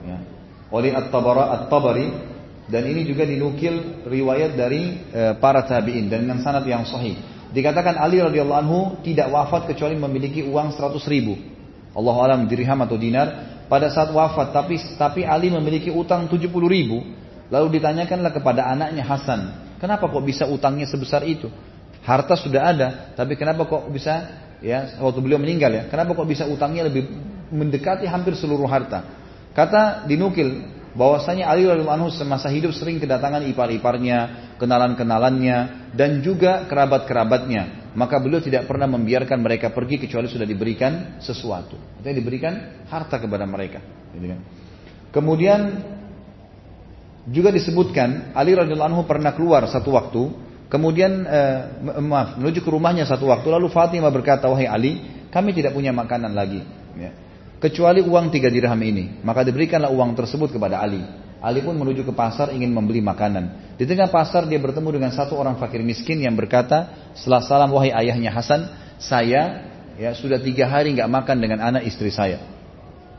[0.73, 2.33] oleh At-Tabari
[2.73, 7.21] dan ini juga dinukil riwayat dari e, para tabi'in dan dengan sanad yang sahih.
[7.53, 11.37] Dikatakan Ali radhiyallahu anhu tidak wafat kecuali memiliki uang 100 ribu.
[11.93, 17.05] Allah alam dirham atau dinar pada saat wafat tapi tapi Ali memiliki utang 70 ribu.
[17.53, 19.41] Lalu ditanyakanlah kepada anaknya Hasan,
[19.77, 21.53] kenapa kok bisa utangnya sebesar itu?
[22.01, 25.85] Harta sudah ada, tapi kenapa kok bisa ya waktu beliau meninggal ya?
[25.93, 27.13] Kenapa kok bisa utangnya lebih
[27.53, 29.22] mendekati hampir seluruh harta?
[29.53, 37.93] Kata dinukil bahwasanya Ali radhiyallahu anhu semasa hidup sering kedatangan ipar-iparnya, kenalan-kenalannya dan juga kerabat-kerabatnya.
[37.93, 41.77] Maka beliau tidak pernah membiarkan mereka pergi kecuali sudah diberikan sesuatu.
[42.01, 42.53] Artinya diberikan
[42.89, 43.85] harta kepada mereka.
[44.17, 44.41] Gitu kan.
[45.13, 45.61] Kemudian
[47.29, 50.33] juga disebutkan Ali radhiyallahu anhu pernah keluar satu waktu,
[50.73, 51.61] kemudian eh,
[52.01, 54.93] maaf menuju ke rumahnya satu waktu lalu Fatimah berkata wahai Ali,
[55.29, 56.65] kami tidak punya makanan lagi.
[56.97, 57.13] Ya
[57.63, 59.23] kecuali uang tiga dirham ini.
[59.23, 61.07] Maka diberikanlah uang tersebut kepada Ali.
[61.39, 63.75] Ali pun menuju ke pasar ingin membeli makanan.
[63.79, 67.95] Di tengah pasar dia bertemu dengan satu orang fakir miskin yang berkata, setelah salam wahai
[67.95, 68.67] ayahnya Hasan,
[68.99, 72.43] saya ya sudah tiga hari nggak makan dengan anak istri saya.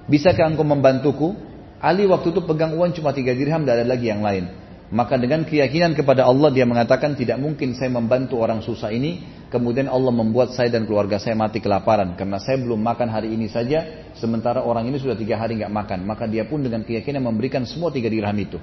[0.08, 1.36] Bisakah engkau membantuku?
[1.84, 4.48] Ali waktu itu pegang uang cuma tiga dirham, tidak ada lagi yang lain.
[4.94, 9.43] Maka dengan keyakinan kepada Allah dia mengatakan tidak mungkin saya membantu orang susah ini.
[9.54, 12.18] Kemudian Allah membuat saya dan keluarga saya mati kelaparan.
[12.18, 14.10] Karena saya belum makan hari ini saja.
[14.18, 16.10] Sementara orang ini sudah tiga hari nggak makan.
[16.10, 18.58] Maka dia pun dengan keyakinan memberikan semua tiga dirham itu.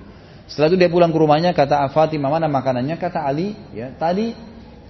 [0.51, 2.99] Setelah itu dia pulang ke rumahnya kata Fatimah mana makanannya?
[2.99, 4.35] Kata Ali ya tadi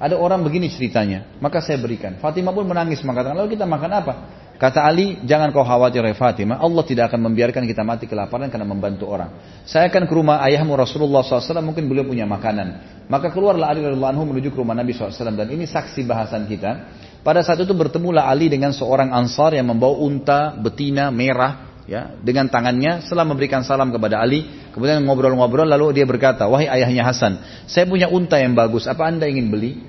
[0.01, 1.37] ada orang begini ceritanya.
[1.37, 2.17] Maka saya berikan.
[2.17, 4.15] Fatimah pun menangis mengatakan lalu kita makan apa?
[4.61, 8.69] Kata Ali, jangan kau khawatir ya Fatimah, Allah tidak akan membiarkan kita mati kelaparan karena
[8.69, 9.33] membantu orang.
[9.65, 13.01] Saya akan ke rumah ayahmu Rasulullah SAW, mungkin beliau punya makanan.
[13.09, 16.93] Maka keluarlah Ali radhiyallahu anhu menuju ke rumah Nabi SAW dan ini saksi bahasan kita.
[17.25, 22.53] Pada saat itu bertemulah Ali dengan seorang ansar yang membawa unta betina merah ya dengan
[22.53, 27.83] tangannya setelah memberikan salam kepada Ali kemudian ngobrol-ngobrol lalu dia berkata wahai ayahnya Hasan saya
[27.83, 29.83] punya unta yang bagus apa anda ingin beli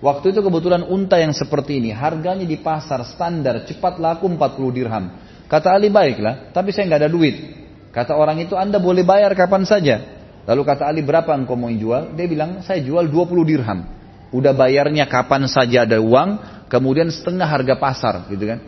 [0.00, 5.04] Waktu itu kebetulan unta yang seperti ini harganya di pasar standar cepat laku 40 dirham.
[5.44, 7.36] Kata Ali baiklah, tapi saya nggak ada duit.
[7.92, 10.00] Kata orang itu Anda boleh bayar kapan saja.
[10.48, 12.16] Lalu kata Ali berapa engkau mau jual?
[12.16, 13.84] Dia bilang saya jual 20 dirham.
[14.32, 16.40] Udah bayarnya kapan saja ada uang,
[16.72, 18.58] kemudian setengah harga pasar gitu kan.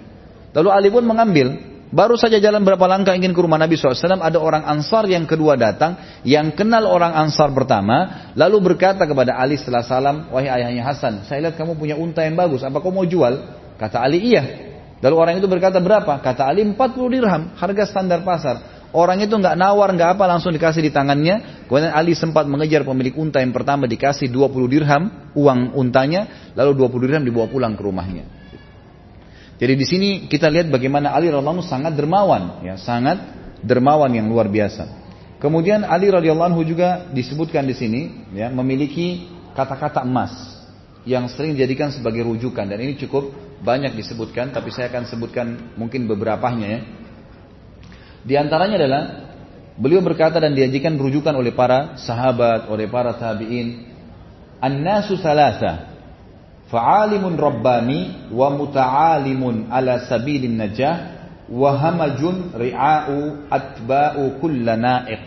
[0.53, 1.72] Lalu Ali pun mengambil.
[1.93, 5.61] Baru saja jalan berapa langkah ingin ke rumah Nabi SAW, ada orang Ansar yang kedua
[5.61, 11.29] datang, yang kenal orang Ansar pertama, lalu berkata kepada Ali setelah salam, wahai ayahnya Hasan,
[11.29, 13.45] saya lihat kamu punya unta yang bagus, apa kau mau jual?
[13.77, 14.73] Kata Ali, iya.
[15.05, 16.17] Lalu orang itu berkata berapa?
[16.17, 16.81] Kata Ali 40
[17.13, 18.89] dirham, harga standar pasar.
[18.97, 21.69] Orang itu nggak nawar, nggak apa, langsung dikasih di tangannya.
[21.69, 27.05] Kemudian Ali sempat mengejar pemilik unta yang pertama dikasih 20 dirham uang untanya, lalu 20
[27.05, 28.42] dirham dibawa pulang ke rumahnya.
[29.63, 33.23] Jadi di sini kita lihat bagaimana Ali radhiyallahu sangat dermawan, ya, sangat
[33.63, 34.91] dermawan yang luar biasa.
[35.39, 40.35] Kemudian Ali radhiyallahu juga disebutkan di sini, ya, memiliki kata-kata emas
[41.07, 43.31] yang sering dijadikan sebagai rujukan dan ini cukup
[43.63, 46.81] banyak disebutkan, tapi saya akan sebutkan mungkin beberapanya ya.
[48.27, 49.03] Di antaranya adalah
[49.79, 53.95] beliau berkata dan diajikan rujukan oleh para sahabat, oleh para tabi'in,
[54.59, 55.92] an-nasu salasa
[56.73, 61.21] fa'alimun rabbani wa muta'alimun ala sabilin najah
[61.53, 65.25] wa hamajun ri'a'u atba'u kulla na'iq.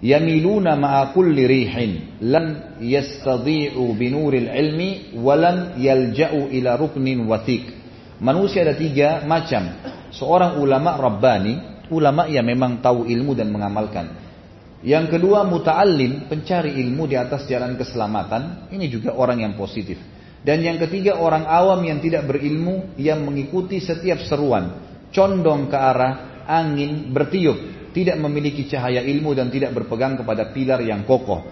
[0.00, 2.16] Yamiluna ma'a kulli rihin.
[2.24, 7.84] Lan yastadhi'u binuril ilmi wa lan yalja'u ila ruknin wathik
[8.24, 9.68] manusia ada tiga macam.
[10.16, 14.16] Seorang ulama rabbani ulama yang memang tahu ilmu dan mengamalkan.
[14.80, 18.72] Yang kedua muta'allim pencari ilmu di atas jalan keselamatan.
[18.72, 20.13] Ini juga orang yang positif
[20.44, 24.76] dan yang ketiga orang awam yang tidak berilmu yang mengikuti setiap seruan,
[25.08, 27.56] condong ke arah angin bertiup,
[27.96, 31.48] tidak memiliki cahaya ilmu dan tidak berpegang kepada pilar yang kokoh.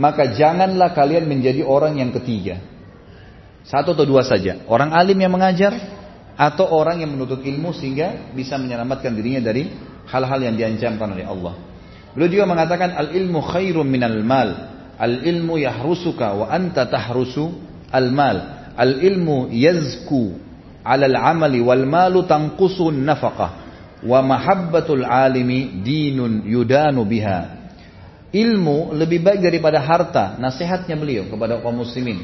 [0.00, 2.64] Maka janganlah kalian menjadi orang yang ketiga.
[3.68, 4.64] Satu atau dua saja.
[4.64, 5.76] Orang alim yang mengajar
[6.40, 9.68] atau orang yang menuntut ilmu sehingga bisa menyelamatkan dirinya dari
[10.08, 11.54] hal-hal yang diancamkan oleh Allah.
[12.16, 14.72] Beliau juga mengatakan al ilmu khairum minal mal.
[14.96, 18.72] Al ilmu yahrusuka wa anta tahrusu al-mal.
[18.78, 20.40] Al-ilmu yazku
[20.80, 23.50] al amali wal malu tanqusun nafaqah
[24.00, 27.60] wa mahabbatul alimi dinun yudanu biha.
[28.30, 32.22] Ilmu lebih baik daripada harta, nasihatnya beliau kepada kaum muslimin.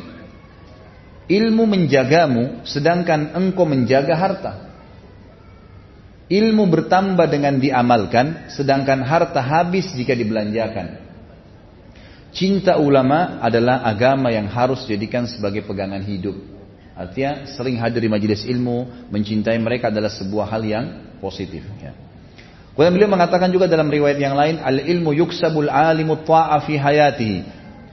[1.27, 4.53] Ilmu menjagamu sedangkan engkau menjaga harta.
[6.31, 11.06] Ilmu bertambah dengan diamalkan sedangkan harta habis jika dibelanjakan.
[12.37, 16.37] Cinta ulama adalah agama yang harus dijadikan sebagai pegangan hidup.
[16.93, 20.85] Artinya sering hadir di majelis ilmu, mencintai mereka adalah sebuah hal yang
[21.17, 21.65] positif.
[21.81, 21.97] Ya.
[22.77, 27.37] Kemudian beliau mengatakan juga dalam riwayat yang lain, al ilmu yuksabul alimu ta'a fi hayatihi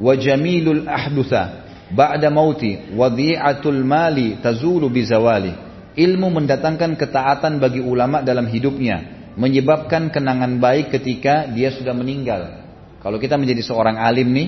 [0.04, 1.64] wa jamilul ahdutha
[1.96, 5.56] ba'da mauti wa dhi'atul mali tazulu bizawali.
[5.96, 12.63] Ilmu mendatangkan ketaatan bagi ulama dalam hidupnya, menyebabkan kenangan baik ketika dia sudah meninggal.
[13.04, 14.48] Kalau kita menjadi seorang alim nih,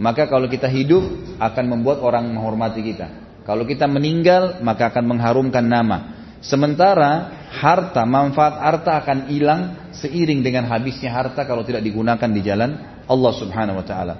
[0.00, 3.06] maka kalau kita hidup akan membuat orang menghormati kita.
[3.44, 6.16] Kalau kita meninggal, maka akan mengharumkan nama.
[6.40, 13.04] Sementara harta, manfaat harta akan hilang seiring dengan habisnya harta kalau tidak digunakan di jalan
[13.04, 14.14] Allah Subhanahu wa taala.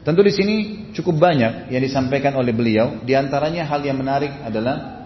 [0.00, 0.56] Tentu di sini
[0.96, 3.04] cukup banyak yang disampaikan oleh beliau.
[3.04, 5.04] Di antaranya hal yang menarik adalah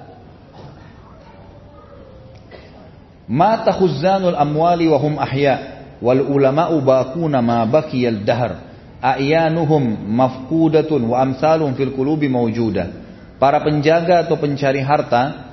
[3.26, 8.52] Mata khuzzanul amwali wa hum ahya' wal ulama'u baquna ma baqiyal dahr.
[8.96, 13.04] A'yanuhum mafqudatun wa amsalun fil qulubi mawjuda.
[13.36, 15.52] Para penjaga atau pencari harta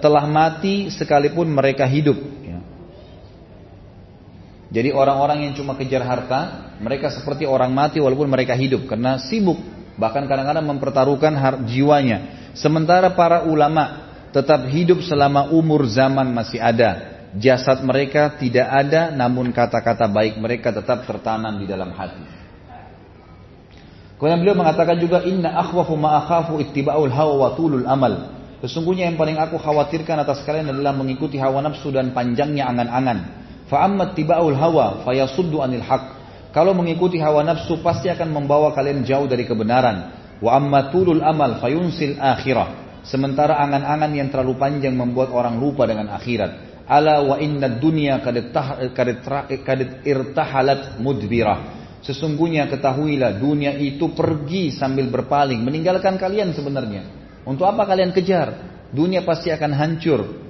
[0.00, 2.16] telah mati sekalipun mereka hidup.
[2.40, 2.58] Ya.
[4.72, 9.60] jadi orang-orang yang cuma kejar harta mereka seperti orang mati walaupun mereka hidup karena sibuk
[10.00, 11.36] bahkan kadang-kadang mempertaruhkan
[11.68, 12.48] jiwanya.
[12.56, 19.50] Sementara para ulama tetap hidup selama umur zaman masih ada jasad mereka tidak ada namun
[19.50, 22.24] kata-kata baik mereka tetap tertanam di dalam hati.
[24.14, 28.32] Kemudian beliau mengatakan juga inna akhwafu ma akhafu ittiba'ul hawa wa tulul amal.
[28.64, 33.18] Sesungguhnya yang paling aku khawatirkan atas kalian adalah mengikuti hawa nafsu dan panjangnya angan-angan.
[33.68, 36.24] Fa amma ittiba'ul hawa fayasuddu anil haq.
[36.54, 40.16] Kalau mengikuti hawa nafsu pasti akan membawa kalian jauh dari kebenaran.
[40.40, 43.02] Wa amma tulul amal fayunsil akhirah.
[43.04, 46.63] Sementara angan-angan yang terlalu panjang membuat orang lupa dengan akhirat.
[46.84, 48.52] Ala wa inna dunya kadet
[50.04, 51.80] irtahalat mudbirah.
[52.04, 57.08] Sesungguhnya ketahuilah dunia itu pergi sambil berpaling, meninggalkan kalian sebenarnya.
[57.48, 58.52] Untuk apa kalian kejar?
[58.92, 60.44] Dunia pasti akan hancur.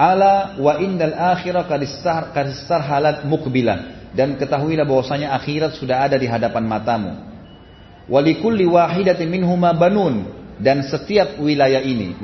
[0.00, 4.08] Ala wa innal akhirah kadistar halat mukbilah.
[4.16, 7.12] Dan ketahuilah bahwasanya akhirat sudah ada di hadapan matamu.
[8.08, 10.40] Walikulli wahidatin minhuma banun.
[10.56, 12.16] Dan setiap wilayah ini,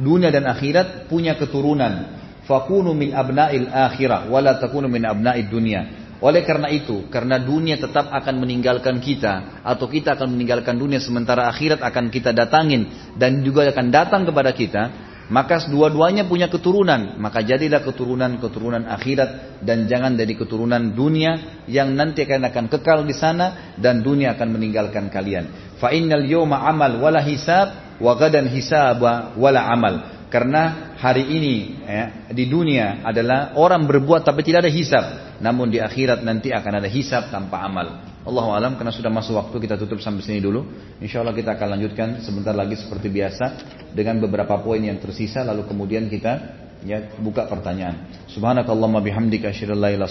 [0.00, 2.19] dunia dan akhirat punya keturunan
[2.50, 6.10] fakunu min abna'il akhirah wala takunu min abna'id dunia.
[6.20, 11.48] Oleh karena itu, karena dunia tetap akan meninggalkan kita atau kita akan meninggalkan dunia sementara
[11.48, 14.82] akhirat akan kita datangin dan juga akan datang kepada kita,
[15.30, 22.26] Maka dua-duanya punya keturunan, maka jadilah keturunan-keturunan akhirat dan jangan jadi keturunan dunia yang nanti
[22.26, 25.78] akan akan kekal di sana dan dunia akan meninggalkan kalian.
[25.78, 30.19] Fa innal yawma amal wala hisab wa gadan hisaba wala amal.
[30.30, 35.04] Karena hari ini ya, di dunia adalah orang berbuat tapi tidak ada hisab.
[35.42, 38.06] Namun di akhirat nanti akan ada hisab tanpa amal.
[38.20, 40.62] Allah alam karena sudah masuk waktu kita tutup sampai sini dulu.
[41.02, 43.44] Insya Allah kita akan lanjutkan sebentar lagi seperti biasa
[43.90, 48.06] dengan beberapa poin yang tersisa lalu kemudian kita ya buka pertanyaan.
[48.30, 50.06] Subhanakallahumma bihamdika asyhadu an la.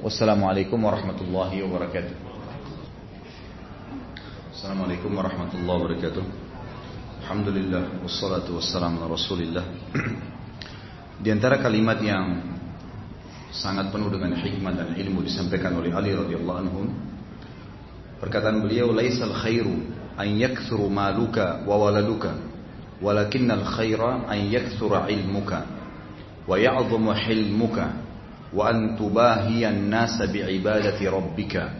[0.00, 2.14] Wassalamualaikum warahmatullahi wabarakatuh.
[4.56, 6.45] Assalamualaikum warahmatullahi wabarakatuh.
[7.26, 9.66] Alhamdulillah wassalatu wassalamu ala Rasulillah.
[11.26, 12.38] Di antara kalimat yang
[13.50, 16.86] sangat penuh dengan hikmah dan ilmu disampaikan oleh Ali radhiyallahu anhu
[18.22, 19.74] perkataan beliau laisal khairu
[20.14, 22.30] an yakthuru maluka wa waladuka
[23.02, 25.66] walakinnal khaira an yakthura ilmuka
[26.46, 28.06] wa ya'dhamu hilmuka
[28.54, 31.74] wa an tubahiyan nasa bi'ibadati rabbika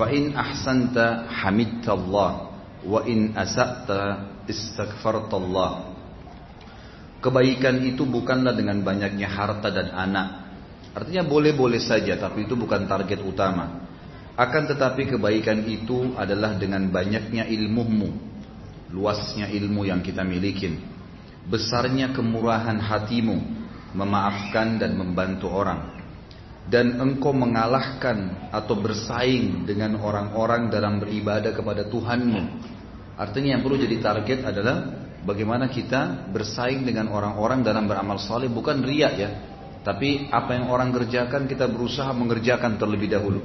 [0.00, 2.49] fa in ahsanta hamidta Allah
[2.84, 5.70] wa in asa'ta istaghfartallah.
[7.20, 10.28] Kebaikan itu bukanlah dengan banyaknya harta dan anak.
[10.96, 13.84] Artinya boleh-boleh saja, tapi itu bukan target utama.
[14.40, 18.08] Akan tetapi kebaikan itu adalah dengan banyaknya ilmumu,
[18.88, 20.80] luasnya ilmu yang kita miliki,
[21.44, 23.36] besarnya kemurahan hatimu,
[23.92, 25.99] memaafkan dan membantu orang,
[26.68, 32.70] dan engkau mengalahkan atau bersaing dengan orang-orang dalam beribadah kepada Tuhanmu
[33.20, 34.76] Artinya yang perlu jadi target adalah
[35.28, 39.30] bagaimana kita bersaing dengan orang-orang dalam beramal saleh bukan riak ya,
[39.84, 43.44] tapi apa yang orang kerjakan kita berusaha mengerjakan terlebih dahulu.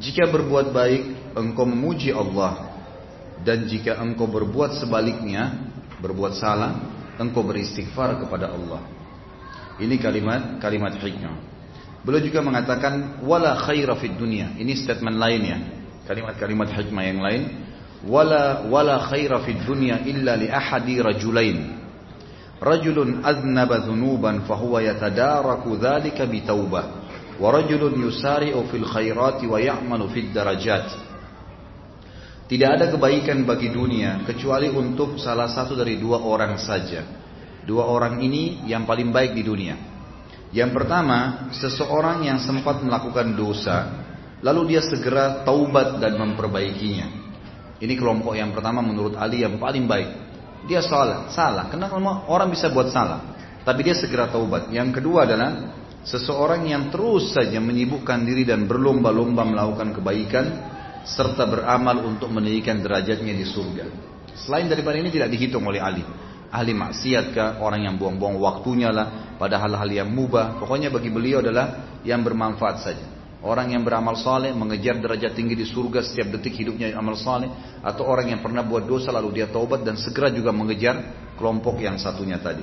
[0.00, 2.72] Jika berbuat baik engkau memuji Allah
[3.44, 5.60] dan jika engkau berbuat sebaliknya,
[6.00, 6.80] berbuat salah,
[7.20, 8.80] engkau beristighfar kepada Allah.
[9.80, 11.34] Ini kalimat kalimat hikmah.
[12.04, 14.52] Beliau juga mengatakan wala khaira fid dunya.
[14.60, 15.58] Ini statement lainnya.
[16.04, 17.42] Kalimat-kalimat hikmah yang lain
[18.06, 21.76] wala wala khaira fid dunya illa li ahadi rajulain
[22.56, 26.84] rajulun aznaba dhunuban fahuwa yatadaraku dhalika bitaubah
[27.36, 30.88] wa rajulun yusari'u fil khairati wa ya'malu fid darajat
[32.48, 37.04] tidak ada kebaikan bagi dunia kecuali untuk salah satu dari dua orang saja
[37.66, 39.76] dua orang ini yang paling baik di dunia
[40.50, 44.06] yang pertama seseorang yang sempat melakukan dosa
[44.40, 47.20] lalu dia segera taubat dan memperbaikinya
[47.80, 50.08] ini kelompok yang pertama menurut Ali yang paling baik.
[50.68, 51.72] Dia salah, salah.
[51.72, 51.96] Kenapa
[52.28, 53.32] orang bisa buat salah?
[53.64, 54.68] Tapi dia segera taubat.
[54.68, 55.72] Yang kedua adalah
[56.04, 60.46] seseorang yang terus saja menyibukkan diri dan berlomba-lomba melakukan kebaikan
[61.08, 63.88] serta beramal untuk meninggikan derajatnya di surga.
[64.36, 66.04] Selain daripada ini tidak dihitung oleh Ali.
[66.50, 70.58] Ahli maksiat kah, orang yang buang-buang waktunya lah pada hal-hal yang mubah.
[70.58, 73.06] Pokoknya bagi beliau adalah yang bermanfaat saja.
[73.40, 77.48] Orang yang beramal saleh mengejar derajat tinggi di surga setiap detik hidupnya amal saleh
[77.80, 81.00] atau orang yang pernah buat dosa lalu dia taubat dan segera juga mengejar
[81.40, 82.60] kelompok yang satunya tadi.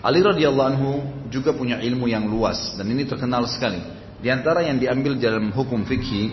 [0.00, 0.90] Ali radhiyallahu anhu
[1.28, 3.84] juga punya ilmu yang luas dan ini terkenal sekali.
[4.22, 6.32] Di antara yang diambil dalam hukum fikih,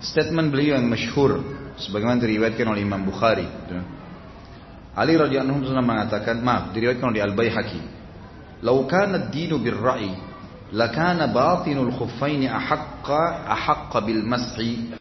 [0.00, 1.44] statement beliau yang masyhur
[1.76, 3.44] sebagaimana diriwayatkan oleh Imam Bukhari.
[4.94, 7.80] Ali radhiyallahu anhu mengatakan, maaf, diriwayatkan oleh Al-Baihaqi.
[8.62, 10.14] "Lau kana ad-dinu bir-ra'i
[10.74, 14.90] lakana batinul khuffaini ahaqqa ahaqqa bil mas'i